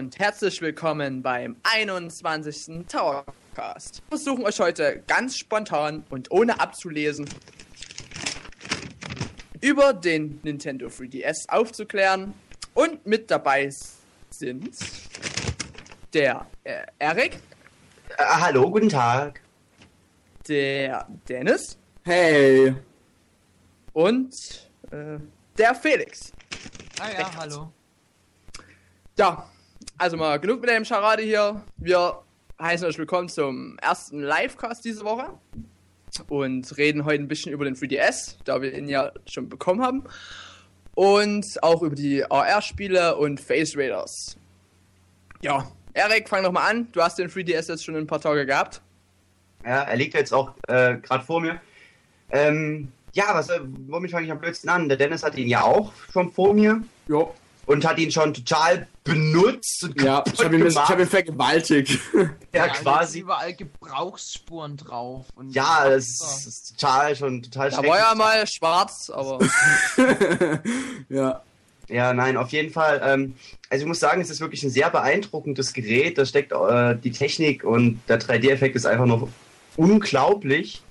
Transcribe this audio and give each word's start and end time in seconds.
Und 0.00 0.18
herzlich 0.18 0.62
willkommen 0.62 1.20
beim 1.22 1.56
21. 1.62 2.86
Towercast. 2.88 4.00
Wir 4.08 4.16
versuchen 4.16 4.46
euch 4.46 4.58
heute 4.58 5.02
ganz 5.06 5.36
spontan 5.36 6.04
und 6.08 6.30
ohne 6.30 6.58
abzulesen 6.58 7.28
über 9.60 9.92
den 9.92 10.40
Nintendo 10.42 10.86
3DS 10.86 11.50
aufzuklären. 11.50 12.32
Und 12.72 13.04
mit 13.06 13.30
dabei 13.30 13.70
sind 14.30 14.74
der 16.14 16.46
äh, 16.64 16.80
Erik, 16.98 17.34
Äh, 18.16 18.24
hallo, 18.24 18.70
guten 18.70 18.88
Tag. 18.88 19.42
der 20.48 21.06
Dennis 21.28 21.76
Hey. 22.04 22.74
und 23.92 24.32
äh, 24.92 25.18
der 25.58 25.74
Felix. 25.74 26.32
Ah 26.98 27.10
ja, 27.18 27.36
hallo. 27.36 27.70
Ja, 29.18 29.46
also 30.00 30.16
mal 30.16 30.40
genug 30.40 30.62
mit 30.62 30.70
dem 30.70 30.84
Charade 30.86 31.22
hier. 31.22 31.62
Wir 31.76 32.22
heißen 32.58 32.86
euch 32.86 32.96
willkommen 32.96 33.28
zum 33.28 33.78
ersten 33.80 34.22
Livecast 34.22 34.82
diese 34.82 35.04
Woche 35.04 35.26
und 36.28 36.76
reden 36.78 37.04
heute 37.04 37.22
ein 37.22 37.28
bisschen 37.28 37.52
über 37.52 37.66
den 37.66 37.76
3DS, 37.76 38.36
da 38.44 38.62
wir 38.62 38.72
ihn 38.72 38.88
ja 38.88 39.12
schon 39.26 39.50
bekommen 39.50 39.82
haben. 39.82 40.04
Und 40.94 41.62
auch 41.62 41.82
über 41.82 41.94
die 41.94 42.24
AR-Spiele 42.24 43.16
und 43.16 43.40
Face 43.40 43.76
Raiders. 43.76 44.38
Ja, 45.42 45.70
Erik, 45.92 46.30
fang 46.30 46.44
doch 46.44 46.52
mal 46.52 46.66
an. 46.66 46.88
Du 46.92 47.02
hast 47.02 47.18
den 47.18 47.28
3DS 47.28 47.68
jetzt 47.68 47.84
schon 47.84 47.94
ein 47.94 48.06
paar 48.06 48.22
Tage 48.22 48.46
gehabt. 48.46 48.80
Ja, 49.64 49.82
er 49.82 49.96
liegt 49.96 50.14
jetzt 50.14 50.32
auch 50.32 50.54
äh, 50.68 50.96
gerade 50.96 51.24
vor 51.24 51.42
mir. 51.42 51.60
Ähm, 52.30 52.90
ja, 53.12 53.34
was, 53.34 53.50
äh, 53.50 53.60
womit 53.86 54.12
fange 54.12 54.24
ich 54.24 54.32
am 54.32 54.40
blödsten 54.40 54.70
an? 54.70 54.88
Der 54.88 54.96
Dennis 54.96 55.22
hat 55.22 55.36
ihn 55.36 55.48
ja 55.48 55.62
auch 55.62 55.92
schon 56.10 56.32
vor 56.32 56.54
mir 56.54 56.80
Jo. 57.06 57.34
Und 57.66 57.86
hat 57.86 57.98
ihn 57.98 58.10
schon 58.10 58.34
total 58.34 58.86
benutzt 59.04 59.84
und 59.84 60.00
Ja, 60.00 60.22
ich 60.32 60.44
habe 60.44 60.56
ihn, 60.56 60.66
ich 60.66 60.76
hab 60.76 60.98
ihn 60.98 61.06
vergewaltigt. 61.06 61.98
ja, 62.52 62.66
jetzt 62.66 62.82
quasi. 62.82 63.20
überall 63.20 63.54
Gebrauchsspuren 63.54 64.76
drauf. 64.76 65.26
Und 65.36 65.54
Ja, 65.54 65.88
das 65.88 66.08
ist, 66.08 66.46
ist 66.46 66.80
total 66.80 67.16
schon 67.16 67.42
total 67.42 67.70
Da 67.70 67.78
war 67.78 67.98
ja 67.98 68.14
mal 68.14 68.46
schwarz, 68.46 69.10
aber 69.10 69.38
ja. 71.08 71.42
Ja, 71.88 72.14
nein, 72.14 72.36
auf 72.36 72.50
jeden 72.50 72.70
Fall. 72.70 73.00
Ähm, 73.04 73.34
also 73.68 73.82
ich 73.82 73.88
muss 73.88 73.98
sagen, 73.98 74.20
es 74.20 74.30
ist 74.30 74.40
wirklich 74.40 74.62
ein 74.62 74.70
sehr 74.70 74.90
beeindruckendes 74.90 75.72
Gerät. 75.72 76.18
Da 76.18 76.24
steckt 76.24 76.52
äh, 76.52 76.96
die 76.96 77.10
Technik 77.10 77.64
und 77.64 78.00
der 78.08 78.20
3D-Effekt 78.20 78.76
ist 78.76 78.86
einfach 78.86 79.06
noch 79.06 79.28
unglaublich. 79.76 80.82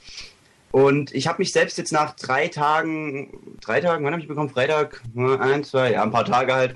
Und 0.72 1.14
ich 1.16 1.28
habe 1.28 1.40
mich 1.40 1.52
selbst 1.52 1.78
jetzt 1.78 1.92
nach 1.92 2.16
drei 2.16 2.48
Tagen, 2.48 3.56
drei 3.62 3.82
Tagen, 3.82 4.06
wann 4.06 4.14
habe 4.14 4.22
ich 4.22 4.28
bekommen? 4.28 4.50
Freitag, 4.50 5.02
ein, 5.16 5.64
zwei, 5.64 5.94
ja, 5.94 6.04
ein 6.04 6.12
paar 6.12 6.26
Tage 6.26 6.54
halt, 6.54 6.76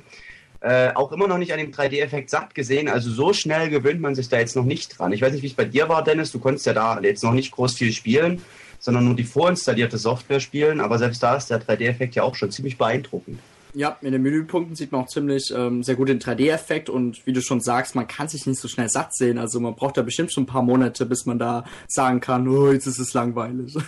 äh, 0.61 0.93
auch 0.95 1.11
immer 1.11 1.27
noch 1.27 1.37
nicht 1.37 1.51
an 1.51 1.59
dem 1.59 1.71
3D-Effekt 1.71 2.29
satt 2.29 2.55
gesehen. 2.55 2.87
Also 2.87 3.11
so 3.11 3.33
schnell 3.33 3.69
gewöhnt 3.69 3.99
man 3.99 4.15
sich 4.15 4.29
da 4.29 4.39
jetzt 4.39 4.55
noch 4.55 4.63
nicht 4.63 4.97
dran. 4.97 5.11
Ich 5.11 5.21
weiß 5.21 5.33
nicht, 5.33 5.43
wie 5.43 5.47
es 5.47 5.53
bei 5.53 5.65
dir 5.65 5.89
war, 5.89 6.03
Dennis. 6.03 6.31
Du 6.31 6.39
konntest 6.39 6.65
ja 6.65 6.73
da 6.73 6.99
jetzt 7.01 7.23
noch 7.23 7.33
nicht 7.33 7.51
groß 7.51 7.75
viel 7.75 7.91
spielen, 7.91 8.41
sondern 8.79 9.05
nur 9.05 9.15
die 9.15 9.25
vorinstallierte 9.25 9.97
Software 9.97 10.39
spielen. 10.39 10.79
Aber 10.79 10.97
selbst 10.97 11.21
da 11.21 11.35
ist 11.35 11.49
der 11.49 11.61
3D-Effekt 11.61 12.15
ja 12.15 12.23
auch 12.23 12.35
schon 12.35 12.49
ziemlich 12.49 12.77
beeindruckend. 12.77 13.39
Ja, 13.75 13.97
in 14.01 14.11
den 14.11 14.21
Menüpunkten 14.21 14.75
sieht 14.75 14.91
man 14.91 15.01
auch 15.01 15.07
ziemlich 15.07 15.51
ähm, 15.55 15.81
sehr 15.81 15.95
gut 15.95 16.07
den 16.07 16.19
3D-Effekt 16.19 16.89
und 16.89 17.25
wie 17.25 17.33
du 17.33 17.41
schon 17.41 17.59
sagst, 17.59 17.95
man 17.95 18.07
kann 18.07 18.27
sich 18.27 18.45
nicht 18.45 18.59
so 18.59 18.67
schnell 18.67 18.87
satt 18.87 19.15
sehen. 19.15 19.39
Also 19.39 19.59
man 19.59 19.75
braucht 19.75 19.97
da 19.97 20.03
bestimmt 20.03 20.31
schon 20.31 20.43
ein 20.43 20.47
paar 20.47 20.61
Monate, 20.61 21.07
bis 21.07 21.25
man 21.25 21.39
da 21.39 21.65
sagen 21.87 22.19
kann, 22.19 22.47
oh, 22.47 22.71
jetzt 22.71 22.85
ist 22.85 22.99
es 22.99 23.13
langweilig. 23.13 23.75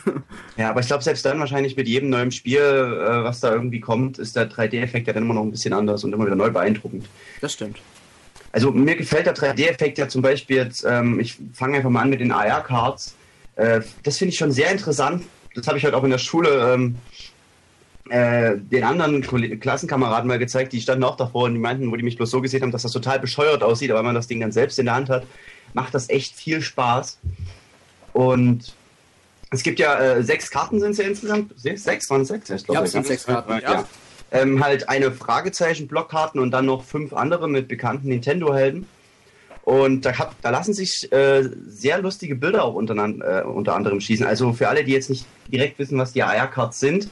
Ja, 0.58 0.70
aber 0.70 0.80
ich 0.80 0.88
glaube, 0.88 1.04
selbst 1.04 1.26
dann 1.26 1.40
wahrscheinlich 1.40 1.76
mit 1.76 1.88
jedem 1.88 2.10
neuen 2.10 2.32
Spiel, 2.32 2.60
äh, 2.60 3.24
was 3.24 3.42
da 3.42 3.54
irgendwie 3.54 3.82
kommt, 3.82 4.18
ist 4.18 4.36
der 4.36 4.50
3D-Effekt 4.50 5.06
ja 5.06 5.14
dann 5.14 5.24
immer 5.24 5.34
noch 5.34 5.44
ein 5.44 5.52
bisschen 5.52 5.74
anders 5.74 6.04
und 6.04 6.14
immer 6.14 6.26
wieder 6.26 6.36
neu 6.36 6.50
beeindruckend. 6.50 7.06
Das 7.42 7.54
stimmt. 7.54 7.78
Also 8.54 8.72
mir 8.72 8.96
gefällt 8.96 9.26
der 9.26 9.36
3D-Effekt 9.36 9.98
ja 9.98 10.08
zum 10.08 10.22
Beispiel 10.22 10.56
jetzt, 10.58 10.86
ähm, 10.88 11.20
ich 11.20 11.38
fange 11.54 11.78
einfach 11.78 11.90
mal 11.90 12.02
an 12.02 12.10
mit 12.10 12.22
den 12.22 12.32
AR-Cards. 12.32 13.16
Äh, 13.56 13.82
das 14.04 14.18
finde 14.18 14.32
ich 14.32 14.38
schon 14.38 14.52
sehr 14.52 14.72
interessant. 14.72 15.24
Das 15.56 15.68
habe 15.68 15.78
ich 15.78 15.86
heute 15.86 15.98
auch 15.98 16.04
in 16.06 16.12
der 16.12 16.18
Schule 16.18 16.74
ähm, 16.74 16.96
äh, 18.10 18.58
den 18.58 18.84
anderen 18.84 19.22
Klassenkameraden 19.60 20.28
mal 20.28 20.40
gezeigt, 20.40 20.74
die 20.74 20.82
standen 20.82 21.04
auch 21.04 21.18
davor 21.18 21.46
und 21.46 21.54
die 21.54 21.60
meinten, 21.60 21.92
wo 21.92 21.96
die 21.96 22.04
mich 22.04 22.18
bloß 22.18 22.30
so 22.30 22.42
gesehen 22.42 22.62
haben, 22.62 22.72
dass 22.72 22.84
das 22.84 22.92
total 22.92 23.20
bescheuert 23.20 23.64
aussieht, 23.64 23.90
aber 23.90 24.00
wenn 24.00 24.06
man 24.08 24.16
das 24.16 24.28
Ding 24.28 24.40
dann 24.40 24.52
selbst 24.52 24.78
in 24.78 24.86
der 24.86 24.96
Hand 24.96 25.10
hat, 25.10 25.26
macht 25.74 25.94
das 25.94 26.10
echt 26.10 26.36
viel 26.36 26.62
Spaß. 26.62 27.18
Und 28.14 28.76
es 29.52 29.64
gibt 29.64 29.80
ja 29.80 29.98
äh, 30.00 30.24
sechs 30.24 30.50
Karten 30.50 30.80
sind 30.80 30.92
es 30.92 30.98
ja 30.98 31.06
insgesamt. 31.06 31.54
Sechs, 31.60 32.10
waren 32.10 32.22
es 32.22 32.28
sechs? 32.30 32.50
Ich 32.50 32.64
glaube, 32.64 32.80
Ja, 32.80 32.86
es 32.86 32.92
sind 32.92 33.08
sechs 33.08 33.26
Karten, 33.26 33.52
Ja. 33.54 33.60
ja. 33.60 33.86
Ähm, 34.32 34.64
halt 34.64 34.90
eine 34.90 35.12
Fragezeichen-Blockkarten 35.12 36.42
und 36.42 36.52
dann 36.52 36.66
noch 36.66 36.84
fünf 36.84 37.14
andere 37.14 37.48
mit 37.48 37.68
bekannten 37.68 38.10
Nintendo-Helden. 38.10 38.88
Und 39.64 40.06
da, 40.06 40.18
hab, 40.18 40.40
da 40.42 40.50
lassen 40.52 40.74
sich 40.74 41.12
äh, 41.12 41.44
sehr 41.68 42.00
lustige 42.00 42.36
Bilder 42.36 42.66
auch 42.66 42.76
äh, 42.76 43.42
unter 43.44 43.76
anderem 43.76 44.00
schießen. 44.00 44.26
Also 44.26 44.54
für 44.54 44.68
alle, 44.68 44.84
die 44.84 44.92
jetzt 44.92 45.10
nicht 45.10 45.26
direkt 45.48 45.80
wissen, 45.80 45.98
was 45.98 46.14
die 46.14 46.22
AR-Cards 46.22 46.80
sind, 46.80 47.10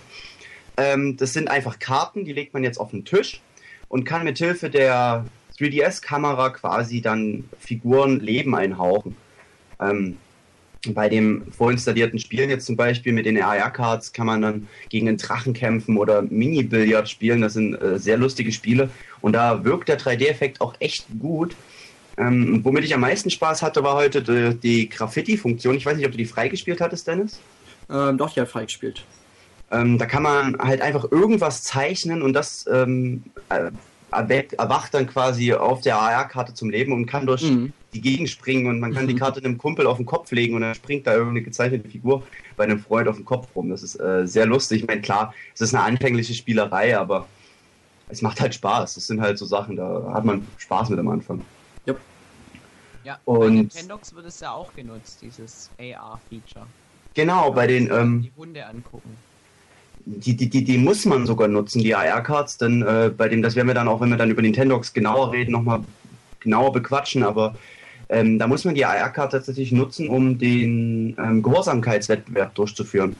ähm, 0.77 1.17
das 1.17 1.33
sind 1.33 1.49
einfach 1.49 1.79
Karten, 1.79 2.25
die 2.25 2.33
legt 2.33 2.53
man 2.53 2.63
jetzt 2.63 2.79
auf 2.79 2.91
den 2.91 3.05
Tisch 3.05 3.41
und 3.89 4.05
kann 4.05 4.23
mit 4.23 4.37
Hilfe 4.37 4.69
der 4.69 5.25
3DS-Kamera 5.59 6.49
quasi 6.49 7.01
dann 7.01 7.45
Figuren 7.59 8.19
Leben 8.19 8.55
einhauchen. 8.55 9.15
Ähm, 9.79 10.17
bei 10.89 11.07
dem 11.07 11.49
vorinstallierten 11.51 12.19
Spielen 12.19 12.49
jetzt 12.49 12.65
zum 12.65 12.75
Beispiel 12.75 13.13
mit 13.13 13.25
den 13.25 13.41
AR-Cards 13.41 14.11
kann 14.11 14.25
man 14.25 14.41
dann 14.41 14.67
gegen 14.89 15.07
einen 15.07 15.17
Drachen 15.17 15.53
kämpfen 15.53 15.97
oder 15.97 16.21
Mini-Billard 16.23 17.07
spielen. 17.07 17.41
Das 17.41 17.53
sind 17.53 17.75
äh, 17.75 17.97
sehr 17.97 18.17
lustige 18.17 18.51
Spiele. 18.51 18.89
Und 19.21 19.33
da 19.33 19.63
wirkt 19.63 19.87
der 19.87 19.97
3D-Effekt 19.97 20.59
auch 20.59 20.75
echt 20.79 21.07
gut. 21.19 21.55
Ähm, 22.17 22.59
womit 22.63 22.83
ich 22.83 22.93
am 22.93 23.01
meisten 23.01 23.29
Spaß 23.29 23.61
hatte, 23.61 23.83
war 23.83 23.95
heute 23.95 24.21
die, 24.21 24.59
die 24.59 24.89
Graffiti-Funktion. 24.89 25.75
Ich 25.75 25.85
weiß 25.85 25.95
nicht, 25.95 26.05
ob 26.05 26.11
du 26.11 26.17
die 26.17 26.25
freigespielt 26.25 26.81
hattest, 26.81 27.07
Dennis. 27.07 27.39
Ähm, 27.89 28.17
doch, 28.17 28.35
ja, 28.35 28.45
freigespielt. 28.45 29.05
Ähm, 29.73 29.97
da 29.97 30.05
kann 30.05 30.23
man 30.23 30.57
halt 30.59 30.81
einfach 30.81 31.11
irgendwas 31.11 31.63
zeichnen 31.63 32.21
und 32.21 32.33
das 32.33 32.65
ähm, 32.71 33.23
äh, 33.49 33.71
erwacht 34.57 34.93
dann 34.93 35.07
quasi 35.07 35.53
auf 35.53 35.81
der 35.81 35.97
AR-Karte 35.97 36.53
zum 36.53 36.69
Leben 36.69 36.93
und 36.93 37.07
kann 37.07 37.25
durch 37.25 37.41
Mhm. 37.43 37.73
die 37.93 38.01
Gegend 38.01 38.29
springen 38.29 38.67
und 38.67 38.79
man 38.79 38.93
kann 38.93 39.07
die 39.07 39.15
Karte 39.15 39.39
einem 39.43 39.57
Kumpel 39.57 39.87
auf 39.87 39.97
den 39.97 40.05
Kopf 40.05 40.31
legen 40.31 40.53
und 40.55 40.61
dann 40.61 40.75
springt 40.75 41.07
da 41.07 41.13
irgendeine 41.13 41.41
gezeichnete 41.41 41.89
Figur 41.89 42.21
bei 42.55 42.63
einem 42.65 42.79
Freund 42.79 43.07
auf 43.07 43.15
den 43.15 43.25
Kopf 43.25 43.47
rum. 43.55 43.69
Das 43.69 43.81
ist 43.83 43.99
äh, 43.99 44.27
sehr 44.27 44.45
lustig. 44.45 44.81
Ich 44.83 44.87
meine, 44.87 45.01
klar, 45.01 45.33
es 45.55 45.61
ist 45.61 45.73
eine 45.73 45.83
anfängliche 45.83 46.33
Spielerei, 46.35 46.95
aber 46.97 47.27
es 48.09 48.21
macht 48.21 48.39
halt 48.41 48.53
Spaß. 48.53 48.93
Das 48.95 49.07
sind 49.07 49.19
halt 49.21 49.37
so 49.39 49.45
Sachen, 49.47 49.75
da 49.75 50.11
hat 50.13 50.23
man 50.25 50.47
Spaß 50.59 50.89
mit 50.89 50.99
am 50.99 51.07
Anfang. 51.09 51.41
Ja, 53.05 53.19
Und- 53.25 53.39
bei 53.39 53.49
Nintendox 53.49 54.15
wird 54.15 54.27
es 54.27 54.39
ja 54.39 54.51
auch 54.51 54.73
genutzt, 54.75 55.17
dieses 55.21 55.69
AR-Feature. 55.77 56.65
Genau, 57.15 57.51
bei 57.51 57.67
den, 57.67 57.91
ähm, 57.91 58.21
Die 58.21 58.31
Hunde 58.37 58.65
angucken. 58.65 59.17
Die, 60.05 60.35
die, 60.35 60.49
die, 60.49 60.63
die 60.63 60.77
muss 60.77 61.05
man 61.05 61.25
sogar 61.25 61.47
nutzen, 61.47 61.81
die 61.81 61.95
AR-Cards, 61.95 62.57
denn 62.57 62.81
äh, 62.81 63.11
bei 63.15 63.29
dem, 63.29 63.41
das 63.41 63.55
werden 63.55 63.67
wir 63.67 63.73
dann 63.73 63.87
auch, 63.87 64.01
wenn 64.01 64.09
wir 64.09 64.17
dann 64.17 64.29
über 64.31 64.41
Nintendox 64.41 64.93
genauer 64.93 65.31
reden, 65.31 65.51
nochmal 65.51 65.81
genauer 66.39 66.73
bequatschen, 66.73 67.23
aber 67.23 67.55
ähm, 68.09 68.37
da 68.37 68.47
muss 68.47 68.65
man 68.65 68.75
die 68.75 68.85
AR-Card 68.85 69.31
tatsächlich 69.31 69.71
nutzen, 69.71 70.09
um 70.09 70.37
den 70.37 71.15
ähm, 71.17 71.41
Gehorsamkeitswettbewerb 71.41 72.53
durchzuführen. 72.55 73.15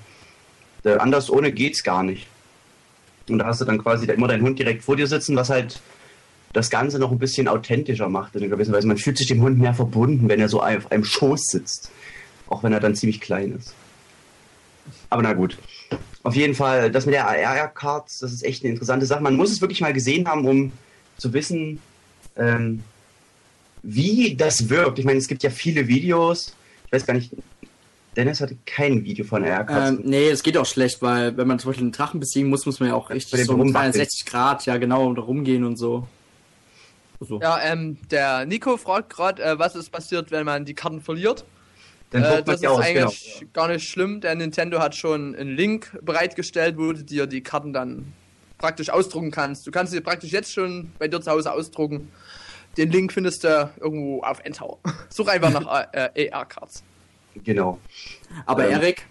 Äh, 0.84 0.98
anders 0.98 1.30
ohne 1.30 1.52
geht's 1.52 1.84
gar 1.84 2.04
nicht. 2.04 2.28
Und 3.30 3.40
da 3.40 3.46
hast 3.46 3.62
du 3.62 3.66
dann 3.66 3.78
quasi 3.78 4.06
immer 4.06 4.28
deinen 4.28 4.44
Hund 4.44 4.60
direkt 4.60 4.84
vor 4.84 4.98
dir 4.98 5.08
sitzen, 5.08 5.36
was 5.38 5.50
halt 5.50 5.82
das 6.52 6.70
Ganze 6.70 7.00
noch 7.00 7.12
ein 7.12 7.18
bisschen 7.18 7.48
authentischer 7.48 8.10
macht 8.10 8.36
in 8.36 8.50
gewisser 8.50 8.74
Weise. 8.74 8.88
Man 8.88 8.98
fühlt 8.98 9.18
sich 9.18 9.28
dem 9.28 9.42
Hund 9.42 9.58
mehr 9.58 9.74
verbunden, 9.74 10.28
wenn 10.30 10.40
er 10.40 10.50
so 10.50 10.62
auf 10.62 10.92
einem 10.92 11.06
Schoß 11.06 11.46
sitzt. 11.46 11.90
Auch 12.48 12.62
wenn 12.62 12.74
er 12.74 12.80
dann 12.80 12.96
ziemlich 12.96 13.22
klein 13.22 13.54
ist. 13.58 13.74
Aber 15.10 15.24
na 15.24 15.34
gut. 15.34 15.58
Auf 16.24 16.36
jeden 16.36 16.56
Fall, 16.56 16.90
das 16.90 17.06
mit 17.06 17.14
der 17.14 17.28
AR-Cards, 17.28 18.20
das 18.20 18.32
ist 18.32 18.44
echt 18.44 18.64
eine 18.64 18.72
interessante 18.72 19.06
Sache. 19.06 19.22
Man 19.22 19.36
muss 19.36 19.52
es 19.52 19.60
wirklich 19.60 19.82
mal 19.82 19.92
gesehen 19.92 20.28
haben, 20.28 20.46
um 20.46 20.72
zu 21.18 21.34
wissen, 21.34 21.80
ähm, 22.38 22.82
wie 23.84 24.34
das 24.36 24.70
wirkt. 24.70 25.00
Ich 25.00 25.06
meine, 25.06 25.20
es 25.20 25.28
gibt 25.28 25.44
ja 25.44 25.50
viele 25.50 25.88
Videos. 25.88 26.56
Ich 26.86 26.94
weiß 26.94 27.06
gar 27.06 27.14
nicht, 27.14 27.32
Dennis 28.16 28.40
hatte 28.40 28.56
kein 28.66 29.04
Video 29.04 29.26
von 29.26 29.44
AR-Cards. 29.44 30.00
Ähm, 30.00 30.02
nee, 30.06 30.30
es 30.30 30.44
geht 30.44 30.58
auch 30.58 30.66
schlecht, 30.66 31.02
weil 31.02 31.36
wenn 31.36 31.48
man 31.48 31.60
zum 31.60 31.70
Beispiel 31.70 31.84
einen 31.84 31.92
Drachen 31.92 32.20
besiegen 32.22 32.50
muss, 32.50 32.66
muss 32.66 32.80
man 32.80 32.90
ja 32.90 32.96
auch 32.96 33.10
Bei 33.10 33.16
richtig 33.16 33.40
dem 33.40 33.46
so 33.46 33.54
um 33.54 33.60
Rumwackeln. 33.60 33.92
360 33.92 34.26
Grad, 34.26 34.66
ja 34.66 34.78
genau, 34.78 35.12
da 35.14 35.22
rumgehen 35.22 35.66
und 35.66 35.78
so. 35.78 36.08
so. 37.20 37.42
ja, 37.42 37.60
ähm, 37.62 37.98
der 38.12 38.46
Nico 38.46 38.78
fragt 38.78 39.10
gerade, 39.10 39.44
äh, 39.44 39.60
was 39.60 39.76
ist 39.76 39.90
passiert, 39.90 40.32
wenn 40.32 40.46
man 40.46 40.64
die 40.64 40.74
Karten 40.74 41.02
verliert. 41.02 41.44
Dann 42.14 42.24
Äh, 42.24 42.44
das 42.44 42.62
ist 42.62 42.68
aus, 42.68 42.80
eigentlich 42.80 43.40
genau. 43.40 43.52
gar 43.54 43.68
nicht 43.68 43.90
schlimm. 43.90 44.22
Der 44.22 44.36
Nintendo 44.36 44.80
hat 44.80 44.96
schon 44.96 45.36
einen 45.36 45.56
Link 45.56 45.98
bereitgestellt, 46.02 46.78
wo 46.78 46.94
du 46.94 47.04
dir 47.04 47.28
die 47.28 47.42
Karten 47.42 47.74
dann 47.74 48.14
praktisch 48.60 48.90
ausdrucken 48.90 49.32
kannst. 49.32 49.68
Du 49.68 49.72
kannst 49.72 49.92
sie 49.92 50.00
praktisch 50.00 50.32
jetzt 50.32 50.54
schon 50.54 50.92
bei 51.00 51.08
dir 51.08 51.20
zu 51.20 51.32
Hause 51.32 51.52
ausdrucken. 51.52 52.12
Den 52.78 52.92
Link 52.92 53.12
findest 53.12 53.44
du 53.44 53.70
irgendwo 53.80 54.22
auf 54.22 54.40
Endtower. 54.44 54.78
Such 55.10 55.28
einfach 55.28 55.52
nach 55.52 55.88
äh, 55.92 56.32
AR-Cards. 56.32 56.84
Genau. 57.44 57.80
Aber 58.46 58.66
Ähm, 58.68 58.74
Erik, 58.74 59.06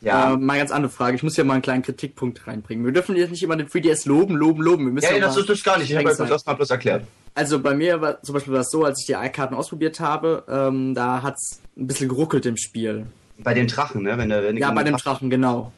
Ja. 0.00 0.34
äh, 0.34 0.36
mal 0.36 0.58
ganz 0.58 0.70
andere 0.70 0.90
Frage. 0.92 1.16
Ich 1.16 1.22
muss 1.22 1.36
ja 1.36 1.44
mal 1.44 1.54
einen 1.54 1.62
kleinen 1.62 1.82
Kritikpunkt 1.82 2.46
reinbringen. 2.46 2.84
Wir 2.84 2.92
dürfen 2.92 3.16
jetzt 3.16 3.30
nicht 3.30 3.42
immer 3.42 3.56
den 3.56 3.66
3DS 3.68 4.06
loben, 4.08 4.36
loben, 4.36 4.62
loben. 4.62 4.84
Wir 4.86 4.92
müssen 4.92 5.06
ja, 5.06 5.12
ja, 5.18 5.28
mal 5.28 5.34
das 5.34 5.48
ist 5.48 5.64
gar 5.64 5.78
nicht. 5.78 5.90
Ich 5.90 5.96
habe 5.96 6.14
das 6.14 6.46
mal 6.46 6.54
bloß 6.54 6.70
erklärt. 6.70 7.04
Also 7.34 7.60
bei 7.60 7.74
mir 7.74 8.00
war 8.00 8.22
zum 8.22 8.34
Beispiel 8.34 8.52
war 8.54 8.60
es 8.60 8.70
so, 8.70 8.84
als 8.84 9.00
ich 9.00 9.06
die 9.06 9.16
AI-Karten 9.16 9.54
ausprobiert 9.54 10.00
habe, 10.00 10.44
ähm, 10.48 10.94
da 10.94 11.22
hat's 11.22 11.60
ein 11.76 11.86
bisschen 11.86 12.08
geruckelt 12.08 12.46
im 12.46 12.56
Spiel. 12.56 13.06
Bei 13.38 13.52
den 13.52 13.66
Drachen, 13.66 14.02
ne? 14.02 14.16
Wenn 14.16 14.30
der, 14.30 14.42
wenn 14.42 14.56
Ja, 14.56 14.70
bei 14.70 14.82
dem 14.84 14.96
Drachen, 14.96 15.28
genau. 15.28 15.72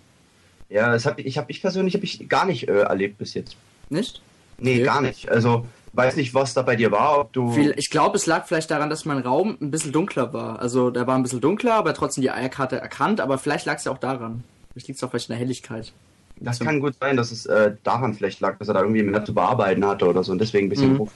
Ja, 0.68 0.92
das 0.92 1.06
hab, 1.06 1.18
ich 1.18 1.36
habe 1.38 1.50
ich 1.50 1.60
persönlich 1.60 1.94
hab 1.94 2.04
ich 2.04 2.28
gar 2.28 2.46
nicht 2.46 2.68
äh, 2.68 2.82
erlebt 2.82 3.18
bis 3.18 3.34
jetzt. 3.34 3.56
Nicht? 3.88 4.20
Nee, 4.58 4.74
Okay. 4.74 4.82
gar 4.84 5.00
nicht. 5.00 5.28
Also 5.30 5.66
weiß 5.92 6.16
nicht, 6.16 6.34
was 6.34 6.54
da 6.54 6.62
bei 6.62 6.76
dir 6.76 6.90
war, 6.90 7.20
ob 7.20 7.32
du. 7.32 7.56
Ich 7.76 7.90
glaube, 7.90 8.16
es 8.16 8.26
lag 8.26 8.46
vielleicht 8.46 8.70
daran, 8.70 8.90
dass 8.90 9.04
mein 9.04 9.18
Raum 9.18 9.56
ein 9.60 9.70
bisschen 9.70 9.92
dunkler 9.92 10.32
war. 10.32 10.60
Also 10.60 10.90
der 10.90 11.06
war 11.06 11.16
ein 11.16 11.22
bisschen 11.22 11.40
dunkler, 11.40 11.74
aber 11.74 11.94
trotzdem 11.94 12.22
die 12.22 12.30
Eierkarte 12.30 12.80
erkannt. 12.80 13.20
Aber 13.20 13.38
vielleicht 13.38 13.66
lag 13.66 13.76
es 13.76 13.84
ja 13.84 13.92
auch 13.92 13.98
daran. 13.98 14.44
Vielleicht 14.72 14.88
liegt 14.88 14.98
es 14.98 15.04
auch 15.04 15.10
vielleicht 15.10 15.28
in 15.28 15.34
der 15.34 15.40
Helligkeit. 15.40 15.92
Das 16.40 16.60
kann 16.60 16.80
gut 16.80 16.94
sein, 17.00 17.16
dass 17.16 17.32
es 17.32 17.46
äh, 17.46 17.74
daran 17.82 18.14
vielleicht 18.14 18.40
lag, 18.40 18.58
dass 18.58 18.68
er 18.68 18.74
da 18.74 18.80
irgendwie 18.80 19.02
mehr 19.02 19.24
zu 19.24 19.34
bearbeiten 19.34 19.84
hatte 19.84 20.06
oder 20.06 20.22
so 20.22 20.32
und 20.32 20.40
deswegen 20.40 20.66
ein 20.66 20.70
bisschen. 20.70 20.94
Mhm. 20.94 21.08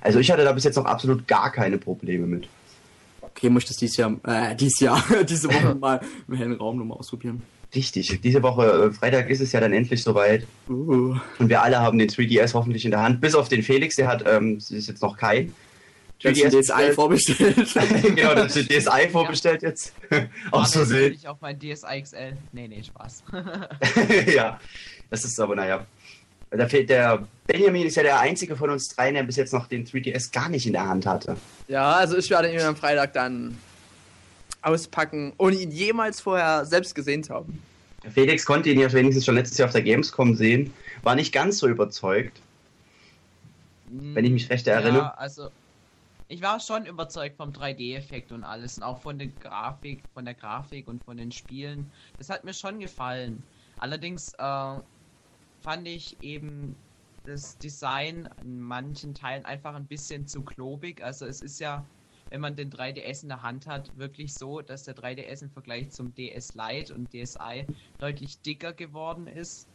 Also 0.00 0.20
ich 0.20 0.30
hatte 0.30 0.44
da 0.44 0.52
bis 0.52 0.64
jetzt 0.64 0.76
noch 0.76 0.84
absolut 0.84 1.26
gar 1.26 1.50
keine 1.50 1.78
Probleme 1.78 2.26
mit. 2.26 2.48
Okay, 3.20 3.50
muss 3.50 3.64
ich 3.64 3.68
das 3.68 3.76
dieses 3.78 3.96
Jahr, 3.96 4.12
äh, 4.24 4.54
dieses 4.54 4.78
Jahr, 4.80 5.02
diese 5.28 5.48
Woche 5.48 5.74
mal 5.80 6.00
im 6.28 6.34
hellen 6.34 6.54
Raum 6.54 6.78
nochmal 6.78 6.98
ausprobieren. 6.98 7.42
Richtig. 7.74 8.20
Diese 8.22 8.42
Woche, 8.42 8.66
äh, 8.66 8.92
Freitag 8.92 9.28
ist 9.28 9.40
es 9.40 9.52
ja 9.52 9.60
dann 9.60 9.72
endlich 9.72 10.02
soweit. 10.02 10.46
Uh. 10.68 11.16
Und 11.38 11.48
wir 11.48 11.62
alle 11.62 11.78
haben 11.78 11.98
den 11.98 12.08
3DS 12.08 12.54
hoffentlich 12.54 12.84
in 12.84 12.90
der 12.90 13.02
Hand. 13.02 13.20
Bis 13.20 13.34
auf 13.34 13.48
den 13.48 13.62
Felix, 13.62 13.96
der 13.96 14.08
hat, 14.08 14.24
ähm, 14.26 14.56
ist 14.56 14.70
jetzt 14.70 15.02
noch 15.02 15.16
kein. 15.16 15.54
Ich 16.20 16.26
habe 16.26 16.34
DSi 16.34 16.56
bestellt. 16.56 16.94
vorbestellt. 16.94 17.56
genau, 18.16 18.34
das 18.34 18.56
ist 18.56 18.70
DSi 18.70 19.08
vorbestellt 19.10 19.62
jetzt. 19.62 19.92
Aus 20.50 20.72
Versehen. 20.72 21.12
Ich 21.12 21.28
auf 21.28 21.40
mein 21.40 21.58
DSi 21.58 22.02
XL. 22.02 22.36
Nee, 22.52 22.66
nee, 22.66 22.82
Spaß. 22.82 23.22
ja, 24.34 24.58
das 25.10 25.24
ist 25.24 25.38
aber, 25.38 25.54
naja. 25.54 25.86
Da 26.50 26.66
fehlt 26.66 26.88
der 26.88 27.28
Benjamin 27.46 27.86
ist 27.86 27.96
ja 27.96 28.02
der 28.02 28.18
einzige 28.18 28.56
von 28.56 28.70
uns 28.70 28.88
dreien, 28.88 29.14
der 29.14 29.22
bis 29.22 29.36
jetzt 29.36 29.52
noch 29.52 29.66
den 29.68 29.86
3DS 29.86 30.32
gar 30.32 30.48
nicht 30.48 30.66
in 30.66 30.72
der 30.72 30.88
Hand 30.88 31.06
hatte. 31.06 31.36
Ja, 31.68 31.92
also 31.92 32.16
ich 32.16 32.30
werde 32.30 32.52
ihn 32.52 32.60
am 32.60 32.74
Freitag 32.74 33.12
dann 33.12 33.56
auspacken, 34.62 35.32
ohne 35.38 35.56
ihn 35.56 35.70
jemals 35.70 36.20
vorher 36.20 36.64
selbst 36.64 36.94
gesehen 36.94 37.22
zu 37.22 37.34
haben. 37.34 37.62
Felix 38.10 38.44
konnte 38.46 38.70
ihn 38.70 38.80
ja 38.80 38.92
wenigstens 38.92 39.24
schon 39.24 39.34
letztes 39.34 39.58
Jahr 39.58 39.66
auf 39.66 39.72
der 39.72 39.82
Gamescom 39.82 40.34
sehen, 40.34 40.72
war 41.02 41.14
nicht 41.14 41.32
ganz 41.32 41.58
so 41.58 41.68
überzeugt. 41.68 42.40
Wenn 43.90 44.24
ich 44.24 44.30
mich 44.30 44.50
recht 44.50 44.66
erinnere. 44.66 44.98
Ja, 44.98 45.14
also 45.14 45.50
ich 46.28 46.42
war 46.42 46.60
schon 46.60 46.84
überzeugt 46.84 47.36
vom 47.36 47.52
3D-Effekt 47.52 48.32
und 48.32 48.44
alles 48.44 48.76
und 48.76 48.82
auch 48.82 49.00
von 49.00 49.18
der 49.18 49.28
Grafik, 49.28 50.02
von 50.12 50.26
der 50.26 50.34
Grafik 50.34 50.86
und 50.86 51.02
von 51.02 51.16
den 51.16 51.32
Spielen. 51.32 51.90
Das 52.18 52.28
hat 52.28 52.44
mir 52.44 52.52
schon 52.52 52.80
gefallen. 52.80 53.42
Allerdings 53.78 54.34
äh, 54.34 54.74
fand 55.60 55.86
ich 55.88 56.22
eben 56.22 56.76
das 57.24 57.56
Design 57.58 58.28
in 58.42 58.60
manchen 58.60 59.14
Teilen 59.14 59.44
einfach 59.46 59.74
ein 59.74 59.86
bisschen 59.86 60.26
zu 60.26 60.42
klobig. 60.42 61.02
Also 61.02 61.24
es 61.24 61.40
ist 61.40 61.60
ja, 61.60 61.84
wenn 62.30 62.40
man 62.40 62.56
den 62.56 62.70
3DS 62.70 63.22
in 63.22 63.28
der 63.28 63.42
Hand 63.42 63.66
hat, 63.66 63.96
wirklich 63.96 64.34
so, 64.34 64.60
dass 64.60 64.84
der 64.84 64.96
3DS 64.96 65.42
im 65.42 65.50
Vergleich 65.50 65.90
zum 65.90 66.14
DS 66.14 66.54
Lite 66.54 66.94
und 66.94 67.12
DSi 67.12 67.66
deutlich 67.98 68.40
dicker 68.40 68.72
geworden 68.72 69.26
ist. 69.26 69.68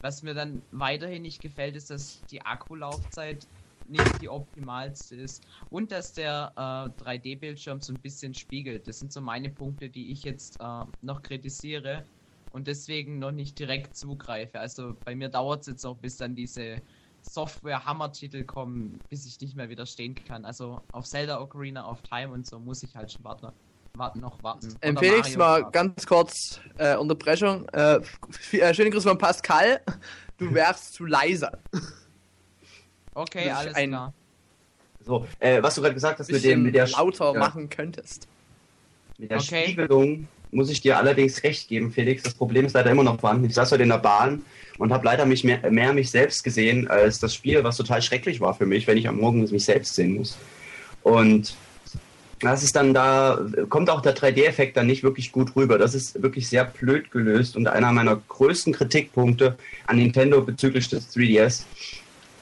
Was 0.00 0.22
mir 0.22 0.34
dann 0.34 0.62
weiterhin 0.70 1.22
nicht 1.22 1.40
gefällt, 1.40 1.76
ist, 1.76 1.90
dass 1.90 2.20
die 2.30 2.42
Akkulaufzeit 2.42 3.46
nicht 3.88 4.22
die 4.22 4.28
optimalste 4.28 5.16
ist 5.16 5.44
und 5.70 5.92
dass 5.92 6.12
der 6.12 6.52
äh, 6.56 7.02
3D-Bildschirm 7.02 7.80
so 7.80 7.92
ein 7.92 8.00
bisschen 8.00 8.34
spiegelt. 8.34 8.88
Das 8.88 8.98
sind 8.98 9.12
so 9.12 9.20
meine 9.20 9.50
Punkte, 9.50 9.88
die 9.88 10.10
ich 10.10 10.24
jetzt 10.24 10.60
äh, 10.60 10.84
noch 11.02 11.22
kritisiere 11.22 12.04
und 12.52 12.66
deswegen 12.66 13.18
noch 13.18 13.32
nicht 13.32 13.58
direkt 13.58 13.96
zugreife. 13.96 14.60
Also 14.60 14.94
bei 15.04 15.14
mir 15.14 15.28
dauert 15.28 15.62
es 15.62 15.66
jetzt 15.66 15.84
noch, 15.84 15.96
bis 15.96 16.16
dann 16.16 16.34
diese 16.34 16.80
Software-Hammer-Titel 17.28 18.44
kommen, 18.44 18.98
bis 19.08 19.26
ich 19.26 19.40
nicht 19.40 19.56
mehr 19.56 19.68
widerstehen 19.68 20.14
kann. 20.14 20.44
Also 20.44 20.80
auf 20.92 21.06
Zelda 21.06 21.40
Ocarina 21.40 21.88
of 21.90 22.02
Time 22.02 22.28
und 22.28 22.46
so 22.46 22.58
muss 22.58 22.82
ich 22.82 22.94
halt 22.94 23.10
schon 23.10 23.24
warten. 23.24 23.48
Warten 23.96 24.20
noch 24.20 24.42
warten. 24.42 24.74
Ähm, 24.82 24.96
Oder 24.96 25.06
Felix, 25.06 25.36
Mario 25.36 25.62
mal 25.62 25.70
ganz 25.70 26.04
kurz 26.04 26.60
äh, 26.78 26.96
Unterbrechung. 26.96 27.68
Äh, 27.68 28.00
äh, 28.52 28.74
schöne 28.74 28.90
Grüße 28.90 29.08
von 29.08 29.18
Pascal. 29.18 29.80
Du 30.36 30.52
wärst 30.52 30.94
zu 30.94 31.04
leise. 31.04 31.50
Okay, 33.14 33.50
alles 33.50 33.74
ein- 33.74 33.90
klar. 33.90 34.12
So, 35.06 35.26
äh, 35.38 35.62
was 35.62 35.74
du 35.74 35.82
gerade 35.82 35.94
gesagt 35.94 36.18
hast 36.18 36.32
mit 36.32 36.42
dem 36.42 36.62
mit 36.62 36.74
der, 36.74 36.88
lauter 36.88 37.34
ja, 37.34 37.38
machen 37.38 37.68
könntest. 37.68 38.26
mit 39.18 39.30
der 39.30 39.38
Okay. 39.38 39.64
Spiegelung, 39.64 40.26
muss 40.54 40.70
ich 40.70 40.80
dir 40.80 40.98
allerdings 40.98 41.42
recht 41.42 41.68
geben, 41.68 41.92
Felix. 41.92 42.22
Das 42.22 42.34
Problem 42.34 42.64
ist 42.64 42.72
leider 42.72 42.90
immer 42.90 43.04
noch 43.04 43.20
vorhanden. 43.20 43.44
Ich 43.46 43.54
saß 43.54 43.72
heute 43.72 43.82
in 43.82 43.88
der 43.88 43.98
Bahn 43.98 44.42
und 44.78 44.92
habe 44.92 45.04
leider 45.04 45.26
mich 45.26 45.44
mehr, 45.44 45.70
mehr 45.70 45.92
mich 45.92 46.10
selbst 46.10 46.44
gesehen 46.44 46.88
als 46.88 47.18
das 47.18 47.34
Spiel, 47.34 47.62
was 47.64 47.76
total 47.76 48.02
schrecklich 48.02 48.40
war 48.40 48.54
für 48.54 48.66
mich, 48.66 48.86
wenn 48.86 48.96
ich 48.96 49.08
am 49.08 49.18
Morgen 49.18 49.40
mich 49.40 49.64
selbst 49.64 49.94
sehen 49.94 50.14
muss. 50.14 50.38
Und 51.02 51.54
das 52.40 52.62
ist 52.62 52.76
dann 52.76 52.94
da, 52.94 53.40
kommt 53.68 53.90
auch 53.90 54.00
der 54.00 54.14
3D-Effekt 54.14 54.76
dann 54.76 54.86
nicht 54.86 55.02
wirklich 55.02 55.32
gut 55.32 55.54
rüber. 55.56 55.78
Das 55.78 55.94
ist 55.94 56.22
wirklich 56.22 56.48
sehr 56.48 56.64
blöd 56.64 57.10
gelöst 57.10 57.56
und 57.56 57.66
einer 57.66 57.92
meiner 57.92 58.20
größten 58.28 58.72
Kritikpunkte 58.72 59.56
an 59.86 59.96
Nintendo 59.96 60.42
bezüglich 60.42 60.88
des 60.88 61.14
3DS. 61.14 61.62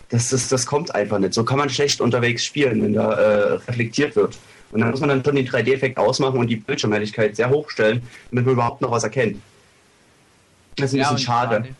Das, 0.08 0.32
ist, 0.32 0.52
das 0.52 0.66
kommt 0.66 0.94
einfach 0.94 1.18
nicht. 1.18 1.34
So 1.34 1.44
kann 1.44 1.58
man 1.58 1.70
schlecht 1.70 2.00
unterwegs 2.00 2.44
spielen, 2.44 2.82
wenn 2.82 2.92
da 2.92 3.12
äh, 3.12 3.52
reflektiert 3.54 4.16
wird. 4.16 4.36
Und 4.72 4.80
dann 4.80 4.90
muss 4.90 5.00
man 5.00 5.10
dann 5.10 5.24
schon 5.24 5.36
den 5.36 5.46
3D-Effekt 5.46 5.98
ausmachen 5.98 6.38
und 6.38 6.48
die 6.48 6.56
Bildschirmhelligkeit 6.56 7.36
sehr 7.36 7.50
hoch 7.50 7.68
stellen, 7.70 8.02
damit 8.30 8.46
man 8.46 8.54
überhaupt 8.54 8.80
noch 8.80 8.90
was 8.90 9.04
erkennt. 9.04 9.40
Das 10.76 10.86
ist 10.86 10.94
ein 10.94 10.98
bisschen 11.00 11.16
und 11.16 11.20
schade. 11.20 11.56
Gerade, 11.62 11.74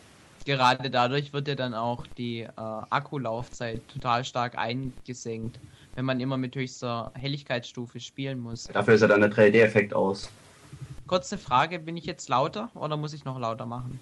gerade 0.45 0.89
dadurch 0.91 1.33
wird 1.33 1.47
ja 1.47 1.55
dann 1.55 1.73
auch 1.73 2.05
die 2.17 2.41
äh, 2.41 2.49
Akkulaufzeit 2.55 3.81
total 3.91 4.23
stark 4.23 4.57
eingesenkt, 4.57 5.59
wenn 5.95 6.05
man 6.05 6.19
immer 6.19 6.37
mit 6.37 6.55
höchster 6.55 7.11
Helligkeitsstufe 7.15 7.99
spielen 7.99 8.39
muss. 8.39 8.65
Dafür 8.65 8.93
ist 8.93 9.01
ja 9.01 9.07
dann 9.07 9.21
der 9.21 9.31
3D-Effekt 9.31 9.93
aus. 9.95 10.29
Kurze 11.07 11.37
Frage, 11.39 11.79
bin 11.79 11.97
ich 11.97 12.05
jetzt 12.05 12.29
lauter 12.29 12.69
oder 12.75 12.95
muss 12.95 13.13
ich 13.13 13.25
noch 13.25 13.39
lauter 13.39 13.65
machen? 13.65 13.99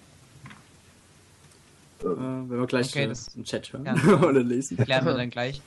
Äh, 2.01 2.05
wenn 2.07 2.50
wir 2.60 2.67
gleich 2.67 2.89
Okay, 2.89 3.05
äh, 3.05 3.07
das- 3.07 3.33
im 3.36 3.43
Chat 3.45 3.71
hören 3.71 3.86
Ja. 3.86 3.93
oder 4.21 4.43
lesen. 4.43 4.77
Klären 4.77 5.05
wir 5.05 5.13
dann 5.13 5.29
gleich. 5.29 5.62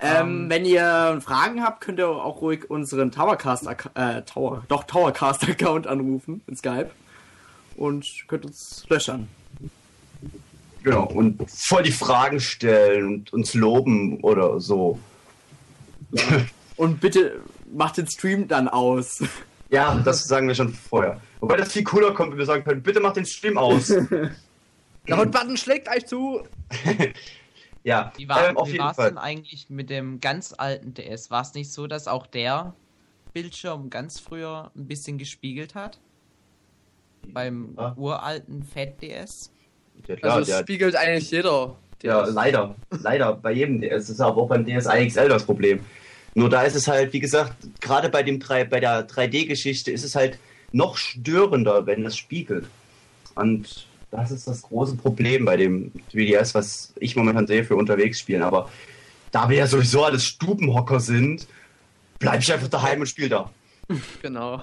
Ähm, 0.00 0.44
Ähm, 0.44 0.50
wenn 0.50 0.64
ihr 0.64 1.20
Fragen 1.22 1.62
habt, 1.62 1.80
könnt 1.80 1.98
ihr 1.98 2.08
auch 2.08 2.40
ruhig 2.40 2.70
unseren 2.70 3.10
Towercast, 3.10 3.66
äh, 3.94 4.22
Tower, 4.22 4.64
doch 4.68 4.84
Towercast 4.84 5.44
Account 5.48 5.86
anrufen 5.86 6.42
in 6.46 6.56
Skype 6.56 6.90
und 7.76 8.06
könnt 8.28 8.44
uns 8.46 8.84
löchern. 8.88 9.28
Genau. 10.82 11.04
Und 11.04 11.40
voll 11.50 11.82
die 11.84 11.92
Fragen 11.92 12.40
stellen 12.40 13.06
und 13.06 13.32
uns 13.32 13.54
loben 13.54 14.18
oder 14.22 14.60
so. 14.60 14.98
Und 16.76 17.00
bitte 17.00 17.40
macht 17.72 17.96
den 17.98 18.08
Stream 18.08 18.48
dann 18.48 18.68
aus. 18.68 19.22
Ja, 19.70 19.94
das 20.04 20.24
sagen 20.24 20.48
wir 20.48 20.54
schon 20.54 20.74
vorher. 20.74 21.18
Wobei 21.40 21.56
das 21.56 21.72
viel 21.72 21.82
cooler 21.82 22.12
kommt, 22.12 22.32
wenn 22.32 22.38
wir 22.38 22.44
sagen 22.44 22.62
können, 22.62 22.82
bitte 22.82 23.00
macht 23.00 23.16
den 23.16 23.24
Stream 23.24 23.56
aus. 23.56 23.86
Der 25.08 25.16
Hotbutton 25.16 25.56
schlägt 25.56 25.88
euch 25.88 26.04
zu. 26.04 26.42
Ja, 27.84 28.12
Wie 28.16 28.28
war 28.28 28.48
ähm, 28.50 28.56
auf 28.56 28.68
wie 28.68 28.72
jeden 28.72 28.84
war's 28.84 28.96
Fall. 28.96 29.08
denn 29.10 29.18
eigentlich 29.18 29.68
mit 29.70 29.90
dem 29.90 30.20
ganz 30.20 30.54
alten 30.56 30.94
DS? 30.94 31.30
War 31.30 31.42
es 31.42 31.54
nicht 31.54 31.70
so, 31.72 31.86
dass 31.86 32.06
auch 32.08 32.26
der 32.26 32.74
Bildschirm 33.32 33.90
ganz 33.90 34.20
früher 34.20 34.70
ein 34.76 34.86
bisschen 34.86 35.18
gespiegelt 35.18 35.74
hat? 35.74 35.98
Beim 37.26 37.74
Ja. 37.78 37.94
uralten 37.96 38.62
Fat 38.64 39.00
DS? 39.02 39.50
Ja, 40.06 40.16
klar, 40.16 40.34
Also 40.36 40.52
spiegelt 40.62 40.96
eigentlich 40.96 41.30
jeder. 41.30 41.76
ja, 42.02 42.22
DS. 42.24 42.34
leider. 42.34 42.74
Leider, 42.90 43.34
bei 43.34 43.52
jedem 43.52 43.80
DS. 43.80 43.90
Das 44.06 44.10
ist 44.10 44.20
aber 44.20 44.36
auch 44.42 44.48
beim 44.48 44.64
DSi 44.64 45.06
XL 45.08 45.28
das 45.28 45.44
Problem. 45.44 45.80
Nur 46.34 46.48
da 46.48 46.62
ist 46.62 46.74
es 46.74 46.88
halt, 46.88 47.12
wie 47.12 47.20
gesagt, 47.20 47.54
gerade 47.80 48.08
bei, 48.08 48.22
dem 48.22 48.40
3, 48.40 48.64
bei 48.64 48.80
der 48.80 49.06
3D-Geschichte 49.06 49.90
ist 49.92 50.02
es 50.02 50.14
halt 50.16 50.38
noch 50.72 50.96
störender, 50.96 51.86
wenn 51.86 52.04
es 52.06 52.16
spiegelt. 52.16 52.66
Und 53.34 53.86
das 54.12 54.30
ist 54.30 54.46
das 54.46 54.62
große 54.62 54.96
Problem 54.96 55.46
bei 55.46 55.56
dem 55.56 55.90
3DS, 56.12 56.54
was 56.54 56.92
ich 57.00 57.16
momentan 57.16 57.46
sehe 57.46 57.64
für 57.64 57.76
unterwegs 57.76 58.20
spielen. 58.20 58.42
Aber 58.42 58.70
da 59.30 59.48
wir 59.48 59.56
ja 59.56 59.66
sowieso 59.66 60.04
alles 60.04 60.24
Stubenhocker 60.24 61.00
sind, 61.00 61.48
bleib 62.18 62.40
ich 62.40 62.52
einfach 62.52 62.68
daheim 62.68 63.00
und 63.00 63.06
spiel 63.06 63.28
da. 63.28 63.50
Genau. 64.22 64.62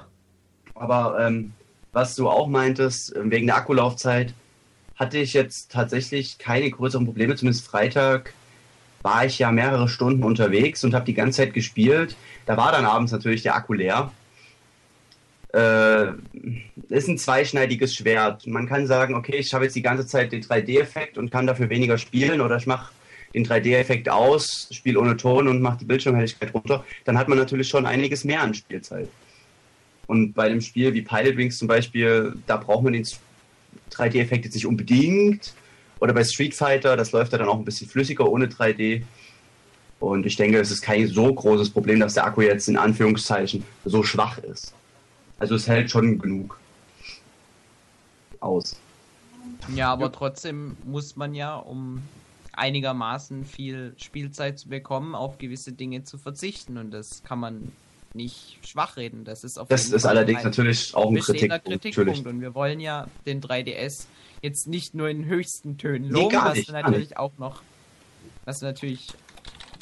Aber 0.75 1.17
ähm, 1.19 1.51
was 1.91 2.15
du 2.15 2.29
auch 2.29 2.47
meintest, 2.47 3.15
äh, 3.15 3.29
wegen 3.29 3.47
der 3.47 3.57
Akkulaufzeit, 3.57 4.33
hatte 4.95 5.17
ich 5.17 5.33
jetzt 5.33 5.71
tatsächlich 5.71 6.37
keine 6.37 6.69
größeren 6.69 7.05
Probleme. 7.05 7.35
Zumindest 7.35 7.65
Freitag 7.65 8.33
war 9.01 9.25
ich 9.25 9.39
ja 9.39 9.51
mehrere 9.51 9.89
Stunden 9.89 10.23
unterwegs 10.23 10.83
und 10.83 10.93
habe 10.93 11.05
die 11.05 11.13
ganze 11.13 11.37
Zeit 11.37 11.53
gespielt. 11.53 12.15
Da 12.45 12.55
war 12.55 12.71
dann 12.71 12.85
abends 12.85 13.11
natürlich 13.11 13.41
der 13.41 13.55
Akku 13.55 13.73
leer. 13.73 14.11
Äh, 15.53 16.11
ist 16.89 17.07
ein 17.07 17.17
zweischneidiges 17.17 17.95
Schwert. 17.95 18.45
Man 18.45 18.67
kann 18.67 18.85
sagen, 18.85 19.15
okay, 19.15 19.37
ich 19.37 19.53
habe 19.53 19.65
jetzt 19.65 19.75
die 19.75 19.81
ganze 19.81 20.05
Zeit 20.05 20.31
den 20.31 20.43
3D-Effekt 20.43 21.17
und 21.17 21.31
kann 21.31 21.47
dafür 21.47 21.69
weniger 21.69 21.97
spielen 21.97 22.41
oder 22.41 22.57
ich 22.57 22.67
mache 22.67 22.91
den 23.33 23.45
3D-Effekt 23.45 24.09
aus, 24.09 24.67
spiele 24.71 24.99
ohne 24.99 25.17
Ton 25.17 25.47
und 25.47 25.61
mache 25.61 25.79
die 25.79 25.85
Bildschirmhelligkeit 25.85 26.53
runter. 26.53 26.83
Dann 27.05 27.17
hat 27.17 27.27
man 27.27 27.37
natürlich 27.37 27.67
schon 27.67 27.85
einiges 27.85 28.23
mehr 28.23 28.41
an 28.41 28.53
Spielzeit. 28.53 29.09
Und 30.07 30.33
bei 30.33 30.45
einem 30.45 30.61
Spiel 30.61 30.93
wie 30.93 31.01
Pilot 31.01 31.37
Wings 31.37 31.57
zum 31.57 31.67
Beispiel, 31.67 32.33
da 32.47 32.57
braucht 32.57 32.83
man 32.83 32.93
den 32.93 33.05
3D-Effekt 33.91 34.45
jetzt 34.45 34.55
nicht 34.55 34.65
unbedingt. 34.65 35.53
Oder 35.99 36.13
bei 36.13 36.23
Street 36.23 36.55
Fighter, 36.55 36.95
das 36.95 37.11
läuft 37.11 37.31
ja 37.31 37.37
dann 37.37 37.47
auch 37.47 37.57
ein 37.57 37.65
bisschen 37.65 37.87
flüssiger 37.87 38.27
ohne 38.29 38.47
3D. 38.47 39.03
Und 39.99 40.25
ich 40.25 40.35
denke, 40.35 40.59
es 40.59 40.71
ist 40.71 40.81
kein 40.81 41.07
so 41.07 41.33
großes 41.33 41.71
Problem, 41.71 41.99
dass 41.99 42.13
der 42.13 42.25
Akku 42.25 42.41
jetzt 42.41 42.69
in 42.69 42.77
Anführungszeichen 42.77 43.63
so 43.85 44.01
schwach 44.01 44.37
ist. 44.39 44.73
Also 45.39 45.55
es 45.55 45.67
hält 45.67 45.89
schon 45.89 46.19
genug 46.19 46.59
aus. 48.39 48.77
Ja, 49.73 49.91
aber 49.91 50.11
trotzdem 50.11 50.77
muss 50.85 51.15
man 51.15 51.33
ja, 51.33 51.55
um 51.55 52.01
einigermaßen 52.53 53.45
viel 53.45 53.93
Spielzeit 53.97 54.59
zu 54.59 54.69
bekommen, 54.69 55.15
auf 55.15 55.37
gewisse 55.37 55.71
Dinge 55.71 56.03
zu 56.03 56.17
verzichten. 56.17 56.77
Und 56.77 56.91
das 56.91 57.23
kann 57.23 57.39
man 57.39 57.71
nicht 58.13 58.57
schwach 58.67 58.97
reden. 58.97 59.23
Das 59.23 59.43
ist 59.43 59.57
auf 59.57 59.67
Das 59.67 59.89
ist 59.89 60.01
Fall 60.01 60.17
allerdings 60.17 60.43
natürlich 60.43 60.93
auch 60.95 61.09
ein 61.09 61.19
Kritikpunkt. 61.19 61.65
Kritikpunkt. 61.65 62.27
Und 62.27 62.41
wir 62.41 62.55
wollen 62.55 62.79
ja 62.79 63.07
den 63.25 63.41
3DS 63.41 64.05
jetzt 64.41 64.67
nicht 64.67 64.93
nur 64.93 65.09
in 65.09 65.25
höchsten 65.25 65.77
Tönen 65.77 66.09
Nee, 66.09 66.21
loben, 66.21 66.29
gar 66.29 66.49
was 66.49 66.57
nicht, 66.57 66.71
wir 66.71 66.81
natürlich 66.81 67.17
auch 67.17 67.37
noch, 67.37 67.61
was 68.45 68.61
wir 68.61 68.67
natürlich 68.67 69.07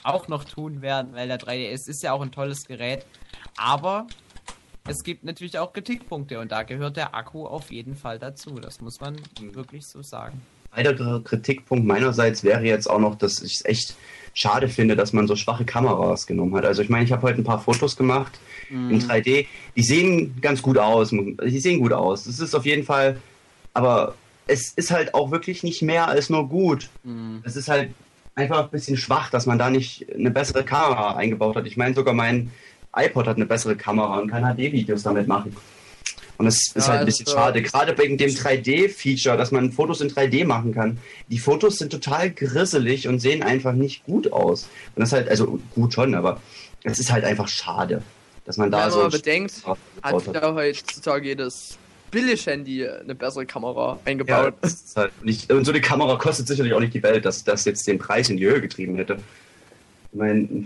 auch 0.04 0.28
noch 0.28 0.44
tun 0.44 0.82
werden, 0.82 1.14
weil 1.14 1.28
der 1.28 1.40
3DS 1.40 1.88
ist 1.88 2.04
ja 2.04 2.14
auch 2.14 2.22
ein 2.22 2.32
tolles 2.32 2.66
Gerät. 2.66 3.06
Aber 3.58 4.08
es 4.88 5.04
gibt 5.04 5.24
natürlich 5.24 5.58
auch 5.60 5.74
Kritikpunkte 5.74 6.40
und 6.40 6.52
da 6.52 6.64
gehört 6.64 6.98
der 6.98 7.16
Akku 7.16 7.46
auf 7.46 7.72
jeden 7.72 7.96
Fall 7.96 8.20
dazu. 8.20 8.60
Das 8.60 8.82
muss 8.82 9.00
man 9.00 9.16
wirklich 9.54 9.86
so 9.88 10.02
sagen. 10.02 10.42
Weiterer 10.72 11.24
Kritikpunkt 11.24 11.86
meinerseits 11.86 12.44
wäre 12.44 12.64
jetzt 12.64 12.90
auch 12.90 13.00
noch, 13.00 13.16
dass 13.16 13.42
ich 13.42 13.56
es 13.56 13.66
echt 13.66 13.96
schade 14.34 14.68
finde, 14.68 14.96
dass 14.96 15.14
man 15.14 15.28
so 15.28 15.36
schwache 15.36 15.66
Kameras 15.66 16.28
genommen 16.28 16.56
hat. 16.56 16.66
Also 16.66 16.82
ich 16.82 16.90
meine, 16.90 17.06
ich 17.06 17.12
habe 17.12 17.24
heute 17.24 17.42
ein 17.42 17.44
paar 17.44 17.60
Fotos 17.60 17.96
gemacht 17.96 18.40
in 18.70 19.02
3D. 19.02 19.48
Die 19.76 19.84
sehen 19.84 20.36
ganz 20.42 20.62
gut 20.62 20.78
aus. 20.78 21.10
Die 21.10 21.60
sehen 21.60 21.80
gut 21.80 21.94
aus. 21.94 22.28
Es 22.28 22.40
ist 22.40 22.54
auf 22.54 22.66
jeden 22.66 22.84
Fall, 22.84 23.18
aber 23.74 24.16
es 24.46 24.74
ist 24.76 24.92
halt 24.92 25.14
auch 25.14 25.32
wirklich 25.32 25.64
nicht 25.64 25.82
mehr 25.82 26.08
als 26.08 26.30
nur 26.30 26.48
gut. 26.50 26.90
Mhm. 27.04 27.42
Es 27.44 27.56
ist 27.56 27.70
halt 27.70 27.92
einfach 28.36 28.66
ein 28.66 28.70
bisschen 28.70 28.98
schwach, 28.98 29.30
dass 29.30 29.46
man 29.46 29.58
da 29.58 29.70
nicht 29.70 30.06
eine 30.14 30.32
bessere 30.32 30.64
Kamera 30.64 31.16
eingebaut 31.16 31.56
hat. 31.56 31.66
Ich 31.66 31.78
meine, 31.78 31.96
sogar 31.96 32.14
mein 32.14 32.52
iPod 32.96 33.28
hat 33.28 33.36
eine 33.36 33.46
bessere 33.46 33.76
Kamera 33.76 34.20
und 34.20 34.30
kann 34.30 34.44
HD-Videos 34.44 35.04
damit 35.04 35.28
machen. 35.28 35.56
Und 36.38 36.46
das 36.46 36.56
ist 36.56 36.76
Ja, 36.76 36.88
halt 36.90 37.00
ein 37.02 37.06
bisschen 37.08 37.26
also, 37.28 37.38
schade. 37.38 37.62
Gerade 37.64 37.98
wegen 37.98 38.18
dem 38.18 38.30
3D-Feature, 38.30 39.38
dass 39.38 39.52
man 39.52 39.72
Fotos 39.72 40.02
in 40.02 40.10
3D 40.10 40.46
machen 40.46 40.74
kann. 40.74 41.00
Die 41.30 41.40
Fotos 41.40 41.78
sind 41.78 41.92
total 41.92 42.30
grisselig 42.32 43.08
und 43.08 43.20
sehen 43.20 43.42
einfach 43.44 43.74
nicht 43.74 44.04
gut 44.06 44.32
aus. 44.32 44.64
Und 44.96 45.00
das 45.02 45.10
ist 45.10 45.14
halt, 45.14 45.30
also 45.30 45.60
gut 45.74 45.94
schon, 45.94 46.14
aber 46.14 46.40
es 46.84 47.00
ist 47.00 47.12
halt 47.12 47.24
einfach 47.26 47.48
schade, 47.48 48.04
dass 48.46 48.58
man 48.58 48.70
da 48.70 48.86
Wenn 48.86 48.92
so. 48.92 49.00
man 49.02 49.12
bedenkt, 49.12 49.54
hat 50.04 50.34
ja 50.34 50.54
heutzutage 50.54 51.28
jedes 51.30 51.78
Billig-Handy 52.12 52.88
eine 52.88 53.16
bessere 53.16 53.46
Kamera 53.48 53.94
Ja, 54.06 54.12
eingebaut. 54.12 54.54
das 54.62 54.74
ist 54.74 54.96
halt 54.96 55.26
nicht, 55.26 55.52
und 55.52 55.66
so 55.66 55.72
eine 55.72 55.82
Kamera 55.82 56.16
kostet 56.18 56.48
sicherlich 56.48 56.74
auch 56.74 56.80
nicht 56.80 56.94
die 56.94 57.04
Welt, 57.04 57.26
dass 57.26 57.44
das 57.44 57.66
jetzt 57.66 57.86
den 57.88 57.98
Preis 57.98 58.30
in 58.30 58.38
die 58.38 58.46
Höhe 58.46 58.62
getrieben 58.62 58.96
hätte. 58.96 59.18
Ich 60.12 60.18
meine, 60.18 60.66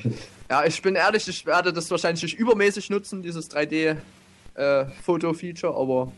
Ja, 0.50 0.66
ich 0.66 0.82
bin 0.82 0.96
ehrlich, 0.96 1.28
ich 1.28 1.46
werde 1.46 1.74
das 1.74 1.92
wahrscheinlich 1.92 2.24
nicht 2.24 2.38
übermäßig 2.38 2.90
nutzen, 2.90 3.22
dieses 3.22 3.50
3D-Foto-Feature, 3.52 5.76
aber 5.76 6.12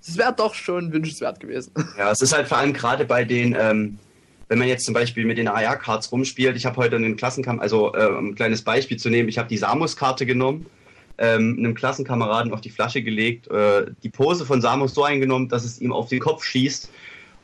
es 0.00 0.16
wäre 0.16 0.34
doch 0.36 0.54
schon 0.54 0.92
wünschenswert 0.92 1.40
gewesen. 1.40 1.72
Ja, 1.98 2.10
es 2.10 2.20
ist 2.20 2.34
halt 2.34 2.48
vor 2.48 2.58
allem 2.58 2.72
gerade 2.72 3.04
bei 3.04 3.24
den, 3.24 3.56
ähm, 3.58 3.98
wenn 4.48 4.58
man 4.58 4.68
jetzt 4.68 4.84
zum 4.84 4.94
Beispiel 4.94 5.24
mit 5.24 5.38
den 5.38 5.48
AR-Cards 5.48 6.12
rumspielt, 6.12 6.56
ich 6.56 6.66
habe 6.66 6.76
heute 6.76 6.96
einen 6.96 7.16
Klassenkamerad, 7.16 7.62
also 7.62 7.94
äh, 7.94 8.06
um 8.06 8.28
ein 8.28 8.34
kleines 8.34 8.62
Beispiel 8.62 8.98
zu 8.98 9.08
nehmen, 9.08 9.28
ich 9.28 9.38
habe 9.38 9.48
die 9.48 9.56
Samus-Karte 9.56 10.26
genommen, 10.26 10.66
ähm, 11.16 11.56
einem 11.58 11.74
Klassenkameraden 11.74 12.52
auf 12.52 12.60
die 12.60 12.70
Flasche 12.70 13.02
gelegt, 13.02 13.48
äh, 13.48 13.86
die 14.02 14.10
Pose 14.10 14.44
von 14.44 14.60
Samus 14.60 14.94
so 14.94 15.04
eingenommen, 15.04 15.48
dass 15.48 15.64
es 15.64 15.80
ihm 15.80 15.92
auf 15.92 16.08
den 16.08 16.20
Kopf 16.20 16.44
schießt. 16.44 16.90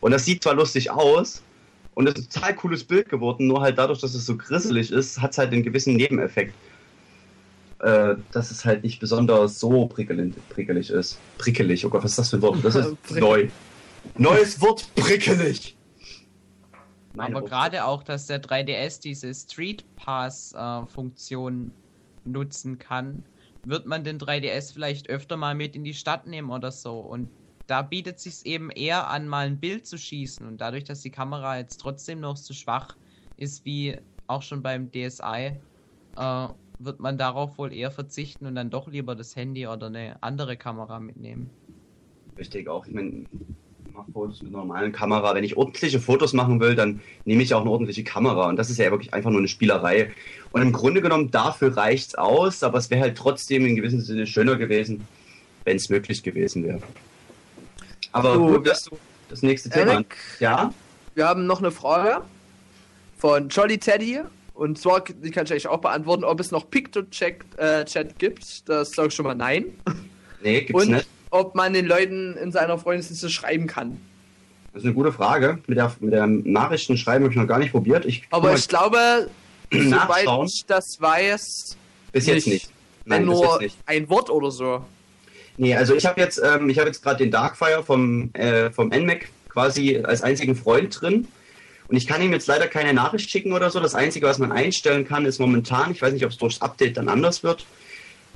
Und 0.00 0.10
das 0.10 0.24
sieht 0.24 0.42
zwar 0.42 0.54
lustig 0.54 0.90
aus 0.90 1.42
und 2.00 2.08
es 2.08 2.14
ist 2.14 2.28
ein 2.28 2.40
total 2.40 2.54
cooles 2.56 2.82
Bild 2.82 3.08
geworden, 3.10 3.46
nur 3.46 3.60
halt 3.60 3.76
dadurch, 3.76 4.00
dass 4.00 4.14
es 4.14 4.24
so 4.24 4.36
grisselig 4.36 4.90
ist, 4.90 5.20
hat 5.20 5.32
es 5.32 5.38
halt 5.38 5.52
einen 5.52 5.62
gewissen 5.62 5.96
Nebeneffekt. 5.96 6.54
Äh, 7.80 8.16
dass 8.32 8.50
es 8.50 8.64
halt 8.64 8.82
nicht 8.82 9.00
besonders 9.00 9.60
so 9.60 9.86
prickelig, 9.86 10.34
prickelig 10.48 10.90
ist. 10.90 11.18
Prickelig, 11.38 11.84
oh 11.84 11.90
Gott, 11.90 12.02
was 12.02 12.12
ist 12.12 12.18
das 12.18 12.30
für 12.30 12.36
ein 12.36 12.42
Wort? 12.42 12.58
Das 12.62 12.74
ist 12.74 12.94
neu. 13.10 13.48
Neues 14.16 14.60
Wort, 14.60 14.86
prickelig. 14.94 15.76
Meine 17.14 17.36
Aber 17.36 17.42
Worte. 17.42 17.50
gerade 17.50 17.84
auch, 17.84 18.02
dass 18.02 18.26
der 18.26 18.42
3DS 18.42 19.00
diese 19.00 19.34
Street 19.34 19.84
Pass 19.96 20.54
äh, 20.56 21.40
nutzen 22.24 22.78
kann, 22.78 23.24
wird 23.64 23.86
man 23.86 24.04
den 24.04 24.18
3DS 24.18 24.72
vielleicht 24.72 25.08
öfter 25.10 25.36
mal 25.36 25.54
mit 25.54 25.76
in 25.76 25.84
die 25.84 25.94
Stadt 25.94 26.26
nehmen 26.26 26.50
oder 26.50 26.70
so. 26.72 26.98
Und 26.98 27.28
da 27.70 27.82
bietet 27.82 28.18
sich 28.18 28.44
eben 28.46 28.70
eher 28.70 29.08
an, 29.08 29.28
mal 29.28 29.46
ein 29.46 29.60
Bild 29.60 29.86
zu 29.86 29.96
schießen. 29.96 30.44
Und 30.44 30.60
dadurch, 30.60 30.82
dass 30.82 31.02
die 31.02 31.10
Kamera 31.10 31.56
jetzt 31.56 31.76
trotzdem 31.80 32.18
noch 32.18 32.36
so 32.36 32.52
schwach 32.52 32.96
ist 33.36 33.64
wie 33.64 33.96
auch 34.26 34.42
schon 34.42 34.60
beim 34.60 34.90
DSi, 34.90 35.52
äh, 36.16 36.48
wird 36.80 36.98
man 36.98 37.16
darauf 37.16 37.58
wohl 37.58 37.72
eher 37.72 37.92
verzichten 37.92 38.46
und 38.46 38.56
dann 38.56 38.70
doch 38.70 38.88
lieber 38.88 39.14
das 39.14 39.36
Handy 39.36 39.68
oder 39.68 39.86
eine 39.86 40.20
andere 40.20 40.56
Kamera 40.56 40.98
mitnehmen. 40.98 41.48
Richtig 42.36 42.68
auch. 42.68 42.86
Ich 42.86 42.92
meine, 42.92 43.26
ich 43.86 43.94
mache 43.94 44.10
Fotos 44.10 44.42
mit 44.42 44.52
einer 44.52 44.64
normalen 44.64 44.90
Kamera. 44.90 45.32
Wenn 45.34 45.44
ich 45.44 45.56
ordentliche 45.56 46.00
Fotos 46.00 46.32
machen 46.32 46.58
will, 46.58 46.74
dann 46.74 47.00
nehme 47.24 47.42
ich 47.44 47.54
auch 47.54 47.60
eine 47.60 47.70
ordentliche 47.70 48.02
Kamera. 48.02 48.48
Und 48.48 48.56
das 48.56 48.70
ist 48.70 48.78
ja 48.78 48.90
wirklich 48.90 49.14
einfach 49.14 49.30
nur 49.30 49.38
eine 49.38 49.48
Spielerei. 49.48 50.10
Und 50.50 50.62
im 50.62 50.72
Grunde 50.72 51.02
genommen, 51.02 51.30
dafür 51.30 51.76
reicht's 51.76 52.16
aus, 52.16 52.64
aber 52.64 52.78
es 52.78 52.90
wäre 52.90 53.02
halt 53.02 53.16
trotzdem 53.16 53.64
in 53.64 53.76
gewissem 53.76 54.00
Sinne 54.00 54.26
schöner 54.26 54.56
gewesen, 54.56 55.06
wenn 55.64 55.76
es 55.76 55.88
möglich 55.88 56.24
gewesen 56.24 56.64
wäre. 56.64 56.80
Aber 58.12 58.34
So, 58.34 58.46
gut, 58.46 58.66
dass 58.66 58.84
du 58.84 58.96
das 59.28 59.42
nächste 59.42 59.70
Thema. 59.70 59.92
Eric, 59.92 60.16
Ja? 60.40 60.72
wir 61.14 61.26
haben 61.28 61.46
noch 61.46 61.58
eine 61.60 61.70
Frage 61.70 62.22
von 63.18 63.48
Jolly 63.48 63.78
Teddy. 63.78 64.20
Und 64.54 64.78
zwar, 64.78 65.00
die 65.02 65.30
kann 65.30 65.44
ich 65.46 65.52
eigentlich 65.52 65.68
auch 65.68 65.80
beantworten, 65.80 66.24
ob 66.24 66.38
es 66.40 66.50
noch 66.50 66.68
PictoChat 66.70 67.34
äh, 67.56 67.84
Chat 67.86 68.18
gibt. 68.18 68.68
Das 68.68 68.90
sage 68.92 69.08
ich 69.08 69.14
schon 69.14 69.24
mal 69.24 69.34
nein. 69.34 69.66
Nee, 70.42 70.62
gibt's 70.62 70.82
Und 70.84 70.90
nicht. 70.92 71.06
ob 71.30 71.54
man 71.54 71.72
den 71.72 71.86
Leuten 71.86 72.36
in 72.36 72.52
seiner 72.52 72.76
Freundesliste 72.78 73.30
schreiben 73.30 73.66
kann. 73.66 73.98
Das 74.72 74.82
ist 74.82 74.86
eine 74.86 74.94
gute 74.94 75.12
Frage. 75.12 75.58
Mit 75.66 75.78
der, 75.78 75.92
mit 76.00 76.12
der 76.12 76.26
Nachrichten 76.26 76.96
schreiben 76.98 77.24
habe 77.24 77.32
ich 77.32 77.38
noch 77.40 77.46
gar 77.46 77.58
nicht 77.58 77.72
probiert. 77.72 78.04
Ich 78.04 78.22
Aber 78.30 78.54
ich 78.54 78.68
glaube, 78.68 79.30
soweit 79.72 80.28
ich 80.46 80.64
das 80.66 81.00
weiß, 81.00 81.76
Bis 82.12 82.26
jetzt 82.26 82.46
nicht. 82.46 82.70
Nein, 83.06 83.24
nur 83.24 83.52
jetzt 83.52 83.60
nicht. 83.62 83.78
ein 83.86 84.08
Wort 84.10 84.28
oder 84.30 84.50
so. 84.50 84.84
Nee, 85.60 85.76
also 85.76 85.94
ich 85.94 86.06
habe 86.06 86.18
jetzt, 86.18 86.40
ähm, 86.42 86.70
ich 86.70 86.78
habe 86.78 86.88
jetzt 86.88 87.02
gerade 87.02 87.18
den 87.18 87.30
Darkfire 87.30 87.84
vom, 87.84 88.32
äh, 88.32 88.70
vom 88.70 88.88
NMAC 88.88 89.28
quasi 89.50 90.00
als 90.02 90.22
einzigen 90.22 90.54
Freund 90.56 90.98
drin. 90.98 91.28
Und 91.86 91.96
ich 91.96 92.06
kann 92.06 92.22
ihm 92.22 92.32
jetzt 92.32 92.46
leider 92.46 92.66
keine 92.66 92.94
Nachricht 92.94 93.28
schicken 93.30 93.52
oder 93.52 93.68
so. 93.68 93.78
Das 93.78 93.94
Einzige, 93.94 94.26
was 94.26 94.38
man 94.38 94.52
einstellen 94.52 95.06
kann, 95.06 95.26
ist 95.26 95.38
momentan, 95.38 95.90
ich 95.90 96.00
weiß 96.00 96.14
nicht, 96.14 96.24
ob 96.24 96.30
es 96.30 96.38
durchs 96.38 96.62
Update 96.62 96.96
dann 96.96 97.10
anders 97.10 97.42
wird. 97.42 97.66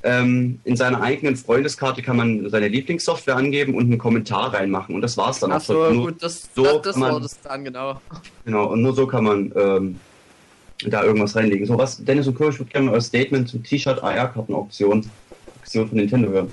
Ähm, 0.03 0.59
in 0.65 0.75
seiner 0.75 1.01
eigenen 1.01 1.35
Freundeskarte 1.35 2.03
kann 2.03 2.15
man 2.15 2.47
seine 2.51 2.67
Lieblingssoftware 2.67 3.37
angeben 3.37 3.73
und 3.73 3.85
einen 3.85 3.97
Kommentar 3.97 4.53
reinmachen. 4.53 4.93
Und 4.93 5.01
das 5.01 5.17
war's 5.17 5.39
dann 5.39 5.51
auch. 5.51 5.55
Achso, 5.55 5.91
Nur- 5.91 6.11
gut, 6.11 6.21
das, 6.21 6.47
so 6.53 6.63
das, 6.63 6.81
das 6.83 6.95
man- 6.97 7.13
war 7.13 7.19
das 7.21 7.41
dann, 7.41 7.63
genau. 7.63 7.99
Genau, 8.45 8.65
und 8.67 8.83
nur 8.83 8.93
so 8.93 9.07
kann 9.07 9.23
man 9.23 9.51
ähm, 9.55 9.99
da 10.85 11.03
irgendwas 11.03 11.35
reinlegen. 11.35 11.65
So 11.65 11.75
was, 11.75 12.05
Dennis 12.05 12.27
und 12.27 12.35
Co., 12.35 12.49
ich 12.49 12.59
würde 12.59 12.71
gerne 12.71 12.91
euer 12.91 13.01
Statement 13.01 13.49
zum 13.49 13.63
T-Shirt 13.63 14.03
AR-Karten-Auktion 14.03 15.09
Auktion 15.63 15.87
von 15.89 15.97
Nintendo 15.97 16.29
hören. 16.29 16.51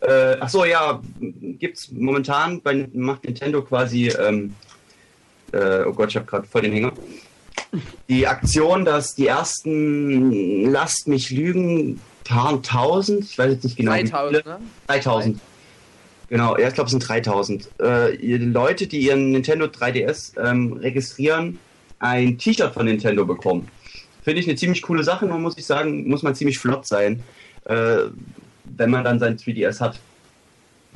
Äh, 0.00 0.36
ach 0.40 0.48
so, 0.48 0.64
ja, 0.64 1.00
gibt's 1.20 1.90
momentan 1.92 2.62
bei 2.62 2.88
macht 2.92 3.24
Nintendo 3.24 3.62
quasi, 3.62 4.08
ähm, 4.08 4.54
äh, 5.52 5.84
oh 5.84 5.92
Gott, 5.92 6.10
ich 6.10 6.16
habe 6.16 6.26
gerade 6.26 6.46
voll 6.46 6.62
den 6.62 6.72
Hänger. 6.72 6.92
Die 8.08 8.26
Aktion, 8.26 8.84
dass 8.84 9.14
die 9.14 9.26
ersten, 9.26 10.70
lasst 10.70 11.06
mich 11.06 11.30
lügen, 11.30 12.00
paar 12.24 12.62
tausend, 12.62 13.24
ich 13.24 13.38
weiß 13.38 13.52
jetzt 13.52 13.64
nicht 13.64 13.76
genau, 13.76 13.92
wie 13.92 13.98
viele, 13.98 14.10
3000, 14.10 14.46
ne? 14.46 14.58
3000. 14.86 15.40
Genau, 16.28 16.56
ja, 16.56 16.68
ich 16.68 16.74
glaube, 16.74 16.86
es 16.86 16.92
sind 16.92 17.06
3000. 17.06 17.68
Äh, 17.80 18.36
Leute, 18.36 18.86
die 18.86 19.00
ihren 19.00 19.32
Nintendo 19.32 19.66
3DS 19.66 20.40
ähm, 20.40 20.74
registrieren, 20.74 21.58
ein 21.98 22.38
T-Shirt 22.38 22.72
von 22.72 22.86
Nintendo 22.86 23.26
bekommen. 23.26 23.68
Finde 24.22 24.40
ich 24.40 24.46
eine 24.46 24.56
ziemlich 24.56 24.82
coole 24.82 25.02
Sache, 25.02 25.26
nur 25.26 25.38
muss 25.38 25.58
ich 25.58 25.66
sagen, 25.66 26.08
muss 26.08 26.22
man 26.22 26.34
ziemlich 26.34 26.58
flott 26.58 26.86
sein, 26.86 27.22
äh, 27.64 28.04
wenn 28.76 28.90
man 28.90 29.04
dann 29.04 29.18
sein 29.18 29.36
3DS 29.36 29.80
hat. 29.80 29.94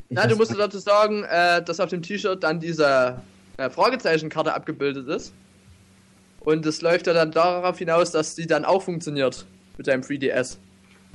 Ich 0.09 0.15
Na, 0.15 0.27
du 0.27 0.35
musst 0.35 0.57
dazu 0.57 0.77
sagen, 0.77 1.23
äh, 1.23 1.63
dass 1.63 1.79
auf 1.79 1.89
dem 1.89 2.01
T-Shirt 2.01 2.43
dann 2.43 2.59
diese 2.59 3.19
äh, 3.57 3.69
Fragezeichenkarte 3.69 4.53
abgebildet 4.53 5.07
ist. 5.07 5.33
Und 6.41 6.65
es 6.65 6.81
läuft 6.81 7.07
ja 7.07 7.13
dann 7.13 7.31
darauf 7.31 7.79
hinaus, 7.79 8.11
dass 8.11 8.35
die 8.35 8.45
dann 8.45 8.65
auch 8.65 8.83
funktioniert 8.83 9.45
mit 9.77 9.87
deinem 9.87 10.01
3DS. 10.01 10.57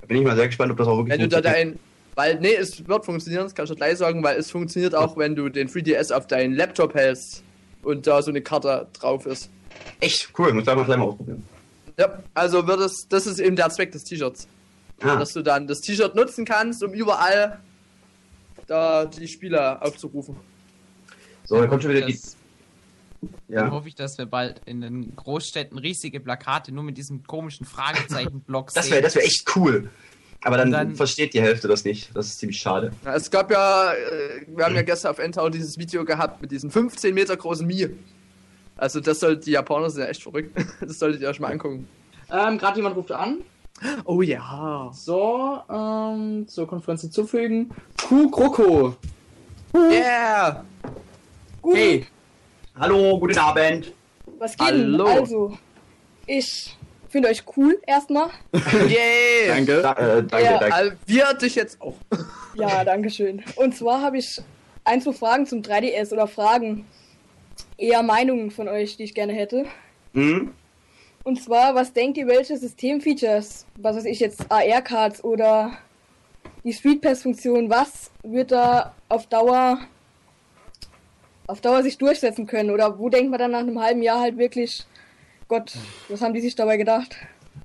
Da 0.00 0.06
bin 0.06 0.16
ich 0.18 0.24
mal 0.24 0.34
sehr 0.34 0.46
gespannt, 0.46 0.72
ob 0.72 0.78
das 0.78 0.88
auch 0.88 0.96
wirklich 0.98 1.12
Wenn 1.12 1.20
du 1.20 1.28
da 1.28 1.36
funktioniert. 1.36 1.76
dein. 1.76 1.90
Weil, 2.16 2.40
nee, 2.40 2.54
es 2.54 2.86
wird 2.88 3.04
funktionieren, 3.04 3.44
das 3.44 3.54
kann 3.54 3.64
ich 3.64 3.70
dir 3.70 3.76
gleich 3.76 3.96
sagen, 3.96 4.22
weil 4.24 4.36
es 4.36 4.50
funktioniert 4.50 4.94
auch, 4.94 5.16
wenn 5.16 5.36
du 5.36 5.48
den 5.48 5.68
3DS 5.68 6.12
auf 6.12 6.26
deinen 6.26 6.54
Laptop 6.54 6.94
hältst 6.94 7.44
und 7.82 8.06
da 8.06 8.20
so 8.20 8.30
eine 8.30 8.42
Karte 8.42 8.88
drauf 8.92 9.24
ist. 9.26 9.48
Echt 10.00 10.30
cool, 10.36 10.52
muss 10.52 10.62
ich 10.62 10.74
mal 10.74 10.84
gleich 10.84 10.98
mal 10.98 11.04
ausprobieren. 11.04 11.44
Ja, 11.96 12.18
also 12.34 12.66
wird 12.66 12.80
es, 12.80 13.06
das 13.08 13.26
ist 13.26 13.38
eben 13.38 13.54
der 13.54 13.70
Zweck 13.70 13.92
des 13.92 14.04
T-Shirts. 14.04 14.48
Ah, 15.02 15.16
Dass 15.16 15.32
du 15.32 15.42
dann 15.42 15.66
das 15.66 15.80
T-Shirt 15.80 16.14
nutzen 16.14 16.44
kannst, 16.44 16.82
um 16.82 16.92
überall 16.92 17.58
da 18.66 19.06
die 19.06 19.26
Spieler 19.28 19.82
aufzurufen. 19.82 20.36
so, 21.44 21.58
dann 21.58 21.68
kommt 21.68 21.82
schon 21.82 21.92
wieder 21.92 22.06
die. 22.06 22.12
das, 22.12 22.36
Dann 23.20 23.30
Ja. 23.66 23.70
hoffe 23.70 23.88
ich, 23.88 23.94
dass 23.94 24.16
wir 24.18 24.26
bald 24.26 24.60
in 24.66 24.80
den 24.80 25.14
Großstädten 25.16 25.78
riesige 25.78 26.20
Plakate 26.20 26.72
nur 26.72 26.84
mit 26.84 26.96
diesem 26.96 27.22
komischen 27.26 27.66
Fragezeichen-Block 27.66 28.72
Das 28.72 28.84
sehen. 28.84 28.92
wäre 28.92 29.02
das 29.02 29.14
wär 29.14 29.24
echt 29.24 29.44
cool. 29.56 29.90
Aber 30.42 30.56
dann, 30.56 30.70
dann- 30.70 30.96
versteht 30.96 31.34
die 31.34 31.40
Hälfte 31.42 31.68
das 31.68 31.84
nicht. 31.84 32.14
Das 32.16 32.26
ist 32.26 32.38
ziemlich 32.38 32.58
schade. 32.58 32.92
Ja, 33.04 33.14
es 33.14 33.30
gab 33.30 33.50
ja, 33.50 33.92
äh, 33.92 34.46
wir 34.46 34.64
haben 34.64 34.74
ja 34.74 34.80
gestern 34.82 35.10
auf 35.10 35.18
Endtown 35.18 35.52
dieses 35.52 35.76
Video 35.76 36.02
gehabt 36.04 36.40
mit 36.40 36.50
diesem 36.50 36.70
15 36.70 37.12
Meter 37.14 37.36
großen 37.36 37.66
Mii. 37.66 37.90
Also 38.78 39.00
das 39.00 39.20
sollte, 39.20 39.42
die 39.44 39.50
Japaner 39.50 39.90
sind 39.90 40.02
ja 40.02 40.08
echt 40.08 40.22
verrückt. 40.22 40.56
Das 40.80 40.98
solltet 40.98 41.20
ihr 41.20 41.28
euch 41.28 41.40
mal 41.40 41.52
angucken. 41.52 41.86
Ähm, 42.30 42.56
Gerade 42.56 42.76
jemand 42.76 42.96
ruft 42.96 43.12
an. 43.12 43.38
Oh 44.04 44.22
ja. 44.22 44.90
So, 44.92 45.58
ähm, 45.70 46.46
zur 46.48 46.66
Konferenz 46.68 47.00
hinzufügen. 47.02 47.70
Q 48.08 48.30
Kroko. 48.30 48.96
Yeah! 49.74 50.64
Gut, 51.62 51.76
Hey, 51.76 52.06
Hallo, 52.78 53.18
guten 53.18 53.38
Abend. 53.38 53.92
was 54.38 54.56
geht 54.56 54.68
denn? 54.68 54.92
Hallo. 54.92 55.06
Also, 55.06 55.58
ich 56.26 56.76
finde 57.08 57.28
euch 57.28 57.42
cool 57.56 57.78
erstmal. 57.86 58.28
Yeah! 58.88 59.54
danke. 59.54 59.82
Da, 59.82 59.92
äh, 59.92 60.22
danke, 60.24 60.44
Ja. 60.44 60.58
danke. 60.58 60.74
Also, 60.74 60.92
wir 61.06 61.34
dich 61.34 61.54
jetzt 61.54 61.80
auch. 61.80 61.94
Ja, 62.54 62.84
danke 62.84 63.10
schön. 63.10 63.42
Und 63.56 63.76
zwar 63.76 64.02
habe 64.02 64.18
ich 64.18 64.40
ein, 64.84 65.00
zwei 65.00 65.12
Fragen 65.12 65.46
zum 65.46 65.62
3DS 65.62 66.12
oder 66.12 66.26
Fragen, 66.26 66.84
eher 67.78 68.02
Meinungen 68.02 68.50
von 68.50 68.68
euch, 68.68 68.96
die 68.96 69.04
ich 69.04 69.14
gerne 69.14 69.32
hätte. 69.32 69.66
Hm? 70.14 70.52
Und 71.24 71.42
zwar, 71.42 71.74
was 71.74 71.92
denkt 71.92 72.16
ihr, 72.18 72.26
welche 72.26 72.56
Systemfeatures, 72.56 73.66
was 73.76 73.96
weiß 73.96 74.04
ich 74.06 74.20
jetzt, 74.20 74.50
AR-Cards 74.50 75.22
oder 75.22 75.72
die 76.64 76.72
Street 76.72 77.02
Pass-Funktion, 77.02 77.68
was 77.68 78.10
wird 78.22 78.52
da 78.52 78.94
auf 79.08 79.26
Dauer 79.26 79.78
auf 81.46 81.60
Dauer 81.60 81.82
sich 81.82 81.98
durchsetzen 81.98 82.46
können? 82.46 82.70
Oder 82.70 82.96
wo 82.98 83.08
denkt 83.08 83.30
man 83.30 83.40
dann 83.40 83.50
nach 83.50 83.58
einem 83.58 83.80
halben 83.80 84.02
Jahr 84.02 84.20
halt 84.20 84.38
wirklich, 84.38 84.84
Gott, 85.48 85.72
was 86.08 86.20
haben 86.22 86.32
die 86.32 86.40
sich 86.40 86.54
dabei 86.54 86.76
gedacht? 86.76 87.16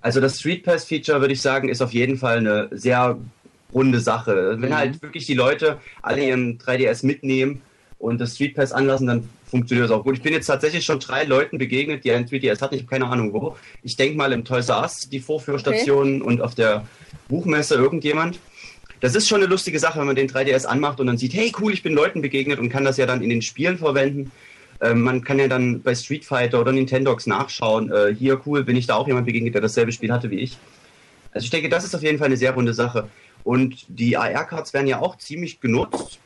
Also 0.02 0.20
das 0.20 0.40
Street 0.40 0.64
Pass 0.64 0.86
Feature 0.86 1.22
würde 1.22 1.34
ich 1.34 1.42
sagen, 1.42 1.70
ist 1.70 1.84
auf 1.84 1.94
jeden 1.94 2.18
Fall 2.18 2.40
eine 2.40 2.68
sehr 2.72 3.18
runde 3.72 4.00
Sache. 4.00 4.56
Wenn 4.60 4.72
Mhm. 4.72 4.76
halt 4.76 5.02
wirklich 5.04 5.28
die 5.28 5.36
Leute 5.36 5.80
alle 6.02 6.26
ihren 6.26 6.58
3DS 6.58 7.06
mitnehmen 7.06 7.62
und 8.00 8.20
das 8.20 8.34
Street 8.36 8.56
Pass 8.56 8.72
anlassen, 8.72 9.06
dann 9.06 9.30
funktioniert 9.56 9.90
das 9.90 9.98
auch 9.98 10.04
gut. 10.04 10.18
Ich 10.18 10.22
bin 10.22 10.34
jetzt 10.34 10.48
tatsächlich 10.48 10.84
schon 10.84 11.00
drei 11.00 11.24
Leuten 11.24 11.58
begegnet, 11.58 12.04
die 12.04 12.12
einen 12.12 12.26
3DS 12.26 12.62
hatten. 12.62 12.76
Ich 12.76 12.82
habe 12.82 12.90
keine 12.90 13.08
Ahnung 13.08 13.32
wo. 13.32 13.56
Ich 13.84 13.96
denke 13.96 14.18
mal 14.18 14.34
im 14.34 14.44
Toys 14.44 14.68
R 14.68 14.82
Us, 14.82 15.08
die 15.10 15.22
Vorführstation 15.22 16.22
und 16.22 16.42
auf 16.42 16.56
der 16.56 16.86
Buchmesse 17.30 17.76
irgendjemand. 17.76 18.40
Das 19.00 19.16
ist 19.16 19.30
schon 19.30 19.38
eine 19.38 19.46
lustige 19.46 19.80
Sache, 19.80 19.98
wenn 20.00 20.08
man 20.08 20.18
den 20.18 20.28
3DS 20.28 20.66
anmacht 20.66 21.00
und 21.00 21.08
dann 21.08 21.18
sieht, 21.18 21.34
hey 21.34 21.54
cool, 21.62 21.72
ich 21.72 21.84
bin 21.84 21.94
Leuten 21.94 22.22
begegnet 22.22 22.60
und 22.60 22.68
kann 22.68 22.84
das 22.84 22.98
ja 22.98 23.06
dann 23.06 23.22
in 23.22 23.30
den 23.30 23.42
Spielen 23.42 23.78
verwenden. 23.78 24.32
Ähm, 24.82 25.02
man 25.02 25.24
kann 25.24 25.40
ja 25.40 25.48
dann 25.48 25.82
bei 25.82 25.96
Street 25.96 26.26
Fighter 26.26 26.60
oder 26.60 26.74
Nintendox 26.74 27.26
nachschauen, 27.26 27.90
äh, 27.94 28.14
hier 28.14 28.42
cool, 28.46 28.66
bin 28.66 28.76
ich 28.76 28.88
da 28.88 28.96
auch 28.96 29.08
jemand 29.08 29.26
begegnet, 29.26 29.54
der 29.54 29.62
dasselbe 29.62 29.94
Spiel 29.94 30.12
hatte 30.12 30.30
wie 30.32 30.40
ich. 30.40 30.58
Also 31.32 31.46
ich 31.46 31.52
denke, 31.52 31.70
das 31.70 31.86
ist 31.86 31.96
auf 31.96 32.04
jeden 32.04 32.18
Fall 32.18 32.28
eine 32.28 32.38
sehr 32.38 32.54
runde 32.54 32.74
Sache. 32.74 33.08
Und 33.46 33.86
die 33.88 34.18
AR-Cards 34.18 34.74
werden 34.74 34.88
ja 34.88 35.00
auch 35.00 35.18
ziemlich 35.18 35.62
genutzt, 35.62 36.20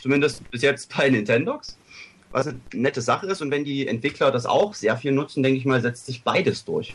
zumindest 0.00 0.50
bis 0.50 0.62
jetzt 0.62 0.94
bei 0.96 1.10
Nintendox, 1.10 1.76
was 2.32 2.46
eine 2.46 2.60
nette 2.74 3.00
Sache 3.00 3.26
ist. 3.26 3.40
Und 3.42 3.50
wenn 3.50 3.64
die 3.64 3.86
Entwickler 3.86 4.30
das 4.30 4.46
auch 4.46 4.74
sehr 4.74 4.96
viel 4.96 5.12
nutzen, 5.12 5.42
denke 5.42 5.58
ich 5.58 5.64
mal, 5.64 5.80
setzt 5.80 6.06
sich 6.06 6.22
beides 6.24 6.64
durch. 6.64 6.94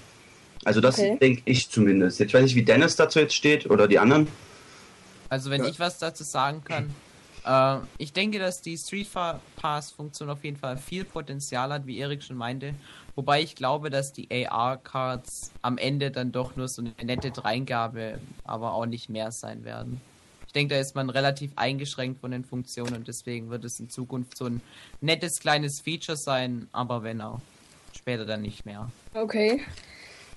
Also 0.66 0.82
das 0.82 0.98
Okay. 0.98 1.18
denke 1.20 1.42
ich 1.46 1.70
zumindest. 1.70 2.20
Jetzt 2.20 2.34
weiß 2.34 2.46
ich, 2.46 2.56
wie 2.56 2.64
Dennis 2.64 2.96
dazu 2.96 3.20
jetzt 3.20 3.36
steht 3.36 3.70
oder 3.70 3.88
die 3.88 4.00
anderen. 4.00 4.28
Also 5.30 5.50
wenn 5.52 5.64
Ja. 5.64 5.70
ich 5.70 5.80
was 5.80 6.00
dazu 6.00 6.24
sagen 6.24 6.64
kann, 6.64 6.94
äh, 7.46 7.78
ich 7.98 8.14
denke, 8.14 8.40
dass 8.40 8.62
die 8.62 8.78
Street 8.78 9.08
Pass-Funktion 9.56 10.30
auf 10.30 10.44
jeden 10.44 10.58
Fall 10.58 10.78
viel 10.78 11.06
Potenzial 11.06 11.72
hat, 11.72 11.86
wie 11.86 11.98
Erik 11.98 12.24
schon 12.24 12.38
meinte. 12.38 12.74
Wobei 13.16 13.42
ich 13.42 13.56
glaube, 13.56 13.90
dass 13.90 14.14
die 14.14 14.28
AR-Cards 14.32 15.52
am 15.62 15.78
Ende 15.78 16.12
dann 16.12 16.32
doch 16.32 16.56
nur 16.56 16.68
so 16.68 16.82
eine 16.82 16.94
nette 17.04 17.32
Dreingabe, 17.32 18.20
aber 18.44 18.74
auch 18.74 18.86
nicht 18.86 19.10
mehr 19.10 19.32
sein 19.32 19.64
werden. 19.64 20.02
Ich 20.48 20.54
denke, 20.54 20.74
da 20.76 20.80
ist 20.82 20.96
man 20.96 21.10
relativ 21.10 21.52
eingeschränkt 21.56 22.22
von 22.22 22.32
den 22.32 22.44
Funktionen 22.44 22.96
und 22.96 23.08
deswegen 23.08 23.50
wird 23.50 23.64
es 23.66 23.80
in 23.80 23.90
Zukunft 23.90 24.38
so 24.38 24.46
ein 24.46 24.62
nettes 25.02 25.40
kleines 25.40 25.82
Feature 25.82 26.18
sein, 26.18 26.68
aber 26.72 27.04
wenn 27.04 27.22
auch 27.22 27.42
später 27.96 28.26
dann 28.26 28.42
nicht 28.42 28.66
mehr. 28.66 28.90
Okay. 29.14 29.62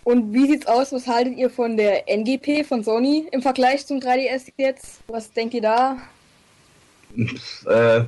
Und 0.03 0.33
wie 0.33 0.47
sieht's 0.47 0.67
aus? 0.67 0.93
Was 0.93 1.07
haltet 1.07 1.37
ihr 1.37 1.51
von 1.51 1.77
der 1.77 2.09
NGP 2.09 2.65
von 2.67 2.83
Sony 2.83 3.29
im 3.33 3.43
Vergleich 3.43 3.87
zum 3.87 3.99
3DS 3.99 4.53
jetzt? 4.57 5.01
Was 5.07 5.31
denkt 5.33 5.55
ihr 5.55 5.63
da? 5.63 5.99
Äh, 7.67 8.05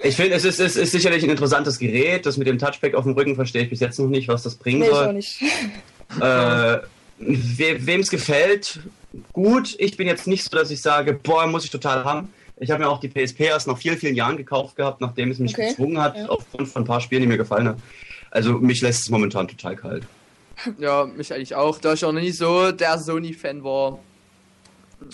ich 0.02 0.14
finde, 0.16 0.34
es 0.34 0.44
ist, 0.44 0.60
es 0.60 0.76
ist 0.76 0.92
sicherlich 0.92 1.24
ein 1.24 1.30
interessantes 1.30 1.78
Gerät. 1.78 2.26
Das 2.26 2.36
mit 2.36 2.46
dem 2.46 2.58
Touchpad 2.58 2.94
auf 2.94 3.04
dem 3.04 3.14
Rücken 3.14 3.34
verstehe 3.34 3.62
ich 3.62 3.70
bis 3.70 3.80
jetzt 3.80 3.98
noch 3.98 4.08
nicht, 4.08 4.28
was 4.28 4.42
das 4.42 4.54
bringen 4.54 4.80
Nee, 4.80 4.86
ich 4.86 4.92
auch 4.92 5.04
soll. 5.04 5.14
nicht. 5.14 5.42
Äh, 6.20 6.78
we, 7.18 7.86
Wem 7.86 8.00
es 8.00 8.10
gefällt, 8.10 8.80
gut. 9.32 9.74
Ich 9.78 9.96
bin 9.96 10.06
jetzt 10.06 10.26
nicht 10.26 10.44
so, 10.44 10.56
dass 10.56 10.70
ich 10.70 10.80
sage, 10.82 11.12
boah, 11.14 11.46
muss 11.46 11.64
ich 11.64 11.70
total 11.70 12.04
haben. 12.04 12.32
Ich 12.58 12.70
habe 12.70 12.82
mir 12.84 12.88
auch 12.88 13.00
die 13.00 13.08
PSP 13.08 13.40
erst 13.40 13.66
nach 13.66 13.76
vielen, 13.78 13.98
vielen 13.98 14.14
Jahren 14.14 14.36
gekauft 14.36 14.76
gehabt, 14.76 15.00
nachdem 15.00 15.30
es 15.30 15.38
mich 15.38 15.52
Okay. 15.54 15.68
gezwungen 15.70 16.00
hat, 16.00 16.16
Ja. 16.16 16.28
aufgrund 16.28 16.68
von 16.68 16.82
ein 16.82 16.86
paar 16.86 17.00
Spielen, 17.00 17.22
die 17.22 17.26
mir 17.28 17.36
gefallen 17.38 17.68
haben. 17.68 17.82
Also 18.30 18.54
mich 18.54 18.80
lässt 18.82 19.00
es 19.02 19.10
momentan 19.10 19.48
total 19.48 19.76
kalt. 19.76 20.04
Ja, 20.78 21.06
mich 21.06 21.32
eigentlich 21.32 21.54
auch, 21.54 21.78
da 21.78 21.94
ich 21.94 22.04
auch 22.04 22.12
noch 22.12 22.20
nie 22.20 22.30
so 22.30 22.70
der 22.72 22.98
Sony-Fan 22.98 23.64
war. 23.64 23.98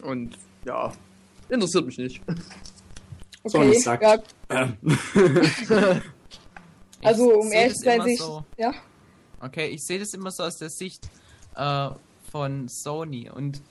Und 0.03 0.37
ja, 0.67 0.93
interessiert 1.49 1.87
mich 1.87 1.97
nicht. 1.97 2.21
Sony 3.47 3.69
Okay. 3.71 3.79
sagt. 3.81 4.03
Ja, 4.03 4.19
Ähm, 4.51 4.77
also 7.03 7.41
um 7.41 7.53
ehrlich 7.53 7.75
zu 7.77 7.85
sein, 7.85 8.07
ich. 8.07 8.19
so. 8.19 8.45
Ja. 8.57 8.73
Okay, 9.41 9.69
ich 9.69 9.85
sehe 9.85 9.99
das 9.99 10.13
immer 10.15 10.31
so 10.31 10.43
aus 10.43 10.57
der 10.59 10.69
Sicht 10.71 11.09
äh, 11.55 11.89
von 12.31 12.69
Sony 12.69 13.31
und 13.31 13.63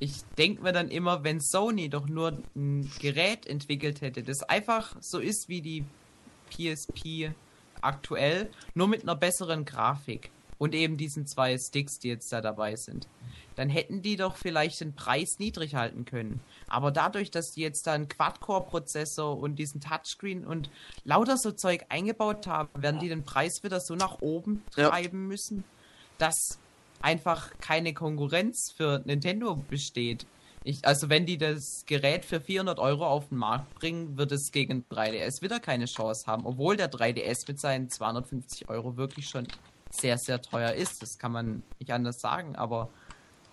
ich 0.00 0.12
denke 0.36 0.62
mir 0.62 0.72
dann 0.72 0.88
immer, 0.90 1.24
wenn 1.24 1.40
Sony 1.40 1.88
doch 1.88 2.06
nur 2.06 2.38
ein 2.56 2.90
Gerät 3.00 3.46
entwickelt 3.46 4.00
hätte, 4.00 4.22
das 4.22 4.42
einfach 4.42 4.96
so 5.00 5.18
ist 5.18 5.48
wie 5.48 5.60
die 5.60 5.84
PSP 6.50 7.30
aktuell, 7.80 8.50
nur 8.74 8.88
mit 8.88 9.02
einer 9.02 9.16
besseren 9.16 9.64
Grafik 9.64 10.30
und 10.58 10.74
eben 10.74 10.96
diesen 10.96 11.26
zwei 11.26 11.56
Sticks, 11.58 11.98
die 11.98 12.08
jetzt 12.08 12.32
da 12.32 12.40
dabei 12.40 12.76
sind, 12.76 13.06
dann 13.56 13.68
hätten 13.68 14.02
die 14.02 14.16
doch 14.16 14.36
vielleicht 14.36 14.80
den 14.80 14.94
Preis 14.94 15.38
niedrig 15.38 15.74
halten 15.74 16.04
können. 16.04 16.40
Aber 16.68 16.90
dadurch, 16.90 17.30
dass 17.30 17.52
die 17.52 17.60
jetzt 17.62 17.86
da 17.86 17.92
einen 17.92 18.08
Quad-Core-Prozessor 18.08 19.36
und 19.36 19.56
diesen 19.56 19.80
Touchscreen 19.80 20.44
und 20.44 20.70
lauter 21.04 21.36
so 21.36 21.50
Zeug 21.52 21.84
eingebaut 21.88 22.46
haben, 22.46 22.68
werden 22.80 23.00
die 23.00 23.08
den 23.08 23.24
Preis 23.24 23.62
wieder 23.62 23.80
so 23.80 23.94
nach 23.94 24.20
oben 24.20 24.62
Ja. 24.76 24.90
treiben 24.90 25.26
müssen, 25.26 25.64
dass 26.18 26.58
einfach 27.00 27.50
keine 27.60 27.94
Konkurrenz 27.94 28.72
für 28.76 29.02
Nintendo 29.04 29.56
besteht. 29.68 30.26
Ich, 30.64 30.84
also 30.84 31.08
wenn 31.08 31.24
die 31.24 31.38
das 31.38 31.84
Gerät 31.86 32.24
für 32.24 32.40
400 32.40 32.78
Euro 32.78 33.06
auf 33.06 33.28
den 33.28 33.38
Markt 33.38 33.74
bringen, 33.76 34.18
wird 34.18 34.32
es 34.32 34.52
gegen 34.52 34.84
3DS 34.90 35.40
wieder 35.40 35.60
keine 35.60 35.86
Chance 35.86 36.26
haben, 36.26 36.44
obwohl 36.44 36.76
der 36.76 36.90
3DS 36.90 37.44
mit 37.48 37.60
seinen 37.60 37.88
250 37.88 38.68
Euro 38.68 38.96
wirklich 38.96 39.28
schon 39.28 39.46
sehr, 39.90 40.18
sehr 40.18 40.42
teuer 40.42 40.72
ist. 40.72 41.00
Das 41.00 41.18
kann 41.18 41.32
man 41.32 41.62
nicht 41.78 41.92
anders 41.92 42.20
sagen, 42.20 42.56
aber 42.56 42.90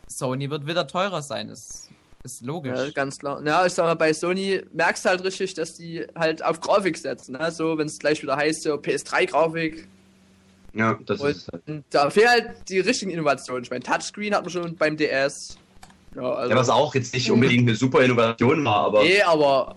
Sony 0.08 0.50
wird 0.50 0.68
wieder 0.68 0.88
teurer 0.88 1.22
sein, 1.22 1.48
das 1.48 1.90
ist 2.24 2.42
logisch. 2.42 2.78
Ja, 2.78 2.90
ganz 2.90 3.20
klar. 3.20 3.42
Ja, 3.46 3.66
ich 3.66 3.74
sag 3.74 3.86
mal, 3.86 3.94
bei 3.94 4.12
Sony 4.12 4.62
merkst 4.74 5.06
du 5.06 5.10
halt 5.10 5.24
richtig, 5.24 5.54
dass 5.54 5.76
die 5.76 6.06
halt 6.16 6.44
auf 6.44 6.60
Grafik 6.60 6.98
setzen. 6.98 7.34
Ne? 7.34 7.52
So, 7.52 7.78
wenn 7.78 7.88
es 7.88 8.00
gleich 8.00 8.22
wieder 8.22 8.36
heißt, 8.36 8.64
so 8.64 8.74
PS3-Grafik. 8.74 9.88
Ja, 10.76 11.00
das 11.06 11.22
Und 11.22 11.30
ist. 11.30 11.50
da 11.90 12.10
fehlen 12.10 12.30
halt 12.30 12.50
die 12.70 12.80
richtigen 12.80 13.12
Innovationen. 13.12 13.64
Ich 13.64 13.70
meine, 13.70 13.84
Touchscreen 13.84 14.36
hat 14.36 14.42
man 14.44 14.52
schon 14.52 14.76
beim 14.76 14.98
DS. 14.98 15.58
Ja, 16.16 16.22
also. 16.34 16.50
Ja, 16.52 16.56
was 16.58 16.70
auch 16.70 16.94
jetzt 16.96 17.14
nicht 17.14 17.32
unbedingt 17.32 17.68
eine 17.68 17.76
super 17.78 18.02
Innovation 18.04 18.64
war, 18.66 18.86
aber. 18.88 19.04
Nee, 19.04 19.22
aber. 19.22 19.76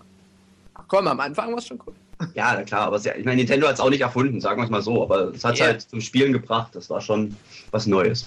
Ach 0.75 0.85
komm, 0.89 1.07
am 1.07 1.21
Anfang 1.21 1.51
war 1.53 1.59
es 1.59 1.67
schon 1.67 1.81
cool. 1.87 1.95
Ja, 2.35 2.55
na 2.55 2.65
klar, 2.65 2.83
aber 2.89 2.97
es, 2.97 3.05
ja- 3.05 3.15
ich 3.15 3.25
meine, 3.25 3.37
Nintendo 3.37 3.69
hat 3.69 3.75
es 3.75 3.81
auch 3.81 3.91
nicht 3.91 4.01
erfunden, 4.01 4.41
sagen 4.41 4.61
wir 4.61 4.65
es 4.65 4.71
mal 4.71 4.83
so, 4.83 5.05
aber 5.05 5.33
es 5.35 5.45
hat 5.45 5.55
es 5.55 5.61
Ja. 5.61 5.67
halt 5.67 5.83
zum 5.83 6.01
Spielen 6.01 6.33
gebracht. 6.33 6.75
Das 6.75 6.91
war 6.91 7.01
schon 7.01 7.37
was 7.71 7.87
Neues. 7.87 8.27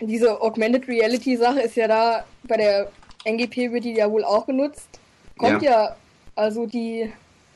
Diese 0.00 0.40
Augmented 0.40 0.88
Reality 0.88 1.36
Sache 1.36 1.60
ist 1.60 1.76
ja 1.76 1.86
da, 1.86 2.24
bei 2.44 2.56
der 2.56 2.90
NGP 3.24 3.70
wird 3.72 3.84
die 3.84 3.94
ja 3.94 4.10
wohl 4.10 4.24
auch 4.24 4.46
genutzt. 4.46 4.88
Kommt 5.38 5.62
ja, 5.62 5.94
also 6.34 6.66
die 6.66 7.12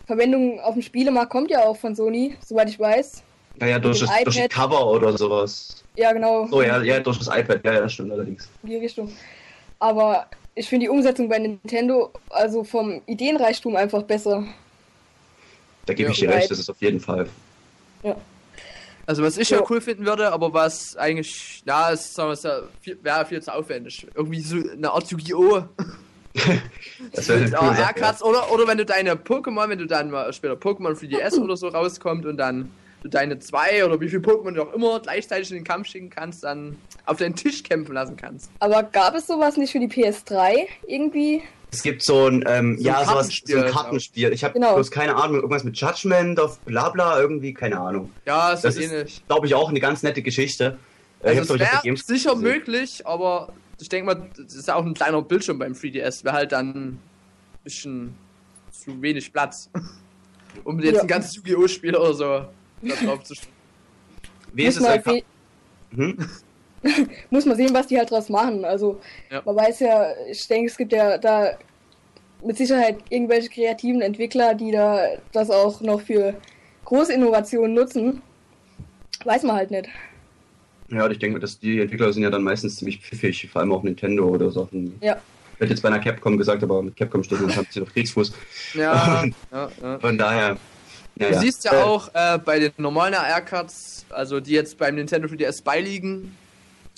Verwendung 0.06 0.60
auf 0.60 0.74
dem 0.74 0.82
Spielemarkt 0.82 1.30
kommt 1.32 1.50
ja 1.50 1.64
auch 1.64 1.76
von 1.76 1.96
Sony, 1.96 2.36
soweit 2.46 2.68
ich 2.68 2.78
weiß. 2.78 3.24
Ja, 3.60 3.66
ja, 3.66 3.78
durch 3.78 4.00
das, 4.00 4.10
durch 4.24 4.36
iPad. 4.36 4.50
Cover 4.50 4.86
oder 4.90 5.16
sowas. 5.16 5.82
Ja, 5.96 6.12
genau, 6.12 6.46
So, 6.48 6.60
ja, 6.62 6.82
ja, 6.82 7.00
durch 7.00 7.18
das 7.18 7.28
iPad, 7.28 7.64
ja, 7.64 7.72
ja, 7.74 7.80
das 7.80 7.92
stimmt 7.94 8.12
allerdings. 8.12 8.48
in 8.62 8.68
die 8.68 8.76
Richtung. 8.76 9.10
Aber 9.78 10.26
ich 10.54 10.68
finde 10.68 10.84
die 10.86 10.90
Umsetzung 10.90 11.28
bei 11.28 11.38
Nintendo, 11.38 12.12
also 12.30 12.64
vom 12.64 13.00
Ideenreichtum 13.06 13.76
einfach 13.76 14.02
besser. 14.02 14.44
Da 15.86 15.94
gebe 15.94 16.08
Ja, 16.08 16.12
ich 16.12 16.18
dir 16.18 16.28
recht, 16.30 16.50
das 16.50 16.58
ist 16.58 16.68
auf 16.70 16.80
jeden 16.80 17.00
Fall. 17.00 17.28
Also, 19.06 19.22
was 19.22 19.38
ich 19.38 19.48
ja 19.50 19.58
Ja. 19.58 19.64
cool 19.70 19.80
finden 19.80 20.04
würde, 20.04 20.32
aber 20.32 20.52
was 20.52 20.96
eigentlich, 20.96 21.62
ja, 21.64 21.92
es 21.92 22.12
sagen 22.12 22.28
wir, 22.30 22.32
es 22.32 22.42
ja 22.42 22.60
viel- 22.80 22.98
wäre 23.02 23.24
viel 23.24 23.40
zu 23.40 23.54
aufwendig. 23.54 24.06
Irgendwie 24.14 24.40
so 24.40 24.56
eine 24.56 24.90
Art 24.90 25.10
Yu-Gi-Oh! 25.10 25.62
Das 27.12 27.28
wäre 27.28 27.38
eine 27.38 27.50
coole 27.56 27.70
Sache, 27.70 27.84
AR-Cards 27.84 28.22
oder, 28.22 28.50
oder 28.52 28.66
wenn 28.66 28.76
du 28.76 28.84
deine 28.84 29.14
Pokémon, 29.14 29.68
wenn 29.70 29.78
du 29.78 29.86
dann 29.86 30.10
mal 30.10 30.30
später 30.34 30.54
Pokémon 30.54 30.92
3DS 30.94 31.38
oder 31.40 31.56
so 31.56 31.68
rauskommt 31.68 32.26
und 32.26 32.36
dann 32.36 32.70
du 33.06 33.10
deine 33.10 33.38
zwei 33.38 33.84
oder 33.84 34.00
wie 34.00 34.08
viele 34.08 34.22
Pokémon 34.22 34.52
du 34.52 34.62
auch 34.62 34.72
immer 34.72 35.00
gleichzeitig 35.00 35.50
in 35.50 35.56
den 35.58 35.64
Kampf 35.64 35.88
schicken 35.88 36.10
kannst, 36.10 36.44
dann 36.44 36.76
auf 37.06 37.18
deinen 37.18 37.34
Tisch 37.34 37.62
kämpfen 37.62 37.94
lassen 37.94 38.16
kannst. 38.16 38.50
Aber 38.60 38.82
gab 38.82 39.14
es 39.14 39.26
sowas 39.26 39.56
nicht 39.56 39.72
für 39.72 39.78
die 39.80 39.88
PS3 39.88 40.66
irgendwie? 40.86 41.42
Es 41.72 41.82
gibt 41.82 42.02
so 42.02 42.26
ein, 42.26 42.44
ähm, 42.46 42.76
So 42.76 42.80
ein 42.80 42.84
ja, 42.84 42.94
sowas, 43.00 43.06
Kartenspiel, 43.14 43.58
so 43.58 43.64
ein. 43.66 43.72
Kartenspiel. 43.72 44.32
Ich 44.32 44.44
habe 44.44 44.54
Genau. 44.54 44.74
bloß 44.74 44.90
keine 44.90 45.16
Ahnung, 45.16 45.36
irgendwas 45.36 45.64
mit 45.64 45.76
Judgment 45.76 46.38
auf 46.40 46.58
Blabla, 46.60 47.20
irgendwie, 47.20 47.52
keine 47.54 47.78
Ahnung. 47.80 48.10
Ja, 48.24 48.52
ist 48.52 48.64
Das 48.64 48.74
das 48.76 48.84
ist, 48.84 48.92
ähnlich. 48.92 49.22
glaube 49.26 49.46
ich, 49.46 49.54
auch 49.54 49.68
eine 49.68 49.80
ganz 49.80 50.02
nette 50.02 50.22
Geschichte. 50.22 50.78
Äh, 51.22 51.32
ich 51.32 51.38
Also 51.40 51.54
glaub 51.56 51.68
es 51.68 51.84
wäre 51.84 51.96
sicher 51.96 52.30
gesehen. 52.34 52.42
möglich, 52.48 53.06
aber 53.06 53.52
ich 53.80 53.88
denke 53.88 54.06
mal, 54.14 54.30
das 54.36 54.54
ist 54.54 54.68
ja 54.68 54.74
auch 54.76 54.84
ein 54.86 54.94
kleiner 54.94 55.20
Bildschirm 55.22 55.58
beim 55.58 55.72
3DS, 55.74 56.24
wäre 56.24 56.34
halt 56.36 56.52
dann 56.52 56.68
ein 56.74 56.98
bisschen 57.64 58.14
zu 58.70 59.02
wenig 59.02 59.32
Platz. 59.32 59.68
um 60.64 60.78
jetzt 60.80 60.94
Ja. 60.96 61.00
ein 61.02 61.08
ganzes 61.08 61.36
Yu-Gi-Oh! 61.36 61.68
Spiel 61.68 61.94
oder 61.96 62.14
so 62.14 62.46
da 62.82 62.94
drauf 63.04 63.22
zu. 63.24 63.34
Wie 64.52 64.64
ist 64.64 64.76
es 64.78 64.84
einfach? 64.84 65.14
Hm? 65.94 66.16
muss 67.30 67.44
man 67.46 67.56
sehen, 67.56 67.74
was 67.74 67.86
die 67.86 67.98
halt 67.98 68.10
draus 68.10 68.28
machen. 68.28 68.64
Also 68.64 69.00
Ja. 69.30 69.42
man 69.44 69.56
weiß 69.56 69.80
ja, 69.80 70.06
ich 70.30 70.46
denke, 70.46 70.70
es 70.70 70.76
gibt 70.76 70.92
ja 70.92 71.18
da 71.18 71.58
mit 72.44 72.56
Sicherheit 72.56 72.98
irgendwelche 73.08 73.48
kreativen 73.48 74.02
Entwickler, 74.02 74.54
die 74.54 74.70
da 74.70 75.06
das 75.32 75.50
auch 75.50 75.80
noch 75.80 76.00
für 76.00 76.34
große 76.84 77.12
Innovationen 77.12 77.74
nutzen. 77.74 78.22
Weiß 79.24 79.42
man 79.42 79.56
halt 79.56 79.70
nicht. 79.70 79.88
Ja, 80.88 81.04
und 81.06 81.10
ich 81.10 81.18
denke, 81.18 81.40
dass 81.40 81.58
die 81.58 81.80
Entwickler 81.80 82.12
sind 82.12 82.22
ja 82.22 82.30
dann 82.30 82.44
meistens 82.44 82.76
ziemlich 82.76 83.00
pfiffig, 83.00 83.48
vor 83.50 83.60
allem 83.60 83.72
auch 83.72 83.82
Nintendo 83.82 84.26
oder 84.28 84.50
so. 84.50 84.68
Ja. 85.00 85.16
Ich 85.54 85.60
hätte 85.60 85.70
jetzt 85.70 85.82
bei 85.82 85.88
einer 85.88 85.98
Capcom 85.98 86.36
gesagt, 86.36 86.62
aber 86.62 86.82
mit 86.82 86.94
Capcom 86.96 87.24
steht 87.24 87.40
man 87.40 87.50
ein 87.50 87.64
bisschen 87.64 87.82
auf 87.82 87.92
Kriegsfuß. 87.92 88.32
Ja, 88.74 89.24
ja, 89.52 89.70
ja. 89.82 89.98
Von 89.98 90.18
daher. 90.18 90.56
Ja, 91.18 91.30
Du 91.30 91.38
siehst 91.40 91.64
ja 91.64 91.72
Äh, 91.72 91.82
auch 91.82 92.10
äh, 92.14 92.38
bei 92.38 92.58
den 92.58 92.72
normalen 92.76 93.14
AR-Cards, 93.14 94.06
also 94.10 94.40
die 94.40 94.52
jetzt 94.52 94.76
beim 94.78 94.94
Nintendo 94.96 95.28
3DS 95.28 95.62
beiliegen, 95.62 96.36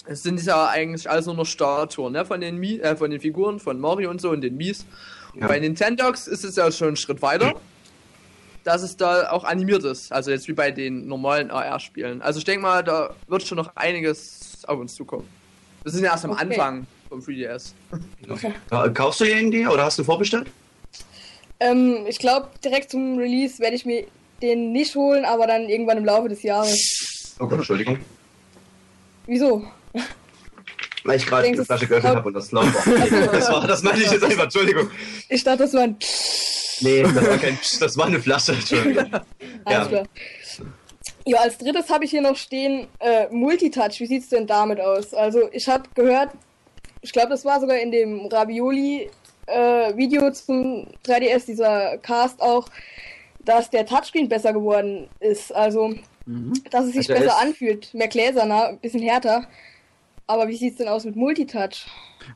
es 0.06 0.22
sind 0.22 0.42
ja 0.44 0.68
eigentlich 0.68 1.08
alles 1.08 1.26
nur 1.26 1.34
noch 1.34 1.46
Statuen, 1.46 2.12
ne? 2.14 2.24
Von 2.24 2.40
den, 2.40 2.62
äh, 2.62 2.96
von 2.96 3.10
den 3.10 3.20
Figuren, 3.20 3.60
von 3.60 3.78
Mario 3.78 4.10
und 4.10 4.20
so 4.20 4.30
und 4.30 4.40
den 4.40 4.56
Mies. 4.56 4.84
Und 5.34 5.42
Ja. 5.42 5.48
bei 5.48 5.60
Nintendox 5.60 6.26
ist 6.26 6.44
es 6.44 6.56
ja 6.56 6.70
schon 6.72 6.88
einen 6.88 6.96
Schritt 6.96 7.20
weiter, 7.22 7.54
dass 8.64 8.82
es 8.82 8.96
da 8.96 9.30
auch 9.30 9.44
animiert 9.44 9.84
ist. 9.84 10.10
Also 10.12 10.30
jetzt 10.30 10.48
wie 10.48 10.52
bei 10.52 10.70
den 10.70 11.06
normalen 11.06 11.50
AR-Spielen. 11.50 12.22
Also 12.22 12.38
ich 12.38 12.44
denke 12.44 12.62
mal, 12.62 12.82
da 12.82 13.10
wird 13.28 13.42
schon 13.46 13.56
noch 13.56 13.76
einiges 13.76 14.62
auf 14.66 14.78
uns 14.80 14.94
zukommen. 14.94 15.28
Wir 15.84 15.92
sind 15.92 16.02
ja 16.04 16.10
erst 16.12 16.24
am 16.24 16.32
Okay. 16.32 16.40
Anfang 16.42 16.86
vom 17.08 17.20
3DS. 17.20 17.72
Ja, 18.70 18.88
Kaufst 18.88 19.20
du 19.20 19.24
den 19.26 19.50
dir 19.50 19.70
oder 19.70 19.84
hast 19.84 19.98
du 19.98 20.04
vorbestellt? 20.04 20.48
Ähm, 21.60 22.04
ich 22.08 22.18
glaube, 22.18 22.48
direkt 22.64 22.90
zum 22.90 23.18
Release 23.18 23.58
werde 23.58 23.76
ich 23.76 23.84
mir 23.84 24.06
den 24.42 24.72
nicht 24.72 24.94
holen, 24.94 25.24
aber 25.24 25.46
dann 25.46 25.68
irgendwann 25.68 25.98
im 25.98 26.04
Laufe 26.04 26.28
des 26.28 26.42
Jahres. 26.42 27.36
Oh 27.40 27.46
Gott, 27.46 27.58
Entschuldigung. 27.58 27.98
Wieso? 29.26 29.64
Weil 31.04 31.16
ich 31.16 31.26
gerade 31.26 31.50
die 31.50 31.56
Flasche 31.64 31.86
geöffnet 31.86 32.12
es- 32.12 32.16
habe 32.16 32.28
und 32.28 32.34
das 32.34 32.52
laut 32.52 32.66
war. 32.66 33.28
Das, 33.32 33.48
war. 33.50 33.66
das 33.66 33.82
meinte 33.82 34.02
ich 34.02 34.10
jetzt 34.10 34.24
einfach, 34.24 34.44
Entschuldigung. 34.44 34.90
Ich 35.28 35.42
dachte, 35.44 35.58
das 35.64 35.74
war 35.74 35.82
ein 35.82 35.96
Nee, 36.80 37.02
das 37.02 37.14
war 37.14 37.38
kein 37.38 37.56
Psst, 37.56 37.82
das 37.82 37.96
war 37.96 38.06
eine 38.06 38.20
Flasche, 38.20 38.52
Entschuldigung. 38.52 39.10
Alles 39.12 39.22
Ja. 39.66 39.86
klar. 39.86 40.04
Ja, 41.26 41.38
als 41.40 41.58
drittes 41.58 41.90
habe 41.90 42.04
ich 42.04 42.10
hier 42.10 42.22
noch 42.22 42.36
stehen 42.36 42.86
äh, 43.00 43.26
Multitouch. 43.30 43.98
Wie 44.00 44.06
sieht's 44.06 44.28
denn 44.28 44.46
damit 44.46 44.80
aus? 44.80 45.12
Also 45.12 45.48
ich 45.52 45.68
habe 45.68 45.84
gehört, 45.94 46.30
ich 47.02 47.12
glaube, 47.12 47.30
das 47.30 47.44
war 47.44 47.60
sogar 47.60 47.76
in 47.78 47.90
dem 47.90 48.26
Ravioli 48.26 49.10
äh, 49.48 49.96
Video 49.96 50.30
zum 50.30 50.86
3DS 51.04 51.46
dieser 51.46 51.98
Cast 51.98 52.40
auch, 52.40 52.68
dass 53.44 53.70
der 53.70 53.86
Touchscreen 53.86 54.28
besser 54.28 54.52
geworden 54.52 55.08
ist. 55.20 55.54
Also 55.54 55.94
dass 56.70 56.84
es 56.84 56.92
sich 56.92 56.96
Also 57.10 57.12
er 57.14 57.20
besser 57.20 57.36
ist- 57.38 57.42
anfühlt, 57.42 57.94
mehr 57.94 58.08
gläserner, 58.08 58.68
ein 58.68 58.78
bisschen 58.78 59.00
härter. 59.02 59.46
Aber 60.26 60.46
wie 60.48 60.56
sieht's 60.56 60.76
denn 60.76 60.88
aus 60.88 61.04
mit 61.06 61.16
Multitouch? 61.16 61.86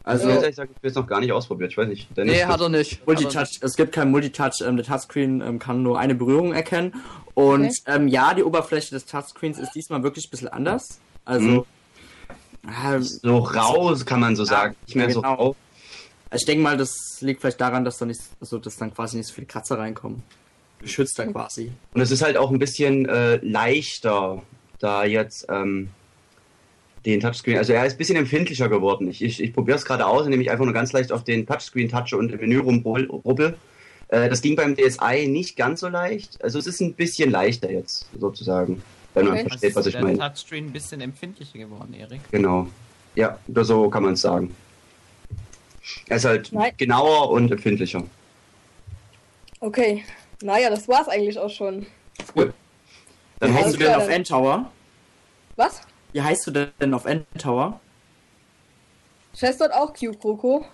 Also, 0.03 0.31
Ja. 0.31 0.37
ich 0.46 0.57
habe 0.59 0.70
es 0.75 0.83
jetzt 0.83 0.94
noch 0.94 1.07
gar 1.07 1.20
nicht 1.20 1.31
ausprobiert, 1.31 1.72
ich 1.72 1.77
weiß 1.77 1.88
nicht. 1.88 2.09
Dennis, 2.16 2.37
Nee, 2.37 2.44
hat 2.46 2.59
er 2.62 2.70
nicht. 2.70 3.07
Multitouch, 3.07 3.59
es 3.61 3.77
gibt 3.77 3.92
kein 3.92 4.11
Multitouch, 4.11 4.62
ähm, 4.66 4.79
der 4.79 4.87
Touchscreen 4.87 5.42
ähm, 5.42 5.59
kann 5.59 5.83
nur 5.83 5.98
eine 5.98 6.14
Berührung 6.14 6.55
erkennen. 6.55 6.94
Und 7.35 7.66
Okay. 7.66 7.75
ähm, 7.88 8.09
ja, 8.09 8.33
die 8.33 8.44
Oberfläche 8.44 8.92
des 8.94 9.05
Touchscreens 9.05 9.59
ist 9.59 9.72
diesmal 9.75 10.03
wirklich 10.03 10.27
ein 10.29 10.31
bisschen 10.31 10.48
anders. 10.48 10.98
Also, 11.27 11.66
ähm, 12.64 13.03
So 13.03 13.38
rau, 13.38 13.94
kann 14.07 14.20
man 14.20 14.37
so 14.37 14.44
sagen. 14.44 14.75
Nicht 14.87 14.96
mehr 14.96 15.11
so 15.11 15.20
genau. 15.20 15.55
Rau. 16.33 16.37
ich 16.37 16.45
denke 16.45 16.62
mal, 16.62 16.77
das 16.77 17.18
liegt 17.21 17.40
vielleicht 17.40 17.61
daran, 17.61 17.85
dass 17.85 17.99
da 17.99 18.07
nicht, 18.07 18.21
also, 18.40 18.59
dass 18.59 18.77
dann 18.77 18.92
quasi 18.95 19.16
nicht 19.16 19.27
so 19.27 19.35
viele 19.35 19.47
Kratzer 19.47 19.79
reinkommen. 19.79 20.23
Geschützter 20.81 21.27
quasi. 21.27 21.71
Und 21.95 22.01
es 22.01 22.11
ist 22.11 22.23
halt 22.23 22.37
auch 22.37 22.51
ein 22.51 22.59
bisschen 22.59 23.09
äh, 23.09 23.37
leichter, 23.37 24.42
da 24.81 25.05
jetzt 25.05 25.47
ähm, 25.49 25.90
den 27.07 27.21
Touchscreen, 27.21 27.59
also 27.59 27.73
er 27.73 27.87
ist 27.87 27.95
ein 27.95 27.99
bisschen 27.99 28.16
empfindlicher 28.16 28.68
geworden. 28.68 29.09
Ich, 29.09 29.23
ich, 29.23 29.40
ich 29.42 29.53
probiere 29.53 29.77
es 29.77 29.85
gerade 29.85 30.07
aus, 30.07 30.27
indem 30.27 30.40
ich 30.40 30.51
einfach 30.51 30.64
nur 30.64 30.75
ganz 30.75 30.92
leicht 30.92 31.12
auf 31.12 31.25
den 31.25 31.47
Touchscreen 31.47 31.88
touche 31.88 32.16
und 32.16 32.33
im 32.33 32.40
Menü 32.40 32.59
rumrubbel. 32.59 33.57
Äh, 34.09 34.29
das 34.29 34.42
ging 34.42 34.57
beim 34.57 34.77
DSi 34.77 35.27
nicht 35.29 35.57
ganz 35.57 35.81
so 35.81 35.88
leicht. 35.88 36.42
Also 36.42 36.59
es 36.59 36.66
ist 36.66 36.81
ein 36.81 36.95
bisschen 36.95 37.31
leichter 37.31 37.71
jetzt, 37.71 38.07
sozusagen. 38.18 38.83
Wenn 39.14 39.27
man 39.27 39.38
Okay. 39.38 39.49
versteht, 39.49 39.77
was 39.77 39.87
ich 39.87 39.92
der 39.92 40.03
meine. 40.03 40.18
Touchscreen 40.18 40.66
ein 40.66 40.73
bisschen 40.73 41.01
empfindlicher 41.01 41.59
geworden, 41.59 41.95
Erik. 41.95 42.21
Genau. 42.31 42.66
Ja, 43.14 43.38
so 43.47 43.90
kann 43.90 44.03
man 44.03 44.14
es 44.14 44.23
sagen. 44.23 44.55
Er 46.09 46.16
ist 46.16 46.25
halt 46.25 46.53
Nein. 46.53 46.73
genauer 46.77 47.31
und 47.31 47.51
empfindlicher. 47.51 48.03
Okay. 49.61 50.05
Naja, 50.42 50.71
das 50.71 50.88
war's 50.88 51.09
eigentlich 51.09 51.38
auch 51.38 51.51
schon. 51.51 51.87
Cool. 52.35 52.53
Dann 53.40 53.55
heißt 53.55 53.75
du 53.75 53.79
denn 53.79 53.95
auf 53.95 54.09
Endtower? 54.09 54.71
Was? 55.57 55.83
Wie 56.12 56.23
heißt 56.23 56.47
du 56.47 56.51
denn 56.81 56.95
auf 56.95 57.05
Endtower? 57.05 57.81
Chess 59.35 59.59
dort 59.59 59.73
auch 59.73 59.95
Cube 59.95 60.18
Coco? 60.18 60.66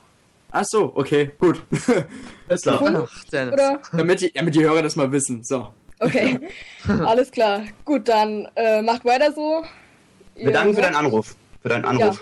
Ach 0.51 0.65
so, 0.65 0.93
okay, 0.95 1.31
gut. 1.39 1.63
Alles 2.49 2.63
klar. 2.63 2.81
Ach. 2.83 3.53
Oder? 3.53 3.81
damit, 3.93 4.21
die, 4.21 4.33
damit 4.33 4.55
die 4.55 4.65
Hörer 4.65 4.83
das 4.83 4.97
mal 4.97 5.13
wissen. 5.13 5.45
So. 5.45 5.69
Okay. 6.01 6.41
Alles 6.89 7.31
klar. 7.31 7.65
Gut, 7.85 8.09
dann 8.09 8.49
äh, 8.57 8.83
macht 8.83 9.05
weiter 9.05 9.33
so. 9.33 9.65
Wir 10.35 10.53
danken 10.53 10.75
für 10.75 10.81
Ja, 10.81 10.87
deinen 10.87 10.97
Anruf. 10.97 11.37
Für 11.63 11.69
deinen 11.69 11.85
Anruf. 11.85 12.21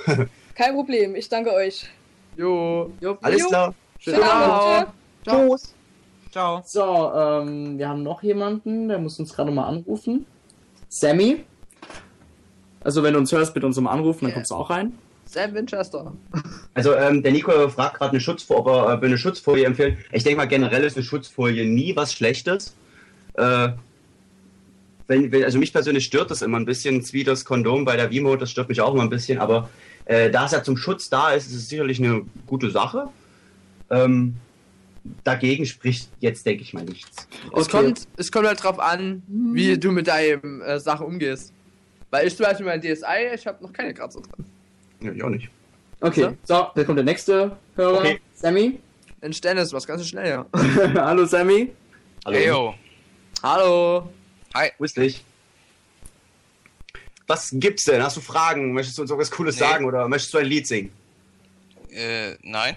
Kein 0.55 0.75
Problem, 0.75 1.15
ich 1.15 1.29
danke 1.29 1.53
euch. 1.53 1.89
Jo. 2.37 2.93
jo. 3.01 3.19
Alles 3.23 3.43
Jo. 3.43 3.49
klar. 3.49 3.75
Schönen 3.99 4.23
Abend. 4.23 4.93
Ciao. 5.25 5.49
Tschüss. 5.49 5.75
Ciao. 6.31 6.63
So, 6.67 7.13
ähm, 7.15 7.79
wir 7.79 7.89
haben 7.89 8.03
noch 8.03 8.23
jemanden, 8.23 8.89
der 8.89 8.99
muss 8.99 9.19
uns 9.19 9.35
gerade 9.35 9.51
mal 9.51 9.65
anrufen. 9.67 10.27
Sammy. 10.89 11.45
Also 12.81 13.03
wenn 13.03 13.15
du 13.15 13.19
uns 13.19 13.33
hörst, 13.33 13.55
bitte 13.55 13.67
uns 13.67 13.81
mal 13.81 13.91
anrufen, 13.91 14.27
dann 14.27 14.35
kommst 14.35 14.51
du 14.51 14.55
auch 14.55 14.71
rein. 14.71 14.93
Sam 15.25 15.55
Winchester. 15.55 16.13
Also 16.75 16.95
ähm, 16.95 17.23
der 17.23 17.33
Nico 17.33 17.69
fragt 17.69 17.99
gerade 17.99 18.13
eine 18.13 18.21
Schutzfolie, 18.21 18.61
ob 18.61 18.69
er 18.69 19.03
äh, 19.03 19.07
eine 19.07 19.19
Schutzfolie 19.19 19.65
empfehlen. 19.65 19.99
Ich 20.13 20.23
denke 20.23 20.37
mal 20.37 20.47
generell 20.47 20.85
ist 20.85 20.97
eine 20.97 21.05
Schutzfolie 21.05 21.65
nie 21.67 21.97
was 21.97 22.13
Schlechtes. 22.13 22.77
Äh, 23.35 23.71
wenn, 25.09 25.33
wenn, 25.33 25.45
also 25.45 25.59
mich 25.59 25.73
persönlich 25.73 26.05
stört 26.05 26.31
das 26.31 26.43
immer 26.43 26.59
ein 26.59 26.65
bisschen, 26.65 27.03
wie 27.13 27.25
das 27.25 27.45
Kondom 27.45 27.85
bei 27.85 27.97
der 27.97 28.11
Vimo, 28.11 28.37
das 28.37 28.51
stört 28.51 28.69
mich 28.69 28.81
auch 28.81 28.93
immer 28.95 29.03
ein 29.03 29.11
bisschen, 29.11 29.39
aber 29.39 29.69
äh, 30.07 30.31
da 30.31 30.47
es 30.47 30.53
ja 30.53 30.63
zum 30.63 30.77
Schutz 30.77 31.09
da 31.11 31.33
ist, 31.33 31.47
ist 31.47 31.55
es 31.55 31.69
sicherlich 31.69 31.99
eine 32.03 32.23
gute 32.47 32.71
Sache. 32.71 33.09
Ähm, 33.91 34.37
dagegen 35.23 35.67
spricht 35.67 36.11
jetzt, 36.21 36.45
denke 36.47 36.63
ich 36.63 36.73
mal, 36.73 36.85
nichts. 36.85 37.29
Es, 37.55 37.67
Okay. 37.67 37.71
kommt, 37.71 38.09
es 38.17 38.33
kommt 38.33 38.47
halt 38.47 38.63
drauf 38.63 38.81
an, 38.81 39.23
wie 39.29 39.79
du 39.79 39.93
mit 39.93 40.09
deinen 40.09 40.61
äh, 40.63 40.81
Sachen 40.81 41.07
umgehst. 41.07 41.53
Weil 42.11 42.27
ich 42.27 42.37
zum 42.37 42.47
Beispiel 42.47 42.67
mein 42.67 42.81
DSI, 42.81 43.35
ich 43.35 43.47
habe 43.47 43.63
noch 43.63 43.73
keine 43.73 43.93
Kratzer 43.95 44.21
drin. 44.21 44.47
Ja, 45.03 45.13
ich 45.13 45.23
auch 45.23 45.29
nicht. 45.29 45.49
Okay, 46.01 46.31
so, 46.45 46.67
da 46.75 46.85
kommt 46.85 46.99
der 46.99 47.05
nächste 47.05 47.57
Hörer. 47.75 47.99
Okay. 47.99 48.21
Sammy. 48.35 48.79
In 49.23 49.33
Stennis, 49.33 49.73
was 49.73 49.87
ganz 49.87 50.07
schnell, 50.07 50.29
ja. 50.29 50.47
Hallo 50.95 51.25
Sammy. 51.25 51.73
Hallo. 52.25 52.37
Eyo. 52.37 52.75
Hallo. 53.43 54.11
Grüß 54.79 54.95
dich. 54.95 55.25
Was 57.27 57.51
gibt's 57.55 57.85
denn? 57.85 58.03
Hast 58.03 58.17
du 58.17 58.21
Fragen? 58.21 58.73
Möchtest 58.73 58.99
du 58.99 59.03
uns 59.03 59.11
irgendwas 59.11 59.31
Cooles 59.31 59.57
Nee. 59.57 59.61
sagen 59.61 59.85
oder 59.85 60.09
möchtest 60.09 60.33
du 60.35 60.39
ein 60.39 60.47
Lied 60.47 60.67
singen? 60.67 60.93
Äh, 61.91 62.37
nein. 62.43 62.77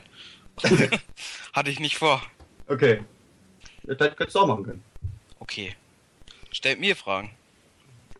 Hatte 1.54 1.70
ich 1.70 1.80
nicht 1.80 1.98
vor. 1.98 2.22
Okay. 2.68 3.02
Das 3.84 3.98
könntest 3.98 4.36
du 4.36 4.40
auch 4.40 4.48
machen 4.48 4.64
können. 4.64 4.84
Okay. 5.40 5.76
Stellt 6.52 6.80
mir 6.80 6.96
Fragen. 6.96 7.32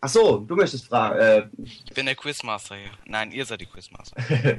Ach 0.00 0.08
so, 0.08 0.38
du 0.38 0.56
möchtest 0.56 0.86
fragen. 0.86 1.18
Äh, 1.18 1.46
Ich 1.64 1.84
bin 1.94 2.06
der 2.06 2.14
Quizmaster 2.14 2.76
hier. 2.76 2.90
Nein, 3.06 3.32
ihr 3.32 3.44
seid 3.44 3.60
die 3.60 3.66
Quizmaster. 3.66 4.16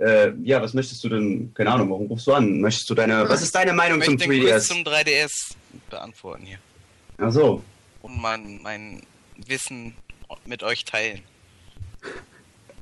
äh, 0.00 0.32
ja, 0.42 0.60
was 0.62 0.74
möchtest 0.74 1.02
du 1.04 1.08
denn? 1.08 1.52
Keine 1.54 1.72
Ahnung, 1.72 1.90
warum 1.90 2.06
rufst 2.06 2.26
du 2.26 2.32
an? 2.34 2.60
Möchtest 2.60 2.88
du 2.90 2.94
deine. 2.94 3.28
Was 3.28 3.42
ist 3.42 3.54
deine 3.54 3.70
Ich 3.72 3.76
Meinung 3.76 4.00
zum 4.02 4.14
möchte 4.14 4.28
den 4.28 4.40
Quiz 4.42 4.52
3DS? 4.52 4.66
zum 4.68 4.78
3DS 4.84 5.54
beantworten 5.90 6.44
hier. 6.46 6.58
Ach 7.18 7.30
so. 7.32 7.62
Und 8.02 8.20
mein, 8.20 8.60
mein 8.62 9.02
Wissen 9.46 9.96
mit 10.46 10.62
euch 10.62 10.84
teilen. 10.84 11.22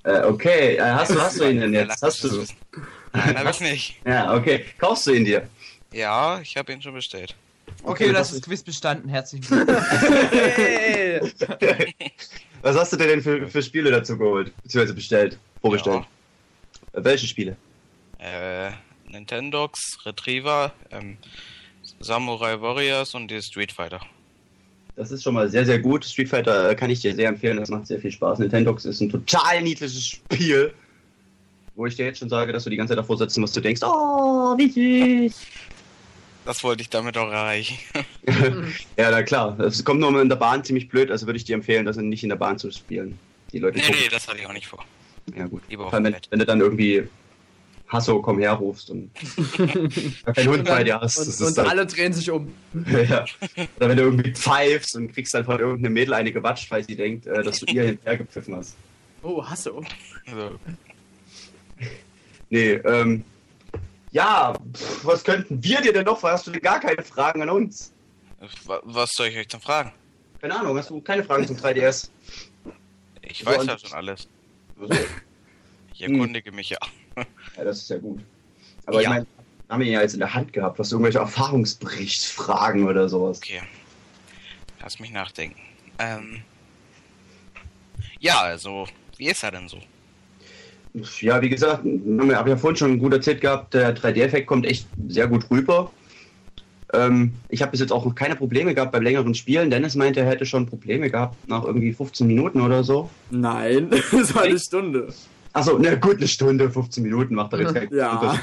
Äh, 0.05 0.23
okay, 0.23 0.77
äh, 0.77 0.81
hast 0.83 1.13
du, 1.13 1.21
hast 1.21 1.39
du 1.39 1.49
ihn 1.49 1.61
denn 1.61 1.73
jetzt? 1.75 2.03
Hast 2.03 2.25
du? 2.25 2.45
Nein, 3.13 3.39
habe 3.39 3.51
ich 3.51 3.61
nicht. 3.61 4.01
Ja, 4.05 4.35
okay. 4.35 4.65
Kaufst 4.79 5.07
du 5.07 5.13
ihn 5.13 5.25
dir? 5.25 5.49
Ja, 5.93 6.41
ich 6.41 6.57
habe 6.57 6.73
ihn 6.73 6.83
schon 6.83 6.95
bestellt. 6.95 7.37
Okay, 7.85 8.11
du 8.11 8.19
hast 8.19 8.33
das 8.33 8.43
Quiz 8.43 8.63
bestanden. 8.63 9.09
Herzlichen 9.09 9.47
Glückwunsch. 9.47 9.83
Hey. 10.57 11.21
Was 12.63 12.77
hast 12.77 12.93
du 12.93 12.97
dir 12.97 13.09
denn 13.09 13.23
für, 13.23 13.49
für 13.49 13.63
Spiele 13.63 13.91
dazu 13.91 14.17
geholt? 14.17 14.53
Beziehungsweise 14.63 14.95
bestellt? 14.95 15.39
Vorbestellt? 15.61 16.05
Äh, 16.93 17.05
Welche 17.05 17.27
Spiele? 17.27 17.57
Äh, 18.19 18.71
Nintendox, 19.09 19.99
Retriever, 20.05 20.73
ähm, 20.91 21.19
Samurai 22.01 22.61
Warriors 22.61 23.15
und 23.15 23.29
die 23.29 23.43
Street 23.43 23.73
Fighter. 23.73 24.01
Das 24.95 25.11
ist 25.11 25.23
schon 25.23 25.35
mal 25.35 25.49
sehr, 25.49 25.65
sehr 25.65 25.79
gut. 25.79 26.05
Street 26.05 26.29
Fighter 26.29 26.71
äh, 26.71 26.75
kann 26.75 26.91
ich 26.91 27.01
dir 27.01 27.15
sehr 27.15 27.29
empfehlen. 27.29 27.57
Das 27.57 27.71
macht 27.71 27.87
sehr 27.87 27.99
viel 27.99 28.13
Spaß. 28.13 28.39
Nintendox 28.39 28.85
ist 28.85 29.01
ein 29.01 29.09
total 29.09 29.63
niedliches 29.63 30.07
Spiel. 30.07 30.75
Wo 31.75 31.87
ich 31.87 31.97
dir 31.97 32.05
jetzt 32.05 32.19
schon 32.19 32.29
sage, 32.29 32.53
dass 32.53 32.65
du 32.65 32.71
die 32.71 32.77
ganze 32.77 32.91
Zeit 32.93 32.99
davor 32.99 33.19
und 33.19 33.43
was 33.43 33.53
du 33.53 33.61
denkst, 33.61 33.81
oh, 33.83 34.55
wie 34.59 34.69
süß. 35.29 35.41
Das 36.45 36.63
wollte 36.65 36.83
ich 36.83 36.91
damit 36.91 37.17
auch 37.17 37.31
erreichen. 37.31 37.79
ja, 38.97 39.11
na 39.11 39.23
klar. 39.23 39.59
Es 39.61 39.83
kommt 39.85 40.01
nur 40.01 40.21
in 40.21 40.29
der 40.29 40.37
Bahn 40.37 40.65
ziemlich 40.65 40.89
blöd, 40.89 41.11
also 41.11 41.27
würde 41.27 41.37
ich 41.37 41.45
dir 41.45 41.55
empfehlen, 41.55 41.87
das 41.87 41.97
nicht 41.97 42.23
in 42.23 42.29
der 42.29 42.37
Bahn 42.37 42.59
zu 42.59 42.71
spielen. 42.71 43.19
Die 43.53 43.61
Leute 43.61 43.79
nee, 43.79 43.85
gucken. 43.85 44.01
nee, 44.03 44.09
das 44.11 44.29
hatte 44.29 44.39
ich 44.39 44.47
auch 44.47 44.53
nicht 44.53 44.67
vor. 44.67 44.85
Ja, 45.37 45.47
gut. 45.47 45.63
Lieber 45.71 45.85
auf 45.85 45.91
Vor 45.91 45.97
allem, 45.99 46.05
dem 46.05 46.15
wenn, 46.15 46.21
wenn 46.31 46.39
du 46.41 46.47
dann 46.47 46.61
irgendwie 46.61 47.09
Hasso, 47.93 48.23
komm 48.23 48.39
her 48.39 48.53
rufst 48.55 48.91
und 48.91 49.11
keinen 50.35 50.49
Hund 50.49 50.65
bei 50.65 50.83
dir 50.85 51.01
hast. 51.01 51.19
Und, 51.19 51.27
das 51.29 51.41
und 51.41 51.59
dann, 51.59 51.69
alle 51.69 51.87
drehen 51.87 52.13
sich 52.13 52.31
um. 52.31 52.53
ja. 53.09 53.25
Oder 53.77 53.89
wenn 53.89 53.97
du 53.97 54.03
irgendwie 54.05 54.33
pfeifst 54.33 54.97
und 54.97 55.13
kriegst 55.13 55.35
dann 55.35 55.45
von 55.45 55.61
irgendeinem 55.61 55.93
Mädel 55.93 56.15
eine 56.15 56.33
gewatscht, 56.33 56.71
weil 56.71 56.83
sie 56.85 56.97
denkt, 56.97 57.27
äh, 57.27 57.43
dass 57.43 57.61
du 57.61 57.67
ihr 57.67 57.85
hinterher 57.85 58.17
gepfiffen 58.19 58.57
hast. 58.57 58.77
Oh, 59.23 59.45
Hasso. 59.45 59.85
Also, 60.27 60.59
Nee, 62.51 62.73
ähm. 62.73 63.25
Ja, 64.11 64.53
pff, 64.75 65.05
was 65.07 65.25
könnten 65.25 65.63
wir 65.65 65.81
dir 65.81 65.93
denn 65.93 66.05
noch? 66.05 66.23
Hast 66.23 66.47
du 66.47 66.51
denn 66.51 66.61
gar 66.61 66.81
keine 66.81 67.03
Fragen 67.03 67.41
an 67.43 67.49
uns? 67.49 67.93
wa- 68.67 68.83
was 68.85 69.11
soll 69.15 69.29
ich 69.29 69.39
euch 69.39 69.49
denn 69.49 69.61
fragen? 69.61 69.93
Keine 70.41 70.59
Ahnung, 70.59 70.77
hast 70.77 70.91
du 70.91 71.01
keine 71.01 71.25
Fragen 71.25 71.47
zum 71.47 71.57
3DS? 71.57 72.11
Ich 73.23 73.39
So, 73.39 73.47
weiß 73.47 73.59
und- 73.63 73.69
ja 73.69 73.79
schon 73.79 73.93
alles. 73.95 74.29
So. 74.79 74.89
Ich 75.95 76.03
erkundige 76.03 76.53
mich 76.53 76.69
ja. 76.71 76.79
Ja, 77.57 77.65
das 77.65 77.79
ist 77.79 77.91
ja 77.91 77.99
gut. 77.99 78.21
Aber 78.87 78.99
ich 78.99 79.05
Ja. 79.05 79.11
meine, 79.11 79.27
haben 79.69 79.81
wir 79.81 79.87
ihn 79.87 79.93
ja 79.95 80.01
jetzt 80.01 80.15
in 80.15 80.21
der 80.21 80.33
Hand 80.35 80.53
gehabt. 80.53 80.79
Du 80.79 80.83
irgendwelche 80.83 81.19
Erfahrungsberichtsfragen 81.19 82.87
oder 82.87 83.09
sowas? 83.09 83.39
Okay. 83.39 83.61
Lass 84.81 84.99
mich 84.99 85.13
nachdenken. 85.13 85.61
Ähm. 85.99 86.43
Ja, 88.21 88.41
also, 88.41 88.87
wie 89.17 89.29
ist 89.29 89.43
er 89.43 89.51
denn 89.51 89.69
so? 89.69 89.79
Ja, 91.21 91.41
wie 91.41 91.49
gesagt, 91.49 91.85
habe 91.85 92.27
ich 92.27 92.31
ja 92.49 92.57
vorhin 92.57 92.77
schon 92.77 92.99
gut 92.99 93.13
erzählt 93.15 93.41
gehabt, 93.41 93.73
der 93.73 93.97
3D-Effekt 93.97 94.47
kommt 94.47 94.67
echt 94.67 94.87
sehr 95.09 95.27
gut 95.27 95.51
rüber. 95.51 95.91
Ähm, 96.93 97.33
ich 97.49 97.63
habe 97.63 97.71
bis 97.71 97.81
jetzt 97.81 97.93
auch 97.93 98.05
noch 98.05 98.15
keine 98.15 98.37
Probleme 98.37 98.75
gehabt 98.75 98.93
beim 98.93 99.03
längeren 99.03 99.35
Spielen. 99.35 99.71
Dennis 99.71 99.95
meinte, 99.95 100.21
er 100.21 100.27
hätte 100.27 100.45
schon 100.45 100.67
Probleme 100.67 101.11
gehabt 101.11 101.49
nach 101.49 101.65
irgendwie 101.65 101.93
15 101.95 102.27
Minuten 102.27 102.61
oder 102.61 102.85
so. 102.85 103.09
Nein, 103.31 103.89
das 104.13 104.35
war 104.35 104.43
eine 104.43 104.59
Stunde. 104.59 105.09
Achso, 105.55 105.79
na 105.79 105.95
gut, 105.97 106.17
eine 106.17 106.29
Stunde, 106.29 106.71
15 106.71 107.03
Minuten 107.03 107.35
macht 107.35 107.53
doch 107.53 107.59
jetzt 107.61 107.75
keinen 107.75 107.95
Ja. 107.95 108.39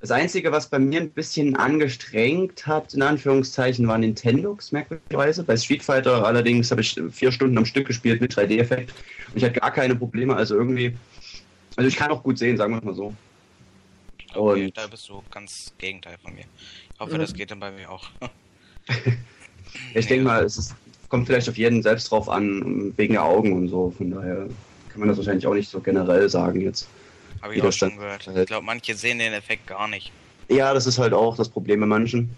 Das 0.00 0.10
Einzige, 0.10 0.52
was 0.52 0.68
bei 0.68 0.78
mir 0.78 1.00
ein 1.00 1.08
bisschen 1.10 1.56
angestrengt 1.56 2.66
hat, 2.66 2.92
in 2.92 3.00
Anführungszeichen, 3.00 3.88
war 3.88 3.96
Nintendox, 3.96 4.70
merkwürdigerweise. 4.70 5.44
Bei 5.44 5.56
Street 5.56 5.82
Fighter 5.82 6.26
allerdings 6.26 6.70
habe 6.70 6.82
ich 6.82 7.00
vier 7.10 7.32
Stunden 7.32 7.56
am 7.56 7.64
Stück 7.64 7.86
gespielt 7.86 8.20
mit 8.20 8.36
3D-Effekt. 8.36 8.92
Und 9.30 9.36
ich 9.38 9.44
hatte 9.44 9.60
gar 9.60 9.70
keine 9.70 9.96
Probleme, 9.96 10.36
also 10.36 10.56
irgendwie. 10.56 10.94
Also 11.76 11.88
ich 11.88 11.96
kann 11.96 12.10
auch 12.10 12.22
gut 12.22 12.36
sehen, 12.38 12.58
sagen 12.58 12.74
wir 12.74 12.78
es 12.80 12.84
mal 12.84 12.94
so. 12.94 13.14
Okay, 14.34 14.66
Und- 14.66 14.76
da 14.76 14.86
bist 14.88 15.08
du 15.08 15.22
ganz 15.30 15.72
Gegenteil 15.78 16.16
von 16.22 16.34
mir. 16.34 16.44
Ich 16.92 17.00
hoffe, 17.00 17.16
das 17.16 17.32
geht 17.32 17.50
dann 17.50 17.60
bei 17.60 17.70
mir 17.70 17.90
auch. 17.90 18.04
Ich 19.94 20.06
denke 20.06 20.24
mal, 20.24 20.44
es 20.44 20.56
ist, 20.56 20.74
kommt 21.08 21.26
vielleicht 21.26 21.48
auf 21.48 21.56
jeden 21.56 21.82
selbst 21.82 22.10
drauf 22.10 22.28
an, 22.28 22.92
wegen 22.96 23.14
der 23.14 23.24
Augen 23.24 23.52
und 23.52 23.68
so. 23.68 23.92
Von 23.96 24.10
daher 24.12 24.46
kann 24.94 25.00
man 25.00 25.08
das 25.08 25.18
wahrscheinlich 25.18 25.44
auch 25.48 25.54
nicht 25.54 25.68
so 25.68 25.80
generell 25.80 26.28
sagen 26.28 26.60
jetzt. 26.60 26.86
Habe 27.42 27.56
ich 27.56 27.62
auch 27.64 27.72
schon 27.72 27.96
gehört. 27.96 28.28
Halt. 28.28 28.38
Ich 28.38 28.46
glaube, 28.46 28.64
manche 28.64 28.94
sehen 28.94 29.18
den 29.18 29.32
Effekt 29.32 29.66
gar 29.66 29.88
nicht. 29.88 30.12
Ja, 30.48 30.72
das 30.72 30.86
ist 30.86 31.00
halt 31.00 31.12
auch 31.12 31.36
das 31.36 31.48
Problem 31.48 31.80
bei 31.80 31.86
manchen. 31.86 32.30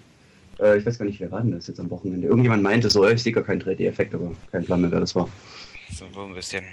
Äh, 0.58 0.78
ich 0.78 0.86
weiß 0.86 0.98
gar 0.98 1.04
nicht, 1.04 1.20
wer 1.20 1.30
war 1.30 1.42
denn 1.42 1.50
das 1.50 1.66
jetzt 1.66 1.78
am 1.80 1.90
Wochenende? 1.90 2.26
Irgendjemand 2.26 2.62
meinte 2.62 2.88
so, 2.88 3.06
ich 3.06 3.22
sehe 3.22 3.34
gar 3.34 3.44
keinen 3.44 3.60
3D-Effekt, 3.60 4.14
aber 4.14 4.32
kein 4.52 4.64
Plan 4.64 4.80
mehr, 4.80 4.90
wer 4.90 5.00
das 5.00 5.14
war. 5.14 5.28
So 5.92 6.06
ein 6.06 6.32
bisschen. 6.32 6.64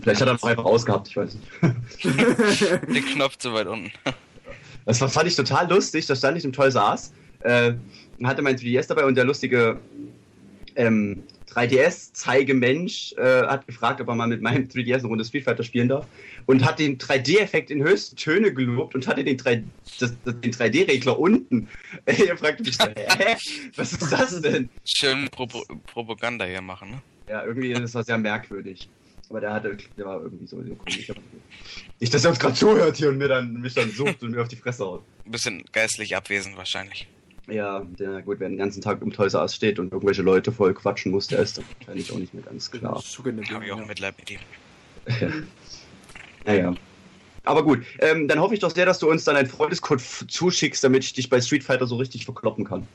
Vielleicht 0.00 0.22
hat 0.22 0.28
er 0.28 0.32
einfach 0.32 0.64
ausgehabt, 0.64 1.08
ich 1.08 1.16
weiß 1.18 1.34
nicht. 1.34 2.04
Den 2.94 3.04
Knopf 3.04 3.36
zu 3.36 3.52
weit 3.52 3.66
unten. 3.66 3.92
Das 4.86 4.98
war, 5.02 5.10
fand 5.10 5.28
ich 5.28 5.36
total 5.36 5.68
lustig. 5.68 6.06
Da 6.06 6.16
stand 6.16 6.38
ich 6.38 6.44
im 6.46 6.54
Toys 6.54 6.74
R 6.74 6.92
Us, 6.92 7.12
äh, 7.40 7.74
hatte 8.24 8.40
mein 8.40 8.56
3DS 8.56 8.88
dabei 8.88 9.04
und 9.04 9.14
der 9.14 9.24
lustige 9.24 9.78
ähm, 10.74 11.22
3DS-Zeigemensch 11.56 13.14
äh, 13.16 13.46
hat 13.46 13.66
gefragt, 13.66 14.00
ob 14.00 14.08
er 14.08 14.14
mal 14.14 14.26
mit 14.26 14.42
meinem 14.42 14.68
3DS 14.68 14.98
eine 14.98 15.08
Runde 15.08 15.24
Street 15.24 15.44
Fighter 15.44 15.62
spielen 15.62 15.88
darf 15.88 16.06
und 16.44 16.64
hat 16.64 16.78
den 16.78 16.98
3D-Effekt 16.98 17.70
in 17.70 17.82
höchsten 17.82 18.16
Töne 18.16 18.52
gelobt 18.52 18.94
und 18.94 19.08
hatte 19.08 19.24
den, 19.24 19.36
3 19.36 19.64
das, 19.98 20.14
das, 20.24 20.40
den 20.40 20.52
3D-Regler 20.52 21.18
unten. 21.18 21.68
er 22.04 22.36
fragte 22.36 22.62
mich 22.62 22.76
so, 22.76 22.84
hä? 22.96 23.36
Was 23.76 23.92
ist 23.92 24.12
das 24.12 24.40
denn? 24.42 24.68
Schön 24.84 25.28
Pro 25.30 25.46
Propaganda 25.86 26.44
hier 26.44 26.60
machen, 26.60 26.90
ne? 26.90 27.02
Ja, 27.28 27.44
irgendwie 27.44 27.72
das 27.72 27.94
war 27.94 28.04
sehr 28.04 28.18
merkwürdig. 28.18 28.88
Aber 29.28 29.40
der 29.40 29.52
hatte, 29.52 29.76
der 29.96 30.04
war 30.04 30.22
irgendwie 30.22 30.46
so, 30.46 30.62
so 30.62 30.74
komisch. 30.76 31.10
Nicht, 31.98 32.14
dass 32.14 32.24
er 32.24 32.30
uns 32.30 32.38
gerade 32.38 32.54
zuhört 32.54 32.96
hier 32.96 33.08
und 33.08 33.18
mir 33.18 33.26
dann, 33.26 33.60
mich 33.60 33.74
dann 33.74 33.90
sucht 33.90 34.22
und 34.22 34.30
mir 34.30 34.42
auf 34.42 34.48
die 34.48 34.56
Fresse 34.56 34.84
haut. 34.84 35.02
Ein 35.24 35.32
bisschen 35.32 35.64
geistlich 35.72 36.14
abwesend 36.14 36.56
wahrscheinlich. 36.56 37.08
Ja, 37.48 37.80
der, 37.98 38.22
gut, 38.22 38.40
wer 38.40 38.48
den 38.48 38.58
ganzen 38.58 38.80
Tag 38.82 39.00
im 39.02 39.12
Toys 39.12 39.34
R 39.34 39.42
Us 39.42 39.54
steht 39.54 39.78
und 39.78 39.92
irgendwelche 39.92 40.22
Leute 40.22 40.50
voll 40.50 40.74
quatschen 40.74 41.12
muss, 41.12 41.28
der 41.28 41.38
ist 41.40 41.58
dann 41.58 41.64
wahrscheinlich 41.78 42.10
auch 42.12 42.18
nicht 42.18 42.34
mehr 42.34 42.42
ganz 42.42 42.70
klar. 42.70 43.00
Schuggende 43.00 43.44
Habe 43.48 43.64
ich 43.64 43.72
auch. 43.72 43.86
Mitleid 43.86 44.14
mit 44.18 44.30
ihm. 44.32 44.38
Naja. 46.44 46.74
Aber 47.44 47.62
gut, 47.62 47.84
ähm, 48.00 48.26
dann 48.26 48.40
hoffe 48.40 48.54
ich 48.54 48.60
doch 48.60 48.70
sehr, 48.72 48.86
dass 48.86 48.98
du 48.98 49.08
uns 49.08 49.22
dann 49.22 49.36
einen 49.36 49.48
Freundescode 49.48 50.00
zuschickst, 50.00 50.82
damit 50.82 51.04
ich 51.04 51.12
dich 51.12 51.30
bei 51.30 51.40
Street 51.40 51.62
Fighter 51.62 51.86
so 51.86 51.96
richtig 51.96 52.24
verkloppen 52.24 52.64
kann. 52.64 52.88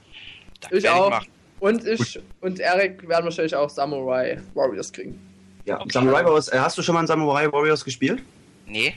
Das 0.60 0.72
Ich 0.74 0.90
auch. 0.90 1.10
machen. 1.10 1.28
Und 1.62 1.86
ich 1.86 2.20
und 2.42 2.60
Erik 2.60 3.08
werden 3.08 3.24
wahrscheinlich 3.26 3.56
auch 3.56 3.70
Samurai 3.70 4.42
Warriors 4.56 4.92
kriegen. 4.92 5.20
Ja, 5.66 5.80
Okay. 5.80 5.92
Samurai 5.94 6.26
Warriors, 6.26 6.50
äh, 6.50 6.60
hast 6.60 6.78
du 6.78 6.82
schon 6.82 6.96
mal 6.96 7.02
in 7.02 7.08
Samurai 7.08 7.50
Warriors 7.52 7.86
gespielt? 7.86 8.22
Nee, 8.68 8.96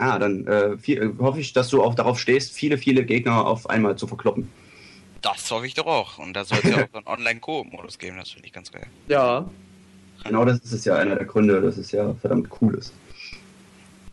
Ah, 0.00 0.18
dann 0.18 0.46
äh, 0.46 0.78
viel, 0.78 1.02
äh, 1.02 1.10
hoffe 1.22 1.40
ich, 1.40 1.52
dass 1.52 1.68
du 1.68 1.82
auch 1.82 1.94
darauf 1.94 2.18
stehst, 2.18 2.52
viele, 2.54 2.78
viele 2.78 3.04
Gegner 3.04 3.46
auf 3.46 3.68
einmal 3.68 3.96
zu 3.96 4.06
verkloppen. 4.06 4.48
Das 5.22 5.50
hoffe 5.50 5.66
ich 5.66 5.74
doch 5.74 5.86
auch. 5.86 6.18
Und 6.18 6.34
da 6.34 6.44
soll 6.44 6.58
es 6.62 6.70
ja 6.70 6.84
auch 6.84 6.94
einen 6.94 7.06
Online-Koop-Modus 7.06 7.98
geben, 7.98 8.16
das 8.18 8.30
finde 8.30 8.46
ich 8.46 8.52
ganz 8.52 8.70
geil. 8.72 8.86
Ja. 9.08 9.48
Genau 10.24 10.44
das 10.44 10.58
ist 10.58 10.72
es 10.72 10.84
ja 10.84 10.96
einer 10.96 11.16
der 11.16 11.24
Gründe, 11.24 11.60
dass 11.60 11.76
es 11.78 11.92
ja 11.92 12.14
verdammt 12.20 12.48
cool 12.60 12.74
ist. 12.74 12.92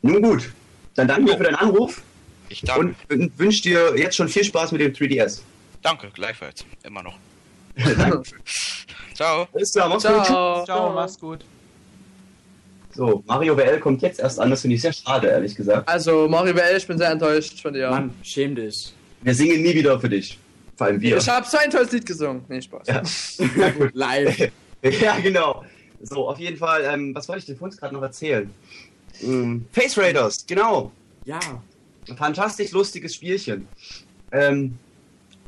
Nun 0.02 0.22
gut, 0.22 0.54
dann 0.96 1.08
danke 1.08 1.32
dir 1.32 1.38
für 1.38 1.44
deinen 1.44 1.56
Anruf 1.56 2.02
Ich 2.50 2.62
danke. 2.62 2.96
und 3.10 3.38
wünsche 3.40 3.62
dir 3.64 3.98
jetzt 3.98 4.16
schon 4.16 4.30
viel 4.30 4.44
Spaß 4.44 4.72
mit 4.72 4.82
dem 4.82 4.94
3DS. 4.94 5.42
Danke, 5.82 6.10
gleichfalls. 6.14 6.66
Immer 6.84 7.04
noch. 7.04 7.18
danke. 7.76 8.24
Ciao. 9.14 9.48
Alles 9.54 9.72
klar, 9.74 9.90
mach's 9.90 10.04
gut. 10.06 10.26
Ciao. 10.26 10.66
Ciao, 10.66 10.94
mach's 10.94 11.20
gut. 11.20 11.46
So, 12.94 13.24
Mario 13.28 13.56
WL 13.56 13.80
kommt 13.80 14.02
jetzt 14.02 14.20
erst 14.20 14.40
an, 14.40 14.50
das 14.50 14.62
finde 14.62 14.76
ich 14.76 14.82
sehr 14.82 14.94
schade, 14.94 15.28
ehrlich 15.28 15.56
gesagt. 15.56 15.88
Also, 15.88 16.28
Mario 16.28 16.56
WL, 16.56 16.78
ich 16.78 16.88
bin 16.88 16.98
sehr 16.98 17.12
enttäuscht 17.12 17.62
von 17.62 17.74
dir. 17.74 17.90
Mann, 17.92 18.14
schäm 18.24 18.56
dich. 18.56 18.94
Wir 19.22 19.36
singen 19.36 19.62
nie 19.62 19.76
wieder 19.76 20.00
für 20.00 20.10
dich. 20.10 20.40
Vor 20.78 20.88
allem 20.88 21.02
wir. 21.02 21.18
Ich 21.18 21.28
habe 21.28 21.46
so 21.48 21.58
ein 21.58 21.72
tolles 21.72 21.92
Lied 21.92 22.06
gesungen. 22.06 22.46
Nee, 22.48 22.62
Spaß. 22.62 22.88
Ja. 22.88 23.02
Na 23.56 23.70
gut. 23.72 23.90
Live. 23.96 24.52
ja, 25.02 25.20
genau. 25.20 25.66
So, 26.02 26.30
auf 26.30 26.38
jeden 26.38 26.58
Fall, 26.58 26.84
ähm, 26.86 27.16
was 27.16 27.28
wollte 27.28 27.40
ich 27.40 27.46
dir 27.46 27.56
vorhin 27.56 27.76
gerade 27.76 27.96
noch 27.96 28.04
erzählen? 28.04 28.50
Ähm, 29.24 29.66
Face 29.72 29.98
Raiders, 29.98 30.46
genau. 30.46 30.92
Ja. 31.26 31.40
Ein 32.08 32.16
fantastisch 32.16 32.72
lustiges 32.72 33.16
Spielchen. 33.16 33.68
Ähm, 34.32 34.78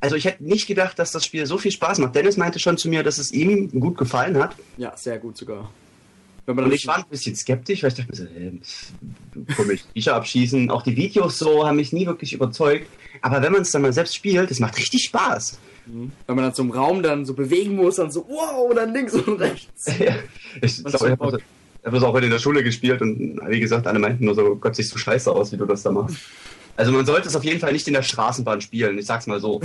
also 0.02 0.15
ich 0.15 0.26
hätte 0.26 0.44
nicht 0.44 0.65
gedacht, 0.65 0.98
dass 0.98 1.12
das 1.12 1.26
Spiel 1.26 1.46
so 1.46 1.60
viel 1.60 1.72
Spaß 1.72 2.00
macht. 2.00 2.15
Dennis 2.15 2.36
meinte 2.38 2.58
schon 2.58 2.78
zu 2.78 2.89
mir, 2.89 3.04
dass 3.04 3.20
es 3.20 3.32
ihm 3.32 3.70
gut 3.80 3.98
gefallen 3.98 4.38
hat. 4.38 4.56
Ja, 4.78 4.98
sehr 4.98 5.20
gut 5.20 5.38
sogar. 5.38 5.70
Wenn 6.49 6.55
man 6.55 6.65
Und 6.65 6.73
ich 6.73 6.88
war 6.88 6.97
ein 6.97 7.05
bisschen 7.07 7.35
skeptisch, 7.35 7.83
weil 7.83 7.89
ich 7.89 7.93
dachte 7.93 8.09
mir 8.09 8.17
so, 8.17 8.25
hey, 8.25 8.59
komisch, 9.55 9.81
Viecher 9.93 10.15
abschießen. 10.15 10.71
Auch 10.71 10.81
die 10.81 10.97
Videos 10.97 11.38
so 11.38 11.67
haben 11.67 11.75
mich 11.75 11.93
nie 11.93 12.07
wirklich 12.07 12.33
überzeugt. 12.33 12.88
Aber 13.21 13.39
wenn 13.43 13.51
man 13.51 13.62
es 13.62 13.69
dann 13.69 13.83
mal 13.83 13.93
selbst 13.93 14.15
spielt, 14.15 14.49
das 14.49 14.59
macht 14.59 14.75
richtig 14.79 15.03
Spaß. 15.03 15.59
Mhm. 15.85 16.12
wenn 16.25 16.35
man 16.35 16.45
dann 16.45 16.53
so 16.55 16.63
im 16.63 16.71
Raum 16.71 17.03
dann 17.03 17.23
so 17.23 17.35
bewegen 17.35 17.75
muss, 17.75 17.97
dann 17.97 18.09
so, 18.09 18.25
wow, 18.27 18.73
dann 18.73 18.93
links 18.93 19.13
und 19.13 19.39
rechts. 19.39 19.85
ja. 19.99 20.15
Ich 20.59 20.83
glaube, 20.83 21.05
ich 21.05 21.19
habe 21.19 21.39
hab 21.83 21.93
das 21.93 22.03
auch 22.03 22.13
heute 22.13 22.25
in 22.25 22.31
der 22.31 22.39
Schule 22.39 22.63
gespielt 22.63 23.03
und 23.03 23.39
wie 23.47 23.59
gesagt, 23.59 23.85
alle 23.85 23.99
meinten 23.99 24.25
nur 24.25 24.33
so, 24.33 24.55
Gott, 24.55 24.75
siehst 24.75 24.91
du 24.91 24.97
scheiße 24.97 25.31
aus, 25.31 25.51
wie 25.51 25.57
du 25.57 25.65
das 25.67 25.83
da 25.83 25.91
machst. 25.91 26.17
Also 26.77 26.91
man 26.91 27.05
sollte 27.05 27.27
es 27.27 27.35
auf 27.35 27.43
jeden 27.43 27.59
Fall 27.59 27.73
nicht 27.73 27.88
in 27.88 27.93
der 27.93 28.01
Straßenbahn 28.01 28.62
spielen, 28.62 28.97
ich 28.97 29.05
sag's 29.05 29.27
mal 29.27 29.39
so. 29.39 29.62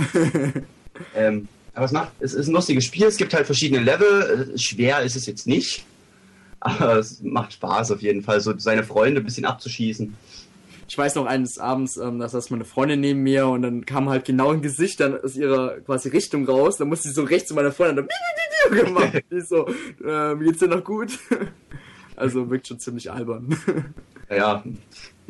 ähm, 1.15 1.47
aber 1.73 1.85
es 1.85 1.91
macht, 1.91 2.11
es 2.19 2.35
ist 2.35 2.47
ein 2.47 2.53
lustiges 2.53 2.85
Spiel, 2.85 3.05
es 3.05 3.17
gibt 3.17 3.33
halt 3.33 3.47
verschiedene 3.47 3.81
Level, 3.81 4.53
äh, 4.53 4.57
schwer 4.57 5.01
ist 5.01 5.15
es 5.15 5.25
jetzt 5.25 5.47
nicht. 5.47 5.83
Aber 6.67 6.97
es 6.97 7.21
macht 7.21 7.53
Spaß 7.53 7.91
auf 7.91 8.01
jeden 8.01 8.21
Fall, 8.23 8.41
so 8.41 8.53
seine 8.57 8.83
Freunde 8.83 9.21
ein 9.21 9.23
bisschen 9.23 9.45
abzuschießen. 9.45 10.15
ich 10.87 10.97
weiß 10.97 11.15
noch 11.15 11.25
eines 11.27 11.59
Abends, 11.59 11.97
ähm, 11.97 12.19
da 12.19 12.27
saß 12.27 12.49
meine 12.49 12.65
Freundin 12.65 12.99
neben 13.01 13.21
mir 13.23 13.47
und 13.47 13.61
dann 13.61 13.85
kam 13.85 14.09
halt 14.09 14.25
genau 14.25 14.51
ein 14.51 14.61
Gesicht 14.61 14.99
dann 14.99 15.19
aus 15.21 15.35
ihrer 15.35 15.79
quasi 15.81 16.09
Richtung 16.09 16.45
raus. 16.47 16.77
Dann 16.77 16.87
musste 16.89 17.07
sie 17.09 17.13
so 17.13 17.23
rechts 17.23 17.49
zu 17.49 17.53
meiner 17.55 17.71
Freundin 17.71 18.05
und 18.05 18.11
dann 18.71 18.85
gemacht. 18.85 19.23
Ist 19.29 19.49
so, 19.49 19.67
äh, 20.03 20.35
geht's 20.43 20.59
dir 20.59 20.67
noch 20.67 20.83
gut? 20.83 21.17
Also 22.17 22.49
wirkt 22.49 22.65
schon 22.67 22.79
ziemlich 22.79 23.11
albern. 23.11 23.55
Ja, 24.29 24.63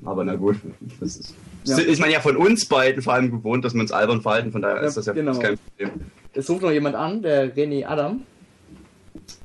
aber 0.06 0.24
na 0.24 0.36
gut. 0.36 0.56
Das 1.02 1.17
ist, 1.17 1.34
Ja. 1.65 1.78
ist 1.80 2.00
man 2.00 2.12
ja 2.12 2.19
von 2.21 2.38
uns 2.38 2.65
beiden 2.65 3.02
vor 3.02 3.13
allem 3.15 3.30
gewohnt, 3.32 3.65
dass 3.65 3.74
wir 3.74 3.82
uns 3.82 3.91
albern 3.91 4.21
verhalten, 4.21 4.52
von 4.54 4.62
daher 4.62 4.78
Ja, 4.78 4.88
ist 4.88 4.95
das 4.95 5.08
ja 5.08 5.13
genau. 5.13 5.38
kein 5.39 5.58
Problem. 5.58 5.89
Es 6.34 6.48
ruft 6.50 6.62
noch 6.62 6.71
jemand 6.71 6.95
an, 6.95 7.21
der 7.24 7.54
René 7.56 7.86
Adam. 7.88 8.21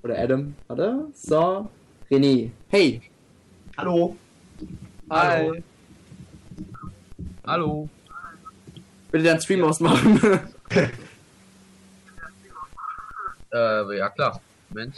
Oder 0.05 0.18
Adam, 0.18 0.55
warte. 0.68 1.07
So, 1.14 1.68
René. 2.10 2.50
Hey, 2.68 3.00
Hallo. 3.76 4.16
Hi. 5.10 5.62
Hallo. 7.46 7.88
bitte 9.10 9.24
deinen 9.24 9.40
Stream 9.40 9.64
ausmachen. 9.64 10.20
Äh, 13.52 13.98
ja 13.98 14.08
klar. 14.10 14.40
Moment. 14.68 14.94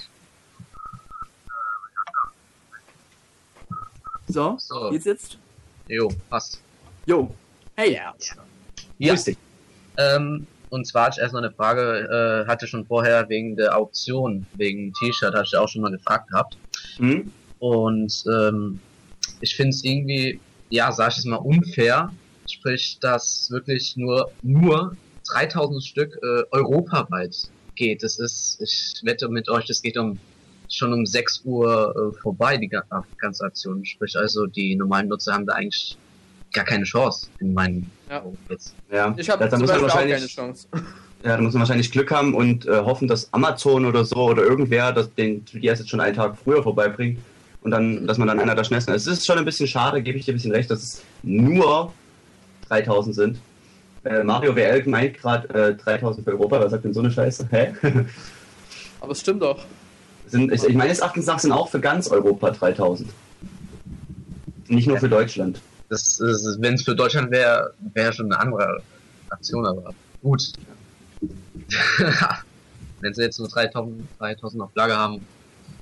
So, 4.28 4.56
So. 4.58 4.90
geht's 4.90 5.06
jetzt? 5.06 5.38
Jo, 5.88 6.12
passt. 6.28 6.60
Jo. 7.06 7.34
Hey. 7.76 7.94
Ja. 7.94 8.14
Grüß 9.00 9.24
dich. 9.24 9.38
Ähm, 9.96 10.46
und 10.68 10.86
zwar 10.86 11.06
hatte 11.06 11.14
ich 11.16 11.22
erst 11.22 11.32
noch 11.32 11.40
eine 11.40 11.50
Frage, 11.50 12.44
äh, 12.44 12.46
hatte 12.46 12.66
schon 12.66 12.84
vorher 12.84 13.26
wegen 13.30 13.56
der 13.56 13.74
Auktion, 13.74 14.44
wegen 14.52 14.92
T-Shirt, 14.92 15.32
hatte 15.34 15.46
ich 15.46 15.56
auch 15.56 15.68
schon 15.68 15.80
mal 15.80 15.90
gefragt 15.90 16.28
gehabt. 16.28 16.58
Hm? 16.98 17.30
Und 17.58 18.24
ähm, 18.26 18.80
ich 19.40 19.54
finde 19.54 19.70
es 19.70 19.84
irgendwie, 19.84 20.40
ja, 20.70 20.90
sag 20.92 21.12
ich 21.12 21.18
es 21.18 21.24
mal, 21.24 21.36
unfair, 21.36 22.12
sprich, 22.50 22.98
dass 23.00 23.50
wirklich 23.50 23.96
nur, 23.96 24.30
nur 24.42 24.96
3000 25.32 25.82
Stück 25.84 26.18
äh, 26.22 26.42
europaweit 26.50 27.36
geht. 27.76 28.02
Das 28.02 28.18
ist, 28.18 28.58
ich 28.60 29.00
wette 29.04 29.28
mit 29.28 29.48
euch, 29.48 29.66
das 29.66 29.82
geht 29.82 29.96
um 29.96 30.18
schon 30.68 30.92
um 30.92 31.04
6 31.04 31.42
Uhr 31.44 32.12
äh, 32.14 32.20
vorbei, 32.20 32.56
die 32.56 32.68
ganze 32.68 33.44
Aktion. 33.44 33.84
Sprich, 33.84 34.16
also 34.16 34.46
die 34.46 34.74
normalen 34.74 35.08
Nutzer 35.08 35.34
haben 35.34 35.46
da 35.46 35.54
eigentlich 35.54 35.96
gar 36.52 36.64
keine 36.64 36.84
Chance 36.84 37.28
in 37.40 37.54
meinen 37.54 37.90
Ja. 38.08 38.22
Augen 38.22 38.38
jetzt. 38.48 38.74
Ja, 38.90 39.14
Ich 39.16 39.28
habe 39.30 39.44
da, 39.44 39.50
zum 39.50 39.66
Beispiel 39.66 39.88
auch 39.88 39.94
keine 39.94 40.10
wahrscheinlich, 40.10 40.34
Chance. 40.34 40.68
Ja, 41.24 41.36
da 41.36 41.42
muss 41.42 41.52
man 41.54 41.60
wahrscheinlich 41.60 41.90
Glück 41.92 42.10
haben 42.10 42.34
und 42.34 42.66
äh, 42.66 42.80
hoffen, 42.80 43.06
dass 43.06 43.32
Amazon 43.32 43.84
oder 43.86 44.04
so 44.04 44.16
oder 44.16 44.42
irgendwer 44.42 44.92
das, 44.92 45.14
den 45.14 45.44
3DS 45.44 45.78
jetzt 45.78 45.90
schon 45.90 46.00
einen 46.00 46.16
Tag 46.16 46.36
früher 46.42 46.62
vorbeibringt 46.62 47.20
und 47.62 47.70
dann, 47.70 48.06
dass 48.06 48.18
man 48.18 48.28
dann 48.28 48.40
einer 48.40 48.54
der 48.54 48.64
schnellsten 48.64 48.92
ist. 48.92 49.06
Es 49.06 49.18
ist 49.18 49.26
schon 49.26 49.38
ein 49.38 49.44
bisschen 49.44 49.68
schade, 49.68 50.02
gebe 50.02 50.18
ich 50.18 50.24
dir 50.24 50.32
ein 50.32 50.36
bisschen 50.36 50.52
recht, 50.52 50.70
dass 50.70 50.82
es 50.82 51.02
nur 51.22 51.92
3000 52.68 53.14
sind. 53.14 53.38
Äh, 54.04 54.24
Mario 54.24 54.56
WL 54.56 54.84
meint 54.88 55.16
gerade 55.16 55.48
äh, 55.70 55.74
3000 55.76 56.24
für 56.24 56.32
Europa, 56.32 56.60
wer 56.60 56.70
sagt 56.70 56.84
denn 56.84 56.94
so 56.94 57.00
eine 57.00 57.10
Scheiße? 57.10 57.46
Hä? 57.50 57.72
Aber 59.00 59.12
es 59.12 59.20
stimmt 59.20 59.42
doch. 59.42 59.64
sind, 60.26 60.52
ich, 60.52 60.64
ich 60.64 60.74
meines 60.74 60.98
Erachtens 60.98 61.26
nach 61.26 61.38
sind 61.38 61.52
auch 61.52 61.68
für 61.68 61.80
ganz 61.80 62.08
Europa 62.08 62.50
3000. 62.50 63.08
Nicht 64.68 64.88
nur 64.88 64.98
für 64.98 65.08
Deutschland. 65.08 65.60
Wenn 65.88 66.74
es 66.74 66.82
für 66.82 66.96
Deutschland 66.96 67.30
wäre, 67.30 67.74
wäre 67.92 68.12
schon 68.12 68.32
eine 68.32 68.40
andere 68.40 68.82
Aktion, 69.28 69.66
aber 69.66 69.94
gut. 70.22 70.52
wenn 73.00 73.14
sie 73.14 73.22
jetzt 73.22 73.38
nur 73.38 73.48
3000, 73.48 74.06
3000 74.18 74.62
auf 74.62 74.70
Lager 74.74 74.96
haben, 74.96 75.26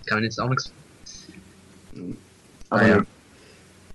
kann 0.07 0.19
man 0.19 0.25
jetzt 0.25 0.41
auch 0.41 0.49
nichts. 0.49 0.73
Aber 2.71 2.83
Ah, 2.83 2.87
ja. 2.87 2.97
ja. 2.97 3.03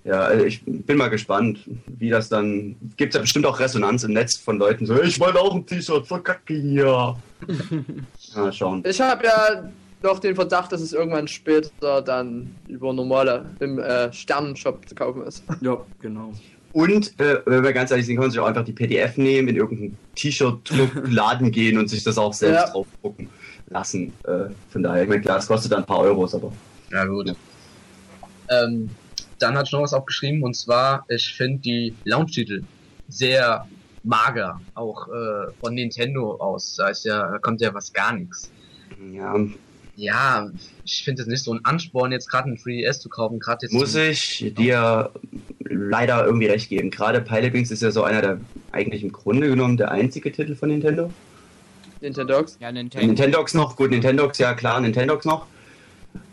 ja, 0.04 0.20
also 0.20 0.44
ich 0.44 0.62
bin 0.64 0.96
mal 0.96 1.08
gespannt, 1.08 1.60
wie 1.86 2.10
das 2.10 2.28
dann. 2.28 2.76
Gibt 2.96 3.14
ja 3.14 3.20
bestimmt 3.20 3.46
auch 3.46 3.58
Resonanz 3.58 4.04
im 4.04 4.12
Netz 4.12 4.36
von 4.36 4.58
Leuten 4.58 4.86
so, 4.86 5.00
ich 5.02 5.18
wollte 5.18 5.40
auch 5.40 5.54
ein 5.54 5.64
T-Shirt, 5.66 6.06
so 6.06 6.18
kacke 6.18 6.54
hier. 6.54 7.16
Mal 8.34 8.52
schauen. 8.52 8.82
Ich 8.86 9.00
habe 9.00 9.24
ja 9.24 9.70
noch 10.02 10.18
den 10.18 10.34
Verdacht, 10.34 10.70
dass 10.72 10.80
es 10.82 10.92
irgendwann 10.92 11.26
später 11.26 12.02
dann 12.02 12.54
über 12.68 12.92
normale 12.92 13.46
im 13.60 13.78
äh, 13.78 14.12
Sternenshop 14.12 14.86
zu 14.88 14.94
kaufen 14.94 15.22
ist. 15.22 15.42
Ja, 15.62 15.78
genau. 16.00 16.32
Und, 16.76 17.18
äh, 17.18 17.40
wenn 17.46 17.64
wir 17.64 17.72
ganz 17.72 17.90
ehrlich 17.90 18.04
sind, 18.04 18.18
können 18.18 18.30
Sie 18.30 18.38
auch 18.38 18.46
einfach 18.46 18.62
die 18.66 18.74
PDF 18.74 19.16
nehmen, 19.16 19.48
in 19.48 19.56
irgendeinen 19.56 19.96
T-Shirt-Laden 20.14 21.50
gehen 21.50 21.78
und 21.78 21.88
sich 21.88 22.04
das 22.04 22.18
auch 22.18 22.34
selbst 22.34 22.66
Ja. 22.66 22.70
draufdrucken 22.70 23.30
lassen. 23.70 24.12
Äh, 24.24 24.50
von 24.68 24.82
daher, 24.82 25.04
ich 25.04 25.08
meine, 25.08 25.22
klar, 25.22 25.38
es 25.38 25.46
kostet 25.46 25.72
dann 25.72 25.80
ein 25.84 25.86
paar 25.86 26.00
Euros, 26.00 26.34
aber. 26.34 26.52
Ja, 26.92 27.06
gut. 27.06 27.34
Ähm, 28.50 28.90
dann 29.38 29.56
hat 29.56 29.68
ich 29.68 29.72
noch 29.72 29.80
was 29.80 29.94
aufgeschrieben 29.94 30.42
und 30.42 30.54
zwar, 30.54 31.06
ich 31.08 31.32
finde 31.34 31.60
die 31.60 31.94
Launch-Titel 32.04 32.62
sehr 33.08 33.66
mager, 34.02 34.60
auch 34.74 35.08
äh, 35.08 35.50
von 35.58 35.72
Nintendo 35.72 36.34
aus. 36.34 36.74
Da 36.76 36.88
ist 36.88 37.06
ja, 37.06 37.26
da 37.32 37.38
kommt 37.38 37.62
ja 37.62 37.72
was 37.72 37.90
gar 37.90 38.12
nichts. 38.12 38.50
Ja, 39.14 39.34
Ja, 39.96 40.50
ich 40.84 41.04
finde 41.04 41.22
es 41.22 41.28
nicht 41.28 41.42
so 41.42 41.54
ein 41.54 41.64
Ansporn, 41.64 42.12
jetzt 42.12 42.30
gerade 42.30 42.50
ein 42.50 42.58
3DS 42.58 43.00
zu 43.00 43.08
kaufen, 43.08 43.38
gerade 43.38 43.64
jetzt. 43.66 43.72
muss 43.72 43.94
ich 43.94 44.52
dir 44.56 45.10
leider 45.60 46.26
irgendwie 46.26 46.46
recht 46.46 46.68
geben. 46.68 46.90
Gerade 46.90 47.22
Pilot 47.22 47.54
Wings 47.54 47.70
ist 47.70 47.82
ja 47.82 47.90
so 47.90 48.04
einer 48.04 48.20
der, 48.20 48.40
eigentlich 48.72 49.02
im 49.02 49.10
Grunde 49.10 49.48
genommen 49.48 49.78
der 49.78 49.90
einzige 49.90 50.30
Titel 50.30 50.54
von 50.54 50.68
Nintendo. 50.68 51.10
Nintendogs. 52.02 52.58
Ja, 52.60 52.70
Nintendo. 52.70 53.06
Nintendogs 53.06 53.54
noch, 53.54 53.74
gut, 53.76 53.90
Nintendogs, 53.90 54.38
ja 54.38 54.52
klar, 54.52 54.80
Nintendogs 54.80 55.24
noch. 55.24 55.46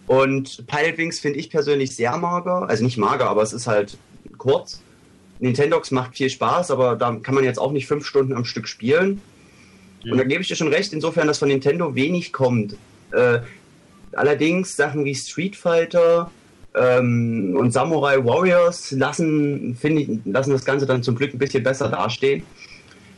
Und 0.08 0.67
Pilot 0.67 0.97
Wings 0.97 1.21
finde 1.21 1.39
ich 1.39 1.49
persönlich 1.49 1.95
sehr 1.95 2.17
mager. 2.17 2.67
Also 2.67 2.84
nicht 2.84 2.97
mager, 2.97 3.30
aber 3.30 3.43
es 3.43 3.54
ist 3.54 3.67
halt 3.67 3.97
kurz. 4.38 4.82
Nintendogs 5.39 5.91
macht 5.91 6.17
viel 6.17 6.30
Spaß, 6.30 6.69
aber 6.69 6.97
da 6.97 7.15
kann 7.15 7.34
man 7.34 7.45
jetzt 7.45 7.60
auch 7.60 7.71
nicht 7.71 7.88
fünf 7.88 8.06
Stunden 8.06 8.34
am 8.34 8.43
Stück 8.43 8.67
spielen. 8.67 9.21
Und 10.04 10.17
da 10.17 10.26
gebe 10.26 10.41
ich 10.41 10.49
dir 10.49 10.58
schon 10.58 10.67
recht, 10.67 10.91
insofern, 10.91 11.28
dass 11.28 11.39
von 11.39 11.47
Nintendo 11.47 11.95
wenig 11.95 12.34
kommt. 12.34 12.76
Äh, 13.13 13.39
allerdings 14.13 14.76
Sachen 14.76 15.06
wie 15.06 15.15
Street 15.15 15.56
Fighter 15.56 16.32
ähm, 16.76 17.56
und 17.58 17.71
Samurai 17.71 18.23
Warriors 18.23 18.91
lassen, 18.91 19.78
ich, 19.82 20.10
lassen 20.25 20.52
das 20.52 20.65
Ganze 20.65 20.85
dann 20.85 21.04
zum 21.04 21.15
Glück 21.15 21.33
ein 21.33 21.40
bisschen 21.40 21.63
besser 21.63 21.90
dastehen. 21.90 22.44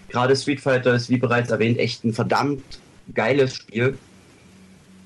Gerade 0.09 0.35
Street 0.35 0.61
Fighter 0.61 0.93
ist, 0.93 1.09
wie 1.09 1.17
bereits 1.17 1.51
erwähnt, 1.51 1.79
echt 1.79 2.03
ein 2.03 2.13
verdammt 2.13 2.63
geiles 3.13 3.55
Spiel. 3.55 3.97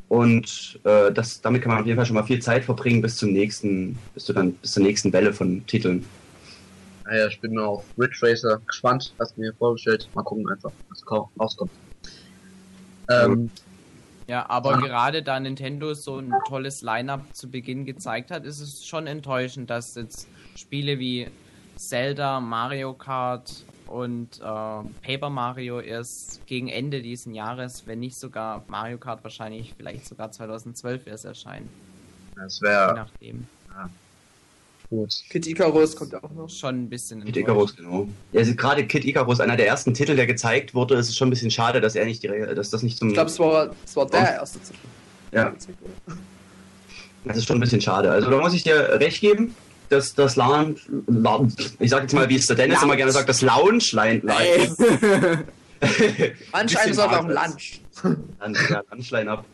Und 0.08 0.80
äh, 0.86 1.12
das, 1.12 1.40
damit 1.42 1.62
kann 1.62 1.72
man 1.72 1.82
auf 1.82 1.86
jeden 1.86 1.98
Fall 1.98 2.06
schon 2.06 2.16
mal 2.16 2.24
viel 2.24 2.42
Zeit 2.42 2.66
verbringen 2.66 3.02
bis 3.02 3.18
zum 3.18 3.32
nächsten, 3.32 3.98
bis 4.16 4.26
zu 4.26 4.34
dann 4.34 4.54
bis 4.54 4.72
zur 4.72 4.84
nächsten 4.84 5.14
Welle 5.14 5.34
von 5.34 5.66
Titeln. 5.68 6.04
Naja, 7.06 7.28
ich 7.28 7.40
bin 7.40 7.58
auf 7.60 7.84
Ridge 7.98 8.18
Racer 8.22 8.60
gespannt, 8.66 9.14
was 9.18 9.38
mir 9.38 9.54
vorgestellt. 9.54 10.10
Mal 10.16 10.24
gucken 10.24 10.48
einfach, 10.50 10.72
was 10.90 11.04
rauskommt. 11.40 11.72
Ähm, 13.10 13.50
Ja, 14.30 14.48
aber 14.48 14.78
gerade 14.78 15.24
da 15.24 15.40
Nintendo 15.40 15.96
so 15.96 16.20
ein 16.20 16.32
tolles 16.48 16.84
Line-Up 16.84 17.34
zu 17.34 17.50
Beginn 17.50 17.84
gezeigt 17.84 18.30
hat, 18.30 18.46
ist 18.46 18.60
es 18.60 18.86
schon 18.86 19.08
enttäuschend, 19.08 19.72
dass 19.72 19.96
jetzt 19.96 20.28
Spiele 20.56 21.00
wie 21.00 21.32
Zelda, 21.76 22.40
Mario 22.40 22.94
Kart 22.94 23.66
und 23.88 24.40
äh, 24.40 24.42
Paper 24.44 25.32
Mario 25.32 25.80
erst 25.80 26.46
gegen 26.46 26.68
Ende 26.68 27.02
diesen 27.02 27.34
Jahres, 27.34 27.88
wenn 27.88 28.02
nicht 28.02 28.18
sogar 28.18 28.64
Mario 28.68 29.00
Kart 29.00 29.24
wahrscheinlich 29.24 29.74
vielleicht 29.76 30.06
sogar 30.06 30.32
2012 30.32 31.08
erst 31.08 31.26
erscheinen. 31.26 31.68
das 32.36 32.62
Je 32.62 32.68
wäre 32.68 32.94
nachdem. 32.94 33.48
Gut. 34.90 35.24
Kid 35.30 35.48
Icarus 35.48 35.96
kommt 35.96 36.16
auch 36.16 36.32
noch. 36.32 36.50
Schon 36.50 36.84
ein 36.84 36.90
bisschen 36.90 37.24
Kid 37.24 37.38
Icarus, 37.38 37.76
genau. 37.76 38.08
Ja, 38.32 38.40
also 38.40 38.56
gerade 38.56 38.86
Kid 38.86 39.06
Icarus, 39.06 39.40
einer 39.40 39.56
der 39.56 39.68
ersten 39.68 39.94
Titel, 39.94 40.16
der 40.16 40.28
gezeigt 40.28 40.74
wurde, 40.74 40.96
ist 40.96 41.10
es 41.10 41.16
schon 41.16 41.28
ein 41.28 41.32
bisschen 41.32 41.52
schade, 41.52 41.82
dass 41.82 41.96
er 41.96 42.06
nicht 42.06 42.24
direkt, 42.24 42.58
dass 42.58 42.70
das 42.70 42.84
nicht 42.84 42.98
zum. 42.98 43.10
Ich 43.10 43.14
glaube, 43.14 43.30
es 43.30 43.40
war, 43.40 43.70
es 43.86 43.96
war 43.96 44.06
der 44.08 44.36
erste. 44.36 44.60
ja, 45.32 45.54
das 47.26 47.38
ist 47.38 47.48
schon 47.48 47.58
ein 47.58 47.62
bisschen 47.62 47.82
schade. 47.82 48.12
Also 48.12 48.30
da 48.30 48.38
muss 48.38 48.54
ich 48.54 48.64
dir 48.64 49.00
recht 49.00 49.22
geben, 49.22 49.56
dass 49.90 50.14
das 50.14 50.36
Lounge, 50.36 50.76
Lounge 51.08 51.54
ich 51.80 51.90
sag 51.90 52.04
jetzt 52.04 52.14
mal, 52.14 52.30
wie 52.30 52.36
es 52.36 52.48
der 52.48 52.56
Dennis 52.56 52.82
immer 52.82 52.96
gerne 52.96 53.12
sagt, 53.12 53.30
das 53.30 53.42
Lounge 53.42 53.84
Line. 53.92 54.22
Bisschen 55.80 56.36
einer 56.52 56.70
sagt 56.70 57.00
auch 57.00 57.12
hart 57.12 57.28
Lunch. 57.30 57.82
Ja, 58.70 58.82
Lunch 58.92 59.12
Line 59.12 59.32
ab. 59.32 59.46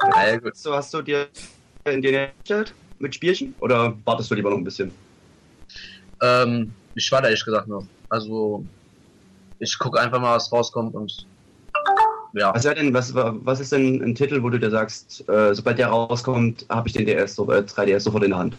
Geil, 0.12 0.40
gut. 0.40 0.56
So, 0.56 0.74
hast 0.74 0.92
du 0.92 1.02
dir 1.02 1.28
in 1.84 2.02
dir 2.02 2.30
gestellt 2.40 2.74
mit 3.02 3.14
Spielchen? 3.14 3.54
Oder 3.60 3.94
wartest 4.04 4.30
du 4.30 4.34
lieber 4.34 4.50
noch 4.50 4.58
ein 4.58 4.64
bisschen? 4.64 4.90
Ähm, 6.20 6.72
ich 6.94 7.10
war 7.12 7.20
da 7.20 7.28
ehrlich 7.28 7.44
gesagt 7.44 7.68
noch. 7.68 7.84
Also, 8.08 8.64
ich 9.58 9.78
gucke 9.78 10.00
einfach 10.00 10.20
mal, 10.20 10.36
was 10.36 10.50
rauskommt 10.52 10.94
und 10.94 11.26
ja. 12.34 12.54
Was, 12.54 12.62
denn, 12.62 12.94
was, 12.94 13.14
was 13.14 13.60
ist 13.60 13.72
denn 13.72 14.02
ein 14.02 14.14
Titel, 14.14 14.42
wo 14.42 14.48
du 14.48 14.58
dir 14.58 14.70
sagst, 14.70 15.28
äh, 15.28 15.54
sobald 15.54 15.78
der 15.78 15.88
rauskommt, 15.88 16.64
habe 16.70 16.88
ich 16.88 16.94
den 16.94 17.04
DS, 17.04 17.34
so, 17.34 17.50
äh, 17.52 17.58
3DS 17.58 18.00
sofort 18.00 18.24
in 18.24 18.30
der 18.30 18.38
Hand? 18.38 18.56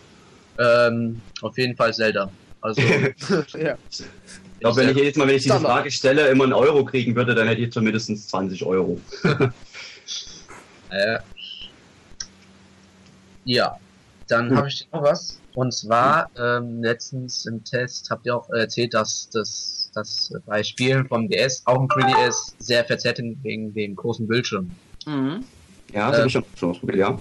Ähm, 0.60 1.22
auf 1.42 1.58
jeden 1.58 1.76
Fall 1.76 1.94
Zelda. 1.94 2.30
Also, 2.62 2.82
Ja. 3.58 3.76
Ich 3.92 4.60
glaube, 4.60 4.78
wenn 4.78 4.90
ich 4.90 4.98
jedes 4.98 5.18
Mal, 5.18 5.28
wenn 5.28 5.36
ich 5.36 5.44
diese. 5.44 5.60
Frage 5.60 5.92
stelle, 5.92 6.28
immer 6.28 6.46
einen 6.46 6.54
Euro 6.54 6.86
kriegen 6.86 7.16
würde, 7.16 7.36
dann 7.36 7.48
hätte 7.48 7.62
ich 7.62 7.76
mindestens 7.76 8.28
20 8.28 8.64
Euro. 8.64 9.02
äh, 10.90 11.18
ja. 13.44 13.78
Dann 14.28 14.50
Hm. 14.50 14.58
habe 14.58 14.68
ich 14.68 14.88
noch 14.92 15.04
was. 15.04 15.40
Und 15.56 15.72
zwar, 15.74 16.30
ähm, 16.38 16.82
letztens 16.82 17.46
im 17.46 17.64
Test 17.64 18.10
habt 18.10 18.26
ihr 18.26 18.36
auch 18.36 18.50
erzählt, 18.50 18.94
dass 18.94 19.30
das 19.32 19.80
dass 19.94 20.34
bei 20.48 20.64
Spielen 20.64 21.08
vom 21.08 21.30
DS, 21.30 21.62
auch 21.66 21.80
im 21.80 21.88
3DS, 21.88 22.56
sehr 22.58 22.84
verzerrt 22.84 23.18
sind 23.18 23.44
wegen 23.44 23.76
dem 23.76 23.96
großen 23.96 24.28
Bildschirm. 24.28 24.72
Mhm. 25.06 25.46
Ja, 25.94 26.08
das 26.10 26.16
Äh, 26.16 26.18
habe 26.18 26.28
ich 26.28 26.34
schon 26.34 26.44
schon 26.56 26.70
ausprobiert, 26.72 26.98
ja. 26.98 27.20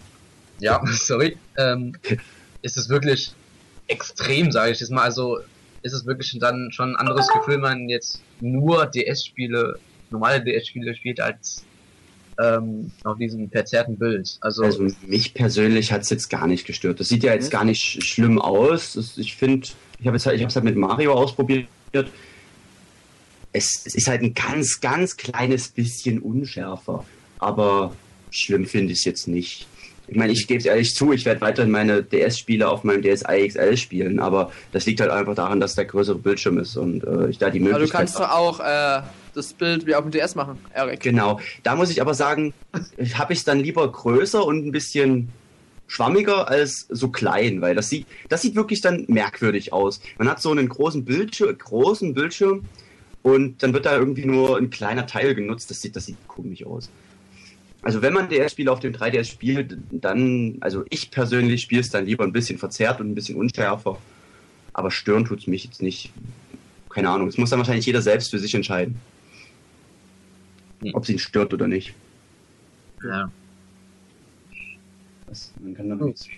Ja, 0.59 0.81
sorry. 0.87 1.37
Ähm, 1.59 1.95
ist 2.63 2.79
es 2.79 2.89
wirklich 2.89 3.35
extrem, 3.89 4.51
sage 4.53 4.73
ich 4.73 4.81
jetzt 4.81 4.91
mal. 4.91 5.03
Also 5.03 5.41
ist 5.83 5.93
es 5.93 6.07
wirklich 6.07 6.35
dann 6.41 6.71
schon 6.73 6.91
ein 6.93 6.97
anderes 6.97 7.29
Gefühl, 7.29 7.55
wenn 7.57 7.61
man 7.61 7.89
jetzt 7.91 8.23
nur 8.41 8.87
DS-Spiele, 8.87 9.79
normale 10.11 10.43
DS-Spiele 10.43 10.95
spielt, 10.95 11.21
als 11.21 11.65
ähm, 12.43 12.91
auf 13.05 13.19
diesem 13.19 13.51
verzerrten 13.51 13.97
Bild. 13.99 14.37
Also, 14.41 14.65
Also 14.65 14.87
mich 15.07 15.35
persönlich 15.35 15.93
hat 15.93 16.03
es 16.03 16.11
jetzt 16.11 16.29
gar 16.31 16.47
nicht 16.47 16.67
gestört. 16.67 16.99
Das 17.01 17.09
sieht 17.09 17.23
ja 17.23 17.33
jetzt 17.35 17.51
gar 17.51 17.65
nicht 17.65 17.83
sch- 17.83 18.03
schlimm 18.05 18.41
aus. 18.41 18.95
Das, 18.95 19.17
ich 19.19 19.37
finde, 19.37 19.69
ich 20.01 20.07
habe 20.07 20.17
es 20.17 20.27
halt, 20.27 20.41
ich 20.41 20.45
halt 20.55 20.65
mit 20.65 20.77
Mario 20.77 21.13
ausprobiert. 21.13 21.67
Es, 23.53 23.83
es 23.87 23.95
ist 23.95 24.09
halt 24.09 24.23
ein 24.23 24.35
ganz, 24.35 24.81
ganz 24.81 25.17
kleines 25.17 25.69
bisschen 25.69 26.21
unschärfer. 26.21 27.05
Aber 27.39 27.95
schlimm 28.31 28.65
finde 28.67 28.93
ich 28.93 29.01
es 29.01 29.05
jetzt 29.05 29.29
nicht. 29.29 29.67
Ich 30.09 30.17
meine, 30.17 30.33
ich 30.33 30.47
gebe 30.47 30.59
es 30.59 30.67
ehrlich 30.67 30.95
zu, 30.95 31.13
ich 31.13 31.25
werde 31.25 31.41
weiterhin 31.43 31.71
meine 31.71 32.03
DS-Spiele 32.03 32.69
auf 32.69 32.83
meinem 32.83 33.03
DSi 33.03 33.49
XL 33.49 33.77
spielen, 33.77 34.19
aber 34.21 34.51
das 34.73 34.85
liegt 34.85 35.01
halt 35.01 35.11
einfach 35.11 35.35
daran, 35.35 35.61
dass 35.61 35.75
der 35.75 35.85
größere 35.85 36.19
Bildschirm 36.19 36.59
ist 36.59 36.77
und 36.77 37.05
äh, 37.05 37.29
ich 37.29 37.39
da 37.39 37.51
die 37.51 37.61
Aber 37.61 37.69
du 37.69 37.75
Möglichkeit 37.75 38.01
kannst 38.01 38.19
doch 38.19 38.31
auch 38.31 38.61
äh, 38.61 39.03
das 39.35 39.53
Bild 39.53 39.87
wie 39.87 39.95
auf 39.95 40.03
dem 40.03 40.11
DS 40.11 40.35
machen, 40.35 40.59
Erik. 40.75 41.01
Genau. 41.01 41.41
Da 41.63 41.77
muss 41.77 41.91
ich 41.91 42.01
aber 42.01 42.15
sagen, 42.15 42.55
habe 43.15 43.33
ich 43.33 43.41
es 43.41 43.45
dann 43.45 43.61
lieber 43.61 43.91
größer 43.91 44.45
und 44.45 44.67
ein 44.67 44.73
bisschen 44.73 45.29
schwammiger 45.87 46.49
als 46.49 46.87
so 46.89 47.09
klein, 47.09 47.61
weil 47.61 47.75
das 47.75 47.91
sieht, 47.91 48.07
das 48.29 48.43
sieht 48.43 48.55
wirklich 48.55 48.81
dann 48.81 49.05
merkwürdig 49.09 49.73
aus. 49.73 50.01
Man 50.19 50.29
hat 50.29 50.41
so 50.41 50.51
einen 50.51 50.69
großen 50.69 51.05
Bildschirm, 51.05 51.57
großen 51.57 52.15
Bildschirm 52.15 52.65
und 53.23 53.63
dann 53.63 53.73
wird 53.73 53.87
da 53.87 53.97
irgendwie 53.97 54.25
nur 54.25 54.57
ein 54.57 54.71
kleiner 54.71 55.07
Teil 55.07 55.35
genutzt. 55.35 55.71
Das 55.71 55.83
sieht, 55.83 55.95
das 55.95 56.07
sieht 56.07 56.17
komisch 56.27 56.65
aus. 56.65 56.91
Also 57.83 58.01
wenn 58.01 58.13
man 58.13 58.29
DS-Spiele 58.29 58.71
auf 58.71 58.81
dem 58.81 58.93
3DS 58.93 59.25
spielt, 59.25 59.77
dann, 59.91 60.57
also 60.61 60.85
ich 60.89 61.11
persönlich 61.11 61.63
spiele 61.63 61.81
es 61.81 61.91
dann 61.91 62.07
lieber 62.07 62.25
ein 62.25 62.33
bisschen 62.33 62.59
verzerrt 62.59 63.01
und 63.01 63.11
ein 63.11 63.15
bisschen 63.15 63.37
unschärfer. 63.37 63.99
Aber 64.73 64.91
stören 64.91 65.25
tut 65.25 65.41
es 65.41 65.47
mich 65.47 65.65
jetzt 65.65 65.83
nicht. 65.83 66.13
Keine 66.89 67.11
Ahnung. 67.11 67.27
Das 67.27 67.39
muss 67.39 67.51
dann 67.51 67.59
wahrscheinlich 67.59 67.87
jeder 67.87 68.01
selbst 68.01 68.31
für 68.31 68.39
sich 68.39 68.55
entscheiden. 68.55 69.01
Ob 70.93 71.07
sie 71.07 71.13
ihn 71.13 71.19
stört 71.19 71.53
oder 71.55 71.69
nicht. 71.69 71.95
ja. 73.05 73.31
Das, 75.27 75.51
man 75.61 75.75
kann 75.75 75.89
dann 75.89 75.99
nichts 75.99 76.29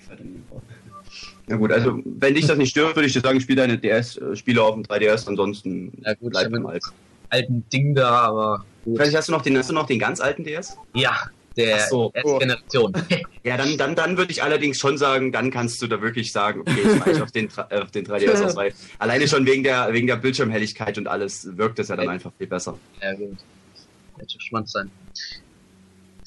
Ja 1.49 1.57
gut, 1.57 1.72
also 1.72 2.01
wenn 2.05 2.34
dich 2.34 2.47
das 2.47 2.57
nicht 2.57 2.70
stört, 2.70 2.95
würde 2.95 3.09
ich 3.09 3.12
dir 3.12 3.20
sagen, 3.22 3.40
spiel 3.40 3.57
deine 3.57 3.76
DS-Spiele 3.76 4.62
auf 4.62 4.74
dem 4.74 4.84
3DS, 4.84 5.26
ansonsten 5.26 5.92
Ja, 6.05 6.14
gut, 6.14 6.30
bleib 6.30 6.53
hab 6.53 6.64
Alten. 6.66 6.90
alten 7.28 7.68
Ding 7.72 7.95
da, 7.97 8.11
aber 8.11 8.64
gut. 8.84 9.01
Nicht, 9.01 9.16
hast 9.16 9.28
du 9.28 9.32
noch 9.32 9.42
den, 9.42 9.59
hast 9.59 9.68
du 9.70 9.74
noch 9.74 9.86
den 9.86 9.99
ganz 9.99 10.20
alten 10.20 10.45
DS? 10.45 10.76
Ja, 10.95 11.16
der 11.57 11.80
so. 11.80 12.12
erste 12.14 12.30
Oh. 12.30 12.38
Generation. 12.38 12.92
Ja, 13.47 13.59
dann, 13.59 13.76
dann, 13.76 13.95
dann 13.95 14.16
würde 14.16 14.32
ich 14.32 14.42
allerdings 14.42 14.78
schon 14.78 14.97
sagen, 14.97 15.30
dann 15.30 15.51
kannst 15.51 15.82
du 15.82 15.86
da 15.86 16.01
wirklich 16.01 16.32
sagen, 16.32 16.61
okay, 16.62 16.80
ich 16.82 16.99
mache 16.99 17.11
ich 17.11 17.20
auf 17.20 17.30
den, 17.30 17.51
äh, 17.68 17.80
auf 17.80 17.90
den 17.90 18.07
3DS 18.07 18.42
aus, 18.42 18.57
weil 18.57 18.72
alleine 18.99 19.28
schon 19.28 19.45
wegen 19.45 19.62
der, 19.62 19.92
wegen 19.92 20.07
der 20.07 20.16
Bildschirmhelligkeit 20.16 20.97
und 20.97 21.09
alles 21.09 21.47
wirkt 21.59 21.78
es 21.78 21.88
ja 21.88 21.97
dann 21.97 22.09
einfach 22.09 22.32
viel 22.38 22.47
besser. 22.47 22.78
Ja, 23.03 23.12
gut. 23.12 23.36
Hätte 24.18 24.38
gespannt 24.38 24.68
sein. 24.68 24.90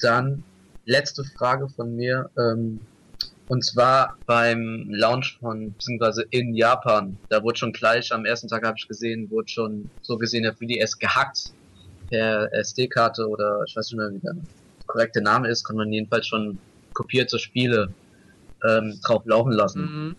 Dann 0.00 0.44
letzte 0.84 1.24
Frage 1.24 1.68
von 1.68 1.96
mir. 1.96 2.30
Ähm, 2.36 2.80
und 3.48 3.64
zwar 3.64 4.18
beim 4.26 4.90
Launch 4.90 5.38
von, 5.40 5.72
beziehungsweise 5.72 6.24
in 6.30 6.54
Japan. 6.54 7.16
Da 7.30 7.42
wurde 7.42 7.58
schon 7.58 7.72
gleich, 7.72 8.12
am 8.12 8.26
ersten 8.26 8.48
Tag 8.48 8.64
habe 8.64 8.76
ich 8.78 8.86
gesehen, 8.86 9.30
wurde 9.30 9.48
schon 9.48 9.90
so 10.02 10.18
gesehen 10.18 10.42
der 10.42 10.54
3DS 10.54 10.98
gehackt. 10.98 11.52
Per 12.10 12.52
SD-Karte 12.54 13.28
oder 13.28 13.64
ich 13.66 13.76
weiß 13.76 13.90
nicht 13.90 13.98
mehr, 13.98 14.10
wie 14.10 14.18
der 14.18 14.34
korrekte 14.86 15.20
Name 15.20 15.48
ist, 15.48 15.64
kann 15.64 15.76
man 15.76 15.92
jedenfalls 15.92 16.26
schon 16.26 16.58
kopierte 16.94 17.38
Spiele 17.38 17.92
ähm, 18.66 18.98
drauf 19.04 19.24
laufen 19.26 19.52
lassen. 19.52 19.82
Mhm. 19.82 20.16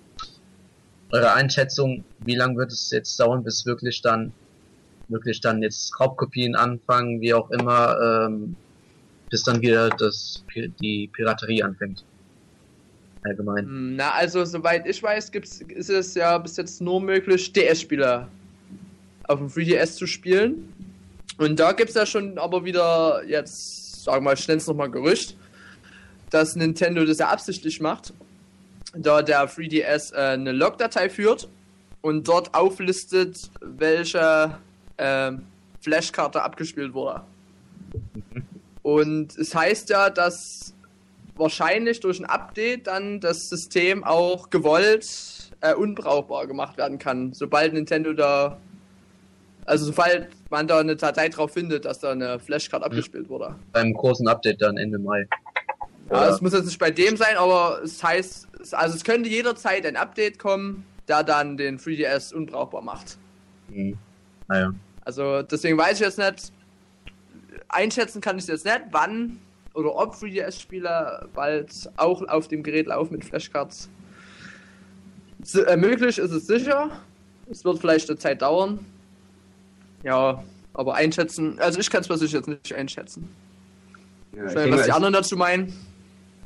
eure 1.11 1.34
Einschätzung, 1.34 2.03
wie 2.20 2.36
lange 2.36 2.57
wird 2.57 2.72
es 2.72 2.91
jetzt 2.91 3.20
dauern, 3.20 3.43
bis 3.43 3.65
wirklich 3.65 4.01
dann, 4.01 4.32
wirklich 5.10 5.41
dann 5.41 5.62
jetzt 5.62 5.99
Raubkopien 5.99 6.55
anfangen, 6.55 7.22
wie 7.22 7.34
auch 7.34 7.49
immer, 7.51 8.28
ähm, 8.28 8.55
bis 9.30 9.43
dann 9.43 9.62
wieder 9.62 9.89
das, 9.89 10.43
die 10.82 11.10
Piraterie 11.14 11.64
anfängt? 11.64 12.03
Allgemein. 13.24 13.66
Hm, 13.66 13.95
Na, 13.95 14.12
also 14.12 14.45
soweit 14.45 14.88
ich 14.88 15.01
weiß, 15.01 15.32
gibt's, 15.32 15.62
ist 15.62 15.89
es 15.89 16.16
ja 16.16 16.38
bis 16.38 16.57
jetzt 16.57 16.82
nur 16.82 17.01
möglich, 17.01 17.51
DS-Spieler 17.51 18.30
auf 19.28 19.39
dem 19.39 19.47
3DS 19.47 19.95
zu 19.95 20.07
spielen. 20.07 20.74
Und 21.38 21.60
da 21.60 21.72
gibt 21.74 21.89
es 21.89 21.95
ja 21.95 22.05
schon 22.05 22.38
aber 22.38 22.66
wieder 22.66 23.24
jetzt, 23.26 24.03
sagen 24.03 24.18
wir 24.18 24.32
mal, 24.32 24.38
schnell 24.38 24.57
nochmal 24.57 24.89
Gerücht, 24.89 25.38
dass 26.30 26.55
Nintendo 26.55 27.05
das 27.05 27.20
ja 27.20 27.30
absichtlich 27.30 27.80
macht, 27.80 28.14
da 28.95 29.22
der 29.22 29.47
3DS 29.49 30.14
äh, 30.14 30.34
eine 30.34 30.51
Logdatei 30.51 31.10
führt 31.10 31.47
und 32.01 32.28
dort 32.28 32.53
auflistet, 32.53 33.51
welche 33.62 34.57
ähm, 35.00 35.43
Flashkarte 35.82 36.43
abgespielt 36.43 36.93
wurde. 36.93 37.22
Und 38.84 39.38
es 39.38 39.56
heißt 39.56 39.89
ja, 39.89 40.10
dass 40.10 40.74
wahrscheinlich 41.36 42.00
durch 42.02 42.20
ein 42.20 42.26
Update 42.26 42.88
dann 42.88 43.20
das 43.20 43.50
System 43.50 44.04
auch 44.04 44.50
gewollt 44.50 45.52
äh, 45.62 45.74
unbrauchbar 45.74 46.47
gemacht 46.47 46.78
werden 46.78 47.00
kann, 47.00 47.34
sobald 47.34 47.74
Nintendo 47.74 48.14
da, 48.14 48.60
also 49.66 49.86
sobald 49.86 50.30
man 50.50 50.68
da 50.68 50.80
eine 50.80 50.95
Datei 50.95 51.30
drauf 51.30 51.54
findet, 51.54 51.86
dass 51.86 52.00
da 52.00 52.12
eine 52.12 52.39
Flashcard 52.39 52.84
abgespielt 52.84 53.30
wurde. 53.30 53.56
Beim 53.72 53.93
großen 53.93 54.28
Update 54.28 54.62
dann 54.62 54.78
Ende 54.78 55.00
Mai. 55.00 55.28
Ja, 56.10 56.30
es 56.30 56.41
muss 56.41 56.54
jetzt 56.54 56.66
nicht 56.66 56.80
bei 56.80 56.91
dem 56.91 57.18
sein, 57.18 57.38
aber 57.38 57.82
es 57.84 58.04
heißt, 58.04 58.47
also 58.72 58.95
es 58.95 59.04
könnte 59.04 59.30
jederzeit 59.30 59.86
ein 59.86 59.95
Update 59.95 60.39
kommen, 60.39 60.84
der 61.08 61.24
dann 61.24 61.56
den 61.56 61.78
3DS 61.78 62.34
unbrauchbar 62.34 62.82
macht. 62.82 63.18
Hm. 63.72 63.97
Naja. 64.47 64.74
Also 65.06 65.41
deswegen 65.41 65.78
weiß 65.78 66.00
ich 66.00 66.06
jetzt 66.06 66.18
nicht, 66.18 66.52
einschätzen 67.68 68.22
kann 68.22 68.38
ich 68.38 68.47
jetzt 68.47 68.66
nicht, 68.66 68.82
wann 68.91 69.39
oder 69.74 69.95
ob 69.95 70.16
3DS-Spieler 70.16 71.28
bald 71.34 71.89
auch 71.97 72.28
auf 72.28 72.47
dem 72.47 72.64
Gerät 72.64 72.88
laufen 72.88 73.14
mit 73.14 73.26
Flashcards. 73.26 73.89
S 75.41 75.56
äh, 75.56 75.78
möglich 75.78 76.18
ist 76.18 76.32
es 76.32 76.47
sicher. 76.47 76.89
Es 77.50 77.64
wird 77.64 77.80
vielleicht 77.80 78.10
eine 78.10 78.20
Zeit 78.20 78.41
dauern. 78.41 78.86
Ja, 80.04 80.43
aber 80.74 80.95
einschätzen, 80.95 81.60
also 81.60 81.80
ich 81.80 81.89
kann 81.89 82.02
es 82.02 82.08
persönlich 82.08 82.34
jetzt 82.34 82.47
nicht 82.47 82.74
einschätzen. 82.74 83.30
Ja, 84.36 84.45
ich 84.45 84.50
Ich 84.50 84.56
weiß 84.56 84.66
nicht, 84.66 84.78
was 84.78 84.86
die 84.86 84.91
anderen 84.91 85.14
dazu 85.14 85.38
meinen. 85.38 85.74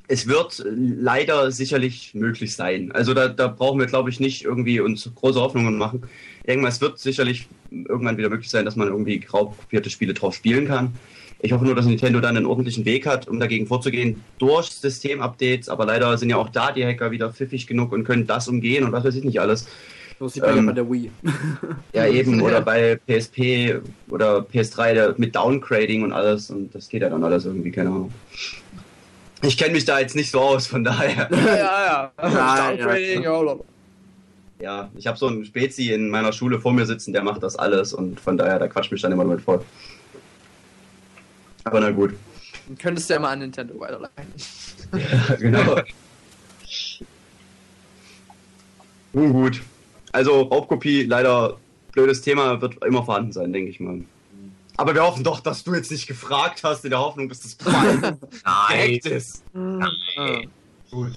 Es 0.08 0.28
wird 0.28 0.60
äh, 0.60 0.64
leider 0.70 1.51
sicherlich 1.51 2.14
möglich 2.14 2.56
sein. 2.56 2.91
Also 2.91 3.14
da, 3.14 3.28
da 3.28 3.47
brauchen 3.47 3.80
wir, 3.80 3.88
glaube 3.88 4.10
ich, 4.10 4.20
nicht 4.20 4.43
irgendwie 4.43 4.80
uns 4.80 5.10
große 5.14 5.39
Hoffnungen 5.39 5.78
machen. 5.78 6.04
Irgendwas 6.45 6.82
wird 6.82 6.99
sicherlich 6.99 7.47
irgendwann 7.72 8.18
wieder 8.18 8.30
möglich 8.30 8.49
sein, 8.49 8.66
dass 8.66 8.76
man 8.76 8.88
irgendwie 8.88 9.24
raubkopierte 9.32 9.89
Spiele 9.89 10.14
drauf 10.14 10.36
spielen 10.36 10.68
kann. 10.68 10.93
Ich 11.39 11.51
hoffe 11.51 11.66
nur, 11.66 11.76
dass 11.76 11.86
Nintendo 11.86 12.22
dann 12.22 12.38
einen 12.38 12.45
ordentlichen 12.45 12.86
Weg 12.86 13.06
hat, 13.06 13.28
um 13.28 13.39
dagegen 13.39 13.68
vorzugehen 13.68 14.24
durch 14.38 14.68
Systemupdates. 14.68 15.68
Aber 15.68 15.86
leider 15.86 16.18
sind 16.18 16.30
ja 16.30 16.38
auch 16.38 16.49
da 16.49 16.72
die 16.72 16.86
Hacker 16.86 17.12
wieder 17.12 17.34
pfiffig 17.34 17.68
genug 17.68 17.91
und 17.91 18.06
können 18.06 18.26
das 18.26 18.47
umgehen 18.47 18.86
und 18.86 18.93
was 18.93 19.04
weiß 19.04 19.16
ich 19.16 19.26
nicht 19.26 19.41
alles. 19.41 19.68
So 20.20 20.30
sieht 20.30 20.43
man 20.43 20.51
Ähm, 20.51 20.58
ja 20.58 20.72
bei 20.72 20.76
der 20.76 20.89
Wii. 20.89 21.12
Ja, 21.93 22.08
eben. 22.08 22.41
Oder 22.41 22.62
bei 22.62 22.97
PSP 23.08 23.82
oder 24.10 24.39
PS3 24.39 24.93
der, 24.93 25.16
mit 25.18 25.36
Downgrading 25.36 26.04
und 26.04 26.14
alles. 26.14 26.49
Und 26.49 26.74
das 26.74 26.88
geht 26.88 27.01
ja 27.01 27.10
dann 27.10 27.24
alles 27.24 27.45
irgendwie, 27.45 27.72
keine 27.72 27.89
Ahnung. 27.89 28.14
Ich 29.44 29.58
kenne 29.58 29.74
mich 29.74 29.86
da 29.86 30.00
jetzt 30.00 30.16
nicht 30.16 30.32
so 30.32 30.39
aus, 30.39 30.68
von 30.68 30.84
daher. 30.84 31.30
Ja, 31.32 31.56
ja, 31.56 32.12
ja. 32.22 33.22
Ja. 33.22 33.56
Ja, 34.60 34.89
ich 34.96 35.08
habe 35.08 35.18
so 35.18 35.28
einen 35.28 35.44
Spezi 35.44 35.91
in 35.91 36.10
meiner 36.10 36.32
Schule 36.32 36.60
vor 36.62 36.72
mir 36.72 36.86
sitzen, 36.86 37.12
der 37.12 37.22
macht 37.22 37.44
das 37.44 37.58
alles 37.58 37.91
und 37.91 38.22
von 38.22 38.38
daher, 38.38 38.60
da 38.60 38.70
quatscht 38.70 38.94
mich 38.94 39.02
dann 39.02 39.12
immer 39.12 39.24
damit 39.24 39.41
voll. 39.41 39.62
Aber 41.66 41.82
na 41.82 41.91
gut. 41.91 42.14
Dann 42.68 42.78
könntest 42.78 43.10
du 43.10 43.16
ja 43.16 43.20
mal 43.20 43.32
an 43.32 43.39
Nintendo 43.39 43.78
weiterleiten. 43.78 44.34
Ja, 44.94 45.36
genau. 45.39 45.82
Nun 49.12 49.34
gut. 49.34 49.62
Also 50.14 50.44
Raubkopie, 50.44 51.04
leider 51.04 51.58
blödes 51.91 52.22
Thema, 52.22 52.62
wird 52.62 52.82
immer 52.86 53.04
vorhanden 53.04 53.34
sein, 53.34 53.52
denke 53.52 53.70
ich 53.70 53.82
mal. 53.82 54.02
Aber 54.78 54.95
wir 54.95 55.03
hoffen 55.03 55.24
doch, 55.24 55.39
dass 55.39 55.63
du 55.63 55.74
jetzt 55.74 55.91
nicht 55.91 56.07
gefragt 56.07 56.63
hast, 56.63 56.84
in 56.84 56.89
der 56.89 56.99
Hoffnung, 56.99 57.30
dass 57.30 57.41
das 57.41 57.55
Preis 57.55 57.99
gehackt 58.43 59.05
ist. 59.05 59.43
Gut. 59.53 61.13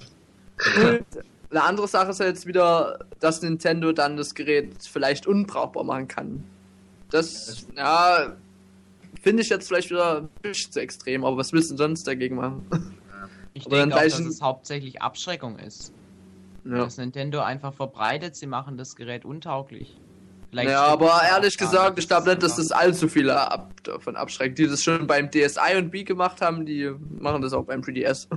Und 0.75 1.05
eine 1.49 1.63
andere 1.63 1.87
Sache 1.87 2.11
ist 2.11 2.19
ja 2.19 2.25
jetzt 2.25 2.45
wieder, 2.45 2.99
dass 3.19 3.41
Nintendo 3.41 3.91
dann 3.93 4.17
das 4.17 4.35
Gerät 4.35 4.75
vielleicht 4.81 5.27
unbrauchbar 5.27 5.83
machen 5.83 6.07
kann. 6.07 6.43
Das, 7.09 7.65
ja, 7.75 8.35
finde 9.21 9.43
ich 9.43 9.49
jetzt 9.49 9.67
vielleicht 9.67 9.89
wieder 9.89 10.21
ein 10.21 10.29
bisschen 10.41 10.71
zu 10.73 10.81
extrem, 10.81 11.23
aber 11.23 11.37
was 11.37 11.53
willst 11.53 11.71
du 11.71 11.77
sonst 11.77 12.05
dagegen 12.05 12.35
machen? 12.35 12.65
Ich 13.53 13.65
Aber 13.65 13.77
denke 13.77 13.95
auch, 13.95 14.01
dass 14.01 14.19
es 14.19 14.41
hauptsächlich 14.41 15.01
Abschreckung 15.01 15.57
ist. 15.57 15.93
Ja. 16.65 16.79
Das 16.79 16.97
Nintendo 16.97 17.39
einfach 17.39 17.73
verbreitet, 17.73 18.35
sie 18.35 18.45
machen 18.45 18.77
das 18.77 18.95
Gerät 18.95 19.23
untauglich. 19.25 19.97
Vielleicht 20.57 20.71
Ja, 20.71 20.85
aber 20.85 21.21
ehrlich 21.29 21.57
gesagt, 21.57 21.99
ich 21.99 22.07
glaube 22.07 22.29
nicht, 22.29 22.41
dass 22.41 22.55
das 22.55 22.71
allzu 22.71 23.07
viele 23.07 23.51
ab 23.51 23.71
davon 23.83 24.15
abschreckt. 24.15 24.57
Die 24.57 24.67
das 24.67 24.83
schon 24.83 25.05
beim 25.05 25.29
DSi 25.29 25.77
und 25.77 25.91
B 25.91 26.03
gemacht 26.03 26.41
haben, 26.41 26.65
die 26.65 26.91
machen 27.19 27.41
das 27.41 27.53
auch 27.53 27.63
beim 27.63 27.81
3DS. 27.81 28.27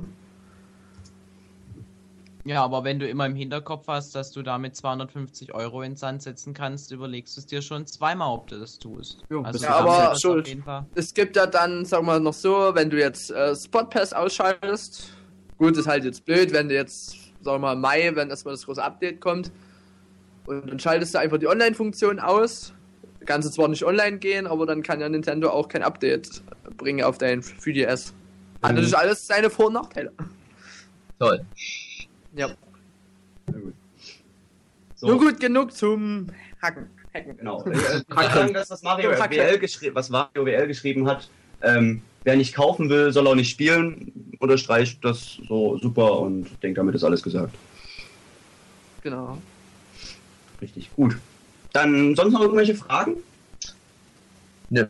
Ja, 2.45 2.65
aber 2.65 2.85
wenn 2.85 2.99
du 2.99 3.09
immer 3.09 3.27
im 3.27 3.35
Hinterkopf 3.35 3.87
hast, 3.87 4.15
dass 4.15 4.33
du 4.33 4.43
damit 4.43 4.75
250 4.75 5.55
Euro 5.55 5.83
in 5.83 5.93
den 5.93 5.97
Sand 5.97 6.23
setzen 6.23 6.55
kannst, 6.55 6.91
überlegst 6.91 7.37
du 7.37 7.41
es 7.41 7.47
dir 7.47 7.63
schon 7.63 7.87
zweimal, 7.87 8.33
ob 8.33 8.49
du 8.49 8.59
das 8.59 8.79
tust. 8.79 9.23
Jo, 9.29 9.43
also 9.43 9.59
da 9.65 9.75
aber 9.75 10.17
schuld. 10.17 10.57
Es 10.95 11.13
gibt 11.13 11.37
ja 11.37 11.47
dann, 11.47 11.85
sagen 11.85 12.07
wir 12.07 12.19
noch 12.19 12.33
so, 12.33 12.71
wenn 12.75 12.89
du 12.89 12.99
jetzt 12.99 13.31
äh, 13.31 13.55
Spot 13.55 13.85
Pass 13.85 14.13
ausschaltest, 14.13 15.13
gut, 15.59 15.77
ist 15.77 15.87
halt 15.87 16.05
jetzt 16.05 16.25
blöd, 16.25 16.53
wenn 16.53 16.69
du 16.69 16.75
jetzt, 16.75 17.11
sagen 17.43 17.57
wir 17.57 17.75
mal, 17.75 17.77
Mai, 17.77 18.11
wenn 18.15 18.31
erstmal 18.31 18.55
das 18.55 18.65
große 18.65 18.83
Update 18.83 19.21
kommt, 19.21 19.53
und 20.51 20.69
dann 20.71 20.79
schaltest 20.81 21.15
du 21.15 21.19
einfach 21.19 21.39
die 21.39 21.47
Online-Funktion 21.47 22.19
aus. 22.21 22.73
Kannst 23.27 23.49
du 23.49 23.53
zwar 23.53 23.69
nicht 23.69 23.85
online 23.85 24.19
gehen, 24.19 24.47
aber 24.47 24.67
dann 24.67 24.83
kann 24.83 25.01
ja 25.01 25.09
Nintendo 25.09 25.51
auch 25.51 25.69
kein 25.69 25.83
Update 25.83 26.43
bringen 26.77 27.05
auf 27.05 27.19
dein 27.19 27.43
3DS. 27.43 28.13
Hat 28.63 28.73
Mhm. 28.73 28.77
natürlich 28.77 28.97
alles 28.97 29.27
seine 29.27 29.51
Vor- 29.51 29.67
und 29.67 29.75
Nachteile. 29.75 30.13
Toll. 31.19 31.45
Ja. 32.35 32.49
So, 34.97 35.07
Nur 35.07 35.19
gut 35.19 35.41
genug 35.41 35.73
zum 35.73 36.27
Hacken. 36.63 36.87
Hacken. 37.15 37.37
Genau. 37.39 37.65
Ich 37.67 38.07
kann 38.09 38.33
sagen, 38.33 38.55
dass 38.55 38.71
was 38.71 38.83
Mario. 38.83 39.11
WL, 39.11 39.59
geschri 39.59 39.91
was 39.95 40.11
Mario 40.11 40.45
WL 40.47 40.67
geschrieben 40.67 41.07
hat, 41.07 41.29
ähm, 41.63 42.03
wer 42.25 42.37
nicht 42.37 42.55
kaufen 42.55 42.89
will, 42.89 43.13
soll 43.13 43.27
auch 43.27 43.35
nicht 43.35 43.51
spielen, 43.51 44.13
unterstreicht 44.39 45.05
das 45.05 45.39
so 45.49 45.79
super 45.79 46.21
und 46.21 46.47
ich 46.47 46.59
denke, 46.61 46.81
damit 46.81 46.95
ist 46.95 47.05
alles 47.05 47.23
gesagt. 47.23 47.55
Genau. 49.03 49.39
Richtig, 50.61 50.91
gut. 50.97 51.17
Dann 51.73 52.15
sonst 52.17 52.33
noch 52.33 52.41
irgendwelche 52.41 52.75
Fragen? 52.75 53.17
Nö. 54.71 54.87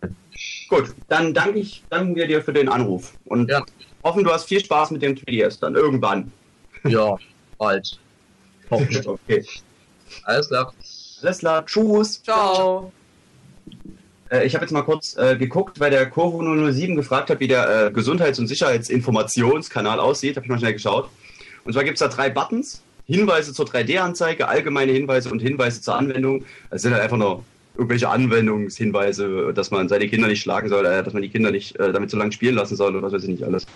Gut, 0.68 0.94
dann 1.08 1.34
danke 1.34 1.58
ich, 1.58 1.82
danken 1.90 2.14
wir 2.14 2.26
dir 2.26 2.42
für 2.42 2.52
den 2.52 2.68
Anruf 2.68 3.14
und 3.26 3.50
Ja. 3.50 3.62
hoffen, 4.04 4.24
du 4.24 4.30
hast 4.30 4.44
viel 4.46 4.60
Spaß 4.64 4.90
mit 4.90 5.02
dem 5.02 5.14
3DS 5.14 5.58
dann 5.60 5.74
irgendwann. 5.74 6.32
Ja, 6.84 7.16
bald. 7.58 7.98
Hoffentlich. 8.70 9.06
Okay. 9.06 9.44
Alles 10.24 10.48
klar. 10.48 10.72
Alles 11.22 11.38
klar, 11.40 11.66
tschüss. 11.66 12.22
Ciao. 12.22 12.90
Äh, 14.30 14.46
ich 14.46 14.54
habe 14.54 14.64
jetzt 14.64 14.72
mal 14.72 14.80
kurz 14.82 15.14
äh, 15.18 15.36
geguckt, 15.36 15.78
weil 15.78 15.90
der 15.90 16.08
Kurvo 16.08 16.40
007 16.72 16.96
gefragt 16.96 17.28
hat, 17.28 17.38
wie 17.40 17.48
der 17.48 17.88
äh, 17.88 17.90
Gesundheits- 17.90 18.38
und 18.38 18.46
Sicherheitsinformationskanal 18.46 20.00
aussieht. 20.00 20.36
Habe 20.36 20.46
ich 20.46 20.50
mal 20.50 20.58
schnell 20.58 20.72
geschaut. 20.72 21.10
Und 21.64 21.74
zwar 21.74 21.84
gibt 21.84 21.96
es 21.96 22.00
da 22.00 22.08
drei 22.08 22.30
Buttons. 22.30 22.82
Hinweise 23.10 23.52
zur 23.52 23.66
3D-Anzeige, 23.66 24.46
allgemeine 24.46 24.92
Hinweise 24.92 25.30
und 25.30 25.40
Hinweise 25.40 25.80
zur 25.80 25.96
Anwendung. 25.96 26.44
Das 26.70 26.82
sind 26.82 26.92
halt 26.92 27.02
einfach 27.02 27.16
nur 27.16 27.44
irgendwelche 27.74 28.08
Anwendungshinweise, 28.08 29.52
dass 29.52 29.72
man 29.72 29.88
seine 29.88 30.08
Kinder 30.08 30.28
nicht 30.28 30.42
schlagen 30.42 30.68
soll, 30.68 30.86
äh, 30.86 31.02
dass 31.02 31.12
man 31.12 31.22
die 31.22 31.28
Kinder 31.28 31.50
nicht 31.50 31.76
äh, 31.76 31.92
damit 31.92 32.10
so 32.10 32.16
lange 32.16 32.30
spielen 32.30 32.54
lassen 32.54 32.76
soll 32.76 32.94
oder 32.94 33.06
was 33.06 33.12
weiß 33.12 33.24
ich 33.24 33.30
nicht 33.30 33.42
alles. 33.42 33.66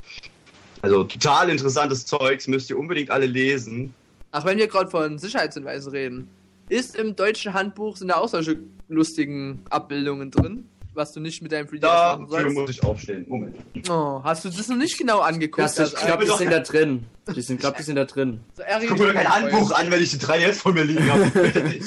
Also 0.82 1.02
total 1.04 1.50
interessantes 1.50 2.06
Zeugs, 2.06 2.46
müsst 2.46 2.70
ihr 2.70 2.78
unbedingt 2.78 3.10
alle 3.10 3.26
lesen. 3.26 3.92
Ach, 4.30 4.44
wenn 4.44 4.58
wir 4.58 4.68
gerade 4.68 4.90
von 4.90 5.18
Sicherheitshinweisen 5.18 5.90
reden. 5.90 6.28
Ist 6.68 6.96
im 6.96 7.16
deutschen 7.16 7.54
Handbuch 7.54 7.96
sind 7.96 8.08
da 8.08 8.16
auch 8.16 8.28
solche 8.28 8.58
lustigen 8.88 9.62
Abbildungen 9.68 10.30
drin, 10.30 10.66
was 10.94 11.12
du 11.12 11.20
nicht 11.20 11.42
mit 11.42 11.52
deinem 11.52 11.66
3DS 11.66 11.80
machen 11.82 12.28
Dafür 12.30 12.40
sollst? 12.42 12.56
muss 12.56 12.70
ich 12.70 12.82
aufstehen. 12.84 13.24
Moment. 13.28 13.56
Oh, 13.88 14.20
hast 14.24 14.44
du 14.44 14.48
das 14.50 14.68
noch 14.68 14.76
nicht 14.76 14.96
genau 14.98 15.20
angeguckt? 15.20 15.60
Das, 15.62 15.74
ich 15.78 15.80
Also, 15.96 16.06
glaube, 16.06 16.24
die 16.24 16.30
sind 16.32 16.52
da 16.52 16.60
drin. 16.60 17.04
Die 17.34 17.40
sind, 17.40 17.60
glaube 17.60 17.76
die 17.78 17.82
sind 17.82 17.96
da 17.96 18.04
drin. 18.04 18.40
so 18.54 18.62
Eric- 18.62 18.88
Guck 18.88 18.98
mir 18.98 19.06
doch 19.06 19.14
kein 19.14 19.28
Handbuch 19.28 19.70
an, 19.72 19.90
wenn 19.90 20.02
ich 20.02 20.10
die 20.10 20.18
3DS 20.18 20.54
vor 20.54 20.72
mir 20.72 20.84
liegen 20.84 21.10
habe. 21.10 21.30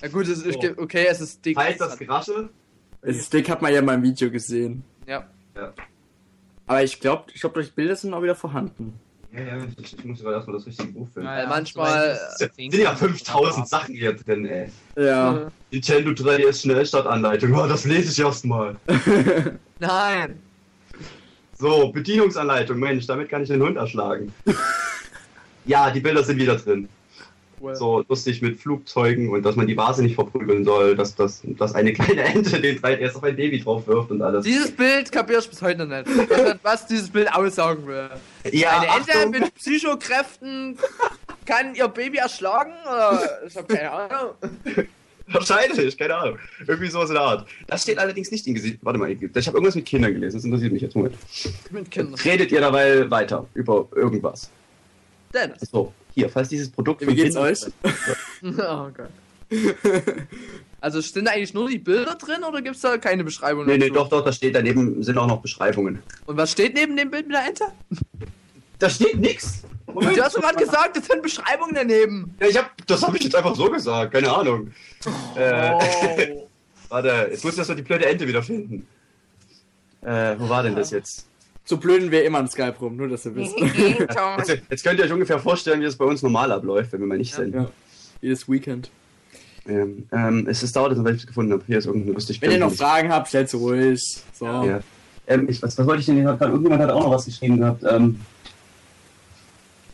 Ja 0.00 0.06
gut, 0.08 0.28
es 0.28 0.42
ist, 0.42 0.62
So. 0.62 0.68
okay, 0.76 1.06
es 1.10 1.20
ist 1.20 1.44
dick. 1.44 1.56
heißt 1.56 1.80
das 1.80 1.98
Gerasche? 1.98 2.50
Das 3.02 3.30
Ding 3.30 3.48
hat 3.48 3.60
man 3.62 3.74
ja 3.74 3.82
mal 3.82 3.94
im 3.94 4.02
Video 4.04 4.30
gesehen. 4.30 4.84
Ja. 5.08 5.26
Aber 6.66 6.84
ich 6.84 7.00
glaube, 7.00 7.24
ich 7.34 7.40
glaube, 7.40 7.62
die 7.64 7.70
Bilder 7.70 7.96
sind 7.96 8.14
auch 8.14 8.22
wieder 8.22 8.36
vorhanden. 8.36 9.00
Ja, 9.32 9.40
ja, 9.40 9.58
ich, 9.76 9.98
ich 9.98 10.04
muss 10.04 10.20
aber 10.22 10.32
erstmal 10.32 10.56
das 10.56 10.66
richtige 10.66 10.88
Buch 10.90 11.06
finden. 11.12 11.28
Weil 11.28 11.46
manchmal- 11.46 12.18
Es 12.38 12.38
sind 12.56 12.74
ja 12.74 12.94
5000 12.96 13.68
Sachen 13.68 13.94
hier 13.94 14.14
drin, 14.14 14.46
ey. 14.46 14.70
Ja. 14.96 15.50
Nintendo 15.70 16.10
3DS 16.12 16.62
Schnellstartanleitung. 16.62 17.52
Oh, 17.54 17.66
das 17.66 17.84
lese 17.84 18.10
ich 18.12 18.18
erstmal. 18.18 18.76
Nein. 19.78 20.38
So, 21.58 21.92
Bedienungsanleitung. 21.92 22.78
Mensch, 22.78 23.06
damit 23.06 23.28
kann 23.28 23.42
ich 23.42 23.48
den 23.48 23.60
Hund 23.62 23.76
erschlagen. 23.76 24.32
ja, 25.66 25.90
die 25.90 26.00
Bilder 26.00 26.24
sind 26.24 26.38
wieder 26.38 26.56
drin. 26.56 26.88
Cool. 27.60 27.74
So 27.74 28.04
lustig 28.08 28.40
mit 28.42 28.58
Flugzeugen 28.58 29.30
und 29.30 29.42
dass 29.42 29.56
man 29.56 29.66
die 29.66 29.76
Vase 29.76 30.02
nicht 30.02 30.14
verprügeln 30.14 30.64
soll, 30.64 30.94
dass, 30.94 31.14
dass, 31.14 31.42
dass 31.44 31.74
eine 31.74 31.92
kleine 31.94 32.22
Ente 32.24 32.60
den 32.60 32.78
3DS 32.80 33.16
auf 33.16 33.22
ein 33.24 33.36
Baby 33.36 33.60
drauf 33.60 33.86
wirft 33.86 34.10
und 34.10 34.22
alles. 34.22 34.44
Dieses 34.44 34.70
Bild 34.70 35.10
kapier 35.10 35.38
ich 35.38 35.48
bis 35.48 35.60
heute 35.62 35.84
noch 35.84 35.96
nicht. 36.04 36.08
Was, 36.30 36.56
was 36.62 36.86
dieses 36.86 37.10
Bild 37.10 37.32
aussagen 37.34 37.86
will. 37.86 38.08
Ja, 38.52 38.78
Eine 38.80 38.86
Ente 38.98 39.12
Achtung. 39.12 39.30
mit 39.30 39.54
Psychokräften 39.54 40.78
kann 41.46 41.74
ihr 41.74 41.88
Baby 41.88 42.18
erschlagen? 42.18 42.72
Oder? 42.84 43.40
Ich 43.46 43.56
hab 43.56 43.68
keine 43.68 43.90
Ahnung. 43.90 44.30
Wahrscheinlich, 45.30 45.96
keine 45.98 46.14
Ahnung. 46.14 46.38
Irgendwie 46.66 46.88
sowas 46.88 47.10
in 47.10 47.14
der 47.14 47.22
Art. 47.22 47.48
Das 47.66 47.82
steht 47.82 47.98
allerdings 47.98 48.30
nicht 48.30 48.46
in 48.46 48.54
Gesicht. 48.54 48.78
Warte 48.82 48.98
mal, 48.98 49.10
ich, 49.10 49.20
ich 49.22 49.46
habe 49.46 49.56
irgendwas 49.56 49.74
mit 49.74 49.84
Kindern 49.84 50.14
gelesen. 50.14 50.36
Das 50.38 50.44
interessiert 50.44 50.72
mich 50.72 50.82
jetzt. 50.82 50.96
Moment. 50.96 51.16
Mit 51.70 51.90
Kindern. 51.90 52.14
Redet 52.14 52.50
ihr 52.50 52.60
dabei 52.60 53.10
weiter 53.10 53.46
über 53.54 53.88
irgendwas? 53.94 54.50
Dennis. 55.34 55.60
So, 55.70 55.92
hier, 56.18 56.28
falls 56.28 56.48
dieses 56.48 56.68
Produkt 56.70 57.06
Wie 57.06 57.14
geht's 57.14 57.36
euch? 57.36 57.60
Oh 58.42 58.88
Gott. 58.96 59.10
Also 60.80 61.00
sind 61.00 61.24
da 61.24 61.32
eigentlich 61.32 61.54
nur 61.54 61.68
die 61.68 61.78
Bilder 61.78 62.14
drin 62.14 62.44
oder 62.44 62.60
gibt's 62.62 62.82
da 62.82 62.98
keine 62.98 63.24
Beschreibung? 63.24 63.66
Nee, 63.66 63.78
nee, 63.78 63.88
dazu? 63.88 63.94
doch, 63.94 64.08
doch, 64.08 64.24
da 64.24 64.32
steht 64.32 64.54
daneben 64.54 65.02
sind 65.02 65.16
auch 65.18 65.26
noch 65.26 65.40
Beschreibungen. 65.40 66.02
Und 66.26 66.36
was 66.36 66.52
steht 66.52 66.74
neben 66.74 66.96
dem 66.96 67.10
Bild 67.10 67.26
mit 67.26 67.36
der 67.36 67.46
Ente? 67.46 67.64
Da 68.78 68.88
steht 68.90 69.18
nix. 69.18 69.62
Du 69.86 70.22
hast 70.22 70.36
doch 70.36 70.42
gerade 70.42 70.58
gesagt, 70.58 70.96
es 70.96 71.06
sind 71.06 71.22
Beschreibungen 71.22 71.74
daneben. 71.74 72.34
Ja, 72.40 72.46
ich 72.46 72.56
hab, 72.56 72.86
das 72.86 73.02
habe 73.02 73.16
ich 73.16 73.24
jetzt 73.24 73.34
einfach 73.34 73.56
so 73.56 73.70
gesagt, 73.70 74.12
keine 74.12 74.30
Ahnung. 74.32 74.72
Äh, 75.34 75.72
Oh. 75.72 76.48
warte, 76.88 77.28
jetzt 77.30 77.42
muss 77.44 77.54
ich 77.54 77.58
erst 77.58 77.70
mal 77.70 77.74
die 77.74 77.82
blöde 77.82 78.06
Ente 78.06 78.28
wiederfinden. 78.28 78.86
Äh, 80.02 80.36
wo 80.38 80.48
war 80.48 80.62
denn 80.62 80.76
das 80.76 80.90
jetzt? 80.90 81.26
So 81.68 81.76
blöden 81.76 82.10
wir 82.10 82.24
immer 82.24 82.40
in 82.40 82.48
Skype 82.48 82.76
rum, 82.80 82.96
nur 82.96 83.08
dass 83.08 83.26
ihr 83.26 83.34
wisst. 83.34 83.54
Jetzt, 83.60 84.62
jetzt 84.70 84.82
könnt 84.82 84.98
ihr 84.98 85.04
euch 85.04 85.12
ungefähr 85.12 85.38
vorstellen, 85.38 85.82
wie 85.82 85.84
es 85.84 85.96
bei 85.96 86.06
uns 86.06 86.22
normal 86.22 86.50
abläuft, 86.50 86.94
wenn 86.94 87.00
wir 87.00 87.06
mal 87.06 87.18
nicht 87.18 87.34
sind. 87.34 87.54
ja. 87.54 87.68
Jedes 88.22 88.48
Weekend. 88.48 88.90
Ähm, 89.68 90.06
ähm, 90.10 90.46
es 90.48 90.62
ist 90.62 90.74
dauert, 90.74 90.96
weil 91.04 91.14
ich 91.14 91.20
es 91.20 91.26
gefunden 91.26 91.52
habe. 91.52 91.62
Hier 91.66 91.76
ist 91.76 91.84
irgendein 91.84 92.14
lustig. 92.14 92.40
Wenn 92.40 92.52
ihr 92.52 92.58
noch 92.58 92.72
Fragen 92.72 93.12
habt, 93.12 93.28
stellt 93.28 93.50
sie 93.50 93.58
ruhig. 93.58 94.02
So. 94.32 94.46
Ja. 94.46 94.80
Ähm, 95.26 95.46
ich, 95.50 95.62
was, 95.62 95.76
was 95.76 95.86
wollte 95.86 96.00
ich 96.00 96.06
denn 96.06 96.14
hier 96.14 96.24
gerade? 96.24 96.46
Irgendjemand 96.46 96.82
hat 96.82 96.90
auch 96.90 97.02
noch 97.02 97.10
was 97.10 97.26
geschrieben 97.26 97.58
gehabt. 97.58 97.84
Ähm, 97.86 98.18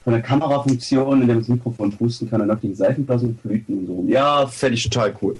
von 0.05 0.12
der 0.12 0.22
Kamerafunktion, 0.22 1.22
in 1.22 1.27
der 1.27 1.35
man 1.35 1.43
das 1.43 1.49
Mikrofon 1.49 1.91
pusten 1.91 2.31
kann, 2.31 2.39
dann 2.39 2.53
auf 2.53 2.61
die 2.61 2.72
Seifenblasen 2.72 3.31
und 3.31 3.43
Blüten 3.43 3.79
und 3.79 3.87
so. 3.89 4.05
Ja, 4.07 4.47
fände 4.47 4.77
ich 4.77 4.85
total 4.85 5.12
cool. 5.20 5.35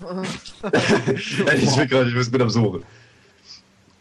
ich 1.14 1.76
bin 1.76 1.88
gerade, 1.88 2.10
ich 2.10 2.30
bin 2.30 2.42
am 2.42 2.50
Suchen. 2.50 2.82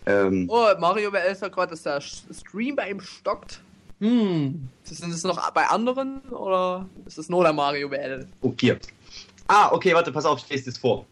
Ähm, 0.10 0.48
Oh, 0.50 0.68
Mario 0.80 1.14
WL 1.14 1.36
sagt 1.36 1.54
gerade, 1.54 1.72
dass 1.72 1.84
der 1.84 2.02
Stream 2.02 2.76
bei 2.76 2.90
ihm 2.90 3.00
stockt. 3.00 3.62
Hm. 4.00 4.68
Sind 4.84 5.14
das 5.14 5.24
noch 5.24 5.52
bei 5.52 5.68
anderen 5.68 6.22
oder 6.32 6.88
ist 7.06 7.18
das 7.18 7.30
nur 7.30 7.44
der 7.44 7.54
Mario 7.54 7.92
WL? 7.92 8.28
hier. 8.60 8.80
Ah, 9.48 9.72
okay, 9.72 9.94
warte, 9.94 10.12
pass 10.12 10.26
auf, 10.26 10.40
ich 10.40 10.50
lese 10.50 10.66
das 10.66 10.78
vor. 10.78 11.06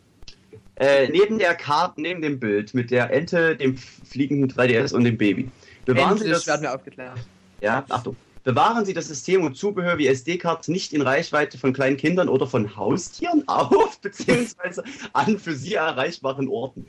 Äh, 0.76 1.10
neben 1.10 1.38
der 1.38 1.56
Karte, 1.56 2.02
neben 2.02 2.22
dem 2.22 2.39
Bild 2.39 2.74
mit 2.74 2.91
der 2.91 3.12
Ente, 3.12 3.56
dem 3.56 3.78
fliegenden 3.78 4.50
3DS 4.52 4.93
und 4.93 5.04
dem 5.04 5.18
Baby. 5.18 5.50
Bewahren 5.86 6.18
Sie 6.18 6.24
Endlich 6.26 6.34
das, 6.34 6.48
werden 6.48 6.62
wir 6.64 6.74
aufgeklärt. 6.74 7.18
Ja, 7.62 7.84
Achtung. 7.89 8.16
Bewahren 8.43 8.86
Sie 8.86 8.93
das 8.93 9.08
System 9.08 9.43
und 9.43 9.58
Zubehör 9.58 9.98
wie 9.98 10.08
SD-Cards 10.08 10.70
nicht 10.70 10.93
in 10.93 11.02
Reichweite 11.02 11.58
von 11.58 11.74
kleinen 11.74 11.98
Kindern 11.98 12.30
oder 12.30 12.48
von 12.48 12.76
Haustieren 12.76 13.43
auf, 13.48 14.00
beziehungsweise 14.00 14.84
an 15.14 15.38
für 15.38 15.54
sie 15.54 15.74
erreichbaren 15.74 16.48
Orten. 16.48 16.86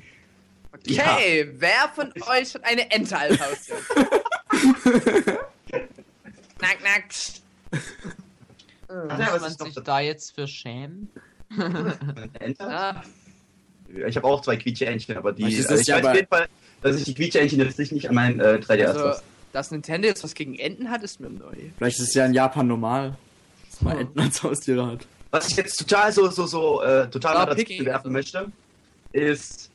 Okay, 0.73 1.49
wer 1.59 1.91
von 1.95 2.13
euch 2.29 2.55
hat 2.55 2.65
eine 2.65 2.91
Ente 2.91 3.17
als 3.19 3.41
Haustier? 3.41 3.77
nack, 6.61 6.79
nack. 6.83 7.09
pst. 7.09 7.43
Muss 7.73 9.19
Ja, 9.19 9.29
was 9.33 9.41
man 9.41 9.51
sich 9.67 9.75
da- 9.75 9.81
da 9.81 10.01
jetzt 10.01 10.35
für 10.35 10.47
schämen? 10.47 11.11
Ente? 12.41 12.61
Ah, 12.65 13.03
Ich 14.07 14.17
habe 14.17 14.27
auch 14.27 14.41
zwei 14.43 14.57
Quietscheentchen, 14.57 15.17
aber 15.17 15.33
die. 15.33 15.45
Also 15.45 15.75
ich 15.77 15.87
ja 15.87 15.97
weiß 15.97 16.07
auf 16.07 16.15
jeden 16.15 16.29
Fall, 16.29 16.49
dass 16.83 16.97
ich 16.97 17.05
die 17.05 17.15
Quietscheentchen 17.15 17.61
jetzt 17.61 17.79
nicht 17.79 18.09
an 18.09 18.15
mein 18.15 18.41
äh, 18.41 18.61
3DS 18.63 18.85
also, 18.87 19.21
dass 19.53 19.71
Nintendo 19.71 20.07
jetzt 20.09 20.23
was 20.25 20.35
gegen 20.35 20.59
Enten 20.59 20.91
hat, 20.91 21.03
ist 21.03 21.21
mir 21.21 21.31
neu. 21.31 21.53
Vielleicht 21.79 21.99
ist 21.99 22.09
es 22.09 22.15
ja 22.15 22.27
in 22.27 22.35
Japan 22.35 22.67
normal, 22.67 23.17
dass 23.71 23.81
man 23.81 23.95
Hm. 23.95 24.01
Enten 24.01 24.21
als 24.21 24.43
Haustiere 24.43 24.87
hat. 24.87 25.07
Was 25.31 25.49
ich 25.51 25.57
jetzt 25.57 25.77
total 25.79 26.13
so, 26.13 26.31
so, 26.31 26.47
so, 26.47 26.83
äh, 26.83 27.09
total 27.11 27.35
mal 27.35 27.47
dazu 27.55 27.85
werfen 27.85 28.13
möchte, 28.13 28.51
ist 29.13 29.71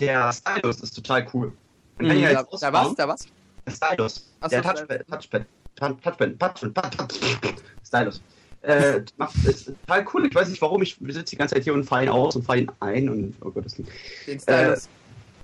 der 0.00 0.32
Stylus 0.32 0.80
ist 0.80 0.92
total 0.94 1.26
cool. 1.32 1.52
Man 1.98 2.08
kann 2.08 2.18
Mhm. 2.18 2.22
Da, 2.22 2.42
da 2.60 2.72
was, 2.72 2.94
da 2.94 3.08
was? 3.08 3.26
Der 3.66 3.70
Stylus. 3.72 4.26
Ach 4.40 4.48
der 4.48 4.62
so, 4.62 4.68
Touchpad, 4.68 5.06
Touchpad. 5.08 5.46
Touch- 5.76 6.00
Touchpad, 6.02 6.38
Touchpad, 6.38 6.96
Touchpad, 6.96 7.54
Stylus. 7.86 8.20
Äh, 8.62 9.02
macht, 9.16 9.36
ist 9.44 9.66
total 9.66 10.06
cool. 10.12 10.26
Ich 10.26 10.34
weiß 10.34 10.48
nicht 10.48 10.60
warum. 10.60 10.82
Ich 10.82 10.96
sitze 11.08 11.24
die 11.30 11.36
ganze 11.36 11.54
Zeit 11.54 11.64
hier 11.64 11.74
und 11.74 11.84
fahre 11.84 12.04
ihn 12.04 12.08
aus 12.08 12.34
und 12.36 12.42
fahre 12.42 12.60
ihn 12.60 12.72
ein 12.80 13.08
und 13.08 13.34
oh 13.40 13.50
Gott, 13.50 13.64
das 13.64 13.78
liegt. 13.78 13.90
Den 14.26 14.40
Stylus. 14.40 14.88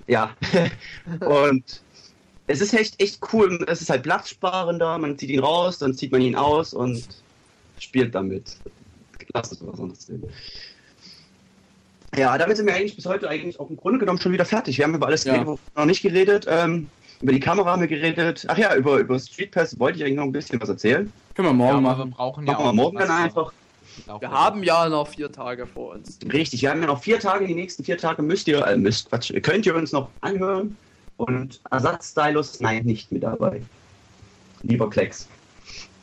Ja. 0.07 0.35
und 1.21 1.81
es 2.47 2.59
ist 2.59 2.73
echt, 2.73 3.01
echt 3.01 3.21
cool. 3.31 3.63
Es 3.67 3.81
ist 3.81 3.89
halt 3.89 4.03
platzsparender. 4.03 4.97
Man 4.97 5.17
zieht 5.17 5.29
ihn 5.29 5.39
raus, 5.39 5.77
dann 5.79 5.93
zieht 5.93 6.11
man 6.11 6.21
ihn 6.21 6.35
aus 6.35 6.73
und 6.73 7.07
spielt 7.79 8.13
damit. 8.13 8.57
Lass 9.33 9.51
uns 9.53 9.61
was 9.65 9.79
anderes 9.79 10.05
sehen. 10.05 10.23
Ja, 12.15 12.37
damit 12.37 12.57
sind 12.57 12.67
wir 12.67 12.75
eigentlich 12.75 12.95
bis 12.95 13.05
heute 13.05 13.27
eigentlich 13.29 13.59
auch 13.59 13.69
im 13.69 13.77
Grunde 13.77 13.99
genommen 13.99 14.19
schon 14.19 14.31
wieder 14.31 14.45
fertig. 14.45 14.77
Wir 14.77 14.85
haben 14.85 14.93
über 14.95 15.07
alles 15.07 15.23
Ja. 15.23 15.33
geredet, 15.33 15.47
wir 15.47 15.79
noch 15.81 15.85
nicht 15.85 16.01
geredet. 16.01 16.45
Ähm, 16.47 16.87
über 17.21 17.31
die 17.31 17.39
Kamera 17.39 17.71
haben 17.71 17.81
wir 17.81 17.87
geredet. 17.87 18.45
Ach 18.47 18.57
ja, 18.57 18.75
über, 18.75 18.97
über 18.97 19.17
Street 19.19 19.51
Pass 19.51 19.79
wollte 19.79 19.97
ich 19.97 20.03
eigentlich 20.05 20.17
noch 20.17 20.23
ein 20.23 20.31
bisschen 20.31 20.61
was 20.61 20.69
erzählen. 20.69 21.11
Können 21.35 21.47
wir 21.47 21.51
Ja, 21.51 21.53
morgen 21.53 21.75
wir 21.77 21.81
machen. 21.81 22.11
brauchen 22.11 22.45
ja 22.45 22.53
Machen 22.53 22.65
wir 22.65 22.69
auch 22.69 22.73
morgen 22.73 22.97
dann 22.97 23.09
einfach. 23.09 23.53
Wir 24.19 24.31
haben 24.31 24.63
ja 24.63 24.89
noch 24.89 25.07
vier 25.07 25.31
Tage 25.31 25.65
vor 25.67 25.93
uns. 25.93 26.19
Richtig, 26.31 26.61
wir 26.61 26.69
haben 26.71 26.81
ja 26.81 26.87
noch 26.87 27.01
vier 27.01 27.19
Tage. 27.19 27.47
Die 27.47 27.55
nächsten 27.55 27.83
vier 27.83 27.97
Tage 27.97 28.21
müsst 28.21 28.47
ihr, 28.47 28.65
äh, 28.65 28.77
müsst, 28.77 29.09
Quatsch, 29.09 29.31
könnt 29.41 29.65
ihr 29.65 29.75
uns 29.75 29.91
noch 29.91 30.09
anhören. 30.21 30.77
Und 31.17 31.61
Ersatzstylus, 31.69 32.59
nein, 32.59 32.85
nicht 32.85 33.11
mit 33.11 33.23
dabei. 33.23 33.61
Lieber 34.63 34.89
Klecks. 34.89 35.27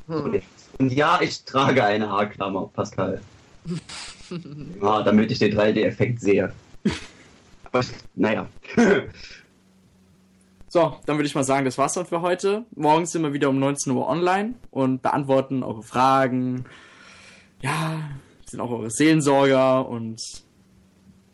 Hm. 0.07 0.41
Und 0.79 0.93
ja, 0.93 1.21
ich 1.21 1.45
trage 1.45 1.85
eine 1.85 2.09
Haarklammer, 2.09 2.71
Pascal. 2.75 3.21
ja, 4.83 5.03
damit 5.05 5.31
ich 5.31 5.39
den 5.39 5.57
3D-Effekt 5.57 6.21
sehe. 6.21 6.53
Aber 7.65 7.85
naja. 8.15 8.49
So, 10.73 10.97
dann 11.05 11.17
würde 11.17 11.27
ich 11.27 11.35
mal 11.35 11.43
sagen, 11.43 11.65
das 11.65 11.79
war's 11.79 11.95
dann 11.95 12.07
für 12.07 12.21
heute. 12.21 12.65
Morgen 12.77 13.05
sind 13.05 13.23
wir 13.23 13.33
wieder 13.33 13.49
um 13.49 13.59
19 13.59 13.93
Uhr 13.93 14.09
online 14.09 14.55
und 14.71 15.03
beantworten 15.03 15.65
eure 15.65 15.83
Fragen. 15.83 16.65
Ja, 17.61 18.09
sind 18.47 18.61
auch 18.61 18.71
eure 18.71 18.89
Seelensorger 18.89 19.89
und 19.89 20.23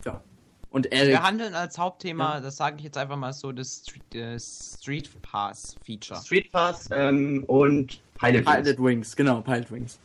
ja. 0.06 0.22
Und 0.70 0.90
Eric. 0.90 1.10
Wir 1.10 1.22
handeln 1.22 1.54
als 1.54 1.76
Hauptthema, 1.76 2.40
das 2.40 2.56
sage 2.56 2.76
ich 2.78 2.84
jetzt 2.84 2.96
einfach 2.96 3.18
mal 3.18 3.34
so, 3.34 3.52
das 3.52 3.82
Street, 3.82 4.04
das 4.10 4.78
Street 4.80 5.10
Pass 5.20 5.76
Feature. 5.84 6.18
Street 6.20 6.50
Pass 6.50 6.88
ähm, 6.90 7.44
und 7.46 8.00
Pilot. 8.18 8.42
Pilot 8.46 8.78
Wings, 8.82 9.14
genau, 9.14 9.42
Pilot 9.42 9.70
Wings. 9.70 9.98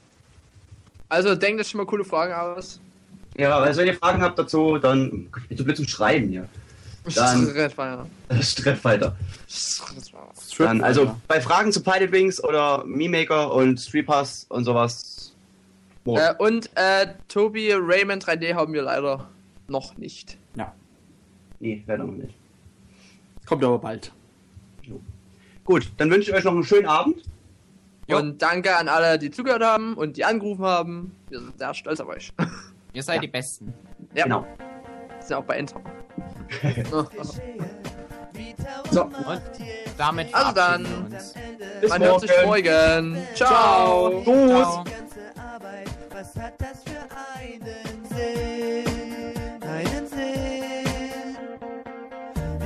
Also 1.12 1.36
denkt 1.36 1.60
euch 1.60 1.68
schon 1.68 1.80
mal 1.80 1.86
coole 1.86 2.06
Fragen 2.06 2.34
aus. 2.34 2.80
Ja, 3.38 3.58
also 3.60 3.82
wenn 3.82 3.88
ihr 3.88 3.96
Fragen 3.96 4.22
habt 4.22 4.40
dazu, 4.40 4.78
dann 4.78 5.28
ich 5.50 5.58
so 5.58 5.64
blöd 5.66 5.76
zum 5.76 5.86
Schreiben 5.88 6.30
hier. 6.30 6.48
Dann- 7.16 7.48
Streitfire. 7.48 8.06
Strefffighter. 8.42 9.16
Strip, 9.50 10.68
Dann, 10.68 10.82
also 10.84 11.18
bei 11.28 11.42
Fragen 11.42 11.72
zu 11.74 11.82
Pilot 11.84 12.12
Wings 12.14 12.42
oder 12.42 12.86
Memaker 12.86 13.54
und 13.54 13.78
Street 13.80 14.06
Pass 14.06 14.46
und 14.50 14.64
sowas. 14.64 15.34
morgen. 16.06 16.22
Äh, 16.22 16.34
und 16.38 16.70
äh, 16.76 17.08
Tobi 17.28 17.74
Rayman 17.74 18.20
3D 18.22 18.54
haben 18.54 18.72
wir 18.74 18.84
leider 18.84 19.28
noch 19.68 19.98
nicht. 19.98 20.38
ja, 20.56 20.74
Nee, 21.60 21.84
leider 21.88 22.06
noch 22.06 22.14
nicht. 22.14 22.36
kommt 23.46 23.64
aber 23.66 23.80
bald. 23.80 24.12
Gut, 25.66 25.92
dann 25.98 26.10
wünsche 26.10 26.32
ich 26.32 26.36
euch 26.38 26.44
noch 26.46 26.54
einen 26.54 26.64
schönen 26.64 26.88
Abend. 26.88 27.18
Jo. 28.12 28.18
Und 28.18 28.42
danke 28.42 28.76
an 28.76 28.88
alle, 28.88 29.18
die 29.18 29.32
zugehört 29.32 29.64
haben 29.64 29.96
und 29.96 30.18
die 30.18 30.26
angerufen 30.26 30.64
haben. 30.66 31.16
Wir 31.30 31.40
sind 31.40 31.58
sehr 31.58 31.74
stolz 31.74 32.00
auf 32.00 32.08
euch. 32.10 32.32
Ihr 32.94 33.04
seid 33.04 33.24
die 33.24 33.28
Besten. 33.28 33.74
Ja, 34.14 34.26
Genau. 34.26 34.46
sind 35.20 35.36
auch 35.38 35.44
bei 35.46 35.58
Enter. 35.58 35.82
So, 38.92 39.04
Und 39.04 39.42
damit 39.98 40.34
Also 40.34 40.52
dann. 40.54 40.86
uns. 40.86 41.34
bis 41.80 41.90
Man 41.90 42.02
hört 42.04 42.22
sich 42.22 42.32
morgen. 42.44 43.18
Ciao. 43.36 44.22
Ciao. 44.24 44.84
Arbeit, 45.38 45.90
was 46.12 46.36
hat 46.36 46.54
das 46.60 46.84
für 46.84 47.00
einen 47.40 48.06
Sinn? 48.10 49.62
Einen 49.62 50.08
Sinn. 50.08 51.38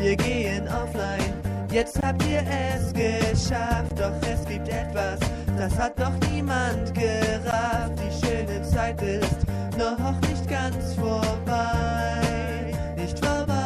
Wir 0.01 0.15
gehen 0.15 0.67
offline, 0.67 1.34
jetzt 1.75 2.01
habt 2.01 2.25
ihr 2.25 2.41
es 2.47 2.93
geschafft. 2.93 3.99
Doch 3.99 4.13
es 4.31 4.45
gibt 4.47 4.69
etwas, 4.69 5.19
das 5.57 5.77
hat 5.77 5.99
noch 5.99 6.13
niemand 6.31 6.93
gerafft. 6.93 7.99
Die 7.99 8.25
schöne 8.25 8.61
Zeit 8.63 9.01
ist 9.01 9.45
noch 9.77 10.21
nicht 10.21 10.47
ganz 10.47 10.93
vorbei. 10.93 12.73
Nicht 12.95 13.19
vorbei, 13.19 13.64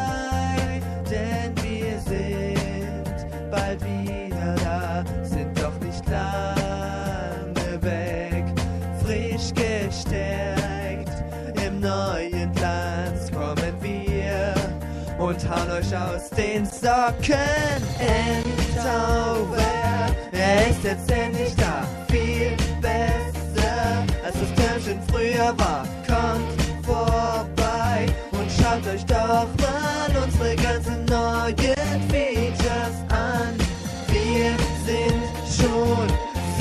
den 16.39 16.65
Socken. 16.65 17.81
Endzauber, 17.99 19.57
er 20.31 20.69
ist 20.69 20.83
jetzt 20.83 21.11
endlich 21.11 21.53
da, 21.55 21.83
viel 22.09 22.55
besser, 22.81 24.05
als 24.25 24.35
das 24.39 24.53
Türmchen 24.55 25.01
früher 25.11 25.53
war. 25.57 25.85
Kommt 26.07 26.61
vorbei 26.85 28.05
und 28.31 28.49
schaut 28.49 28.87
euch 28.93 29.05
doch 29.05 29.49
mal 29.59 30.23
unsere 30.23 30.55
ganzen 30.55 31.05
neuen 31.05 32.01
Features 32.09 32.97
an. 33.09 33.53
Wir 34.07 34.55
sind 34.85 35.23
schon 35.45 36.07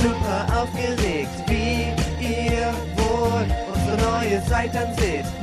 super 0.02 0.60
aufgeregt, 0.60 1.30
wie 1.46 1.92
ihr 2.24 2.74
wohl 2.96 3.46
unsere 3.72 4.10
neue 4.10 4.42
Seite 4.48 4.72
dann 4.74 5.38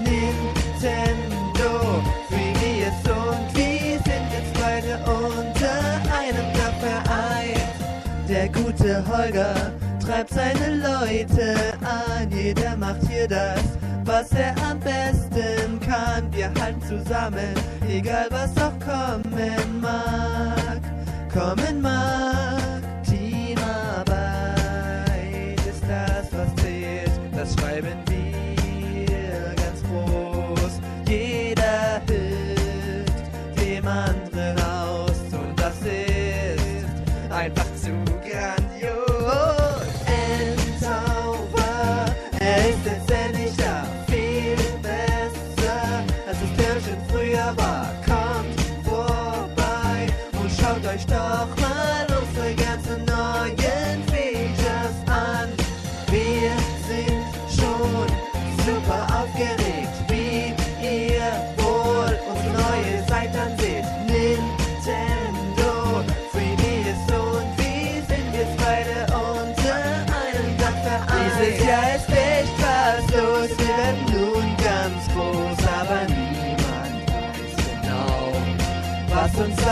treibt 10.06 10.34
seine 10.34 10.76
Leute 10.76 11.56
an. 11.82 12.30
Jeder 12.32 12.78
macht 12.78 13.08
hier 13.10 13.28
das, 13.28 13.64
was 14.04 14.32
er 14.32 14.56
am 14.70 14.80
besten 14.80 15.80
kann. 15.80 16.32
Wir 16.32 16.52
halten 16.60 16.82
zusammen, 16.82 17.54
egal 17.90 18.28
was 18.30 18.52
auch 18.58 18.78
kommen 18.80 19.82
mag. 19.82 20.82
Kommen 21.34 21.82
mag. 21.82 22.82
Teamarbeit 23.04 24.16
ist 25.68 25.84
das, 25.88 26.32
was 26.32 26.56
zählt. 26.64 27.12
Das 27.36 27.54
schreiben 27.56 28.05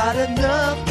was 0.06 0.16
uns 0.18 0.83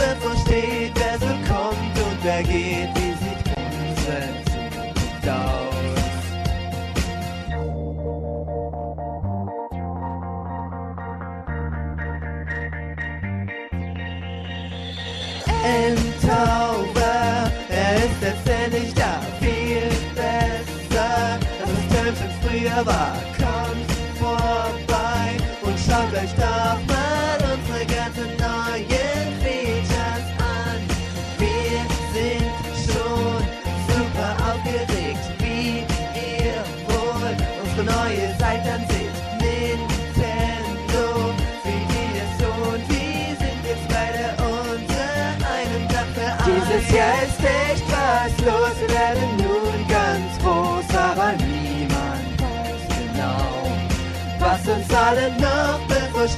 weiß 55.02 55.32
genau, 55.36 55.80
was 56.14 56.36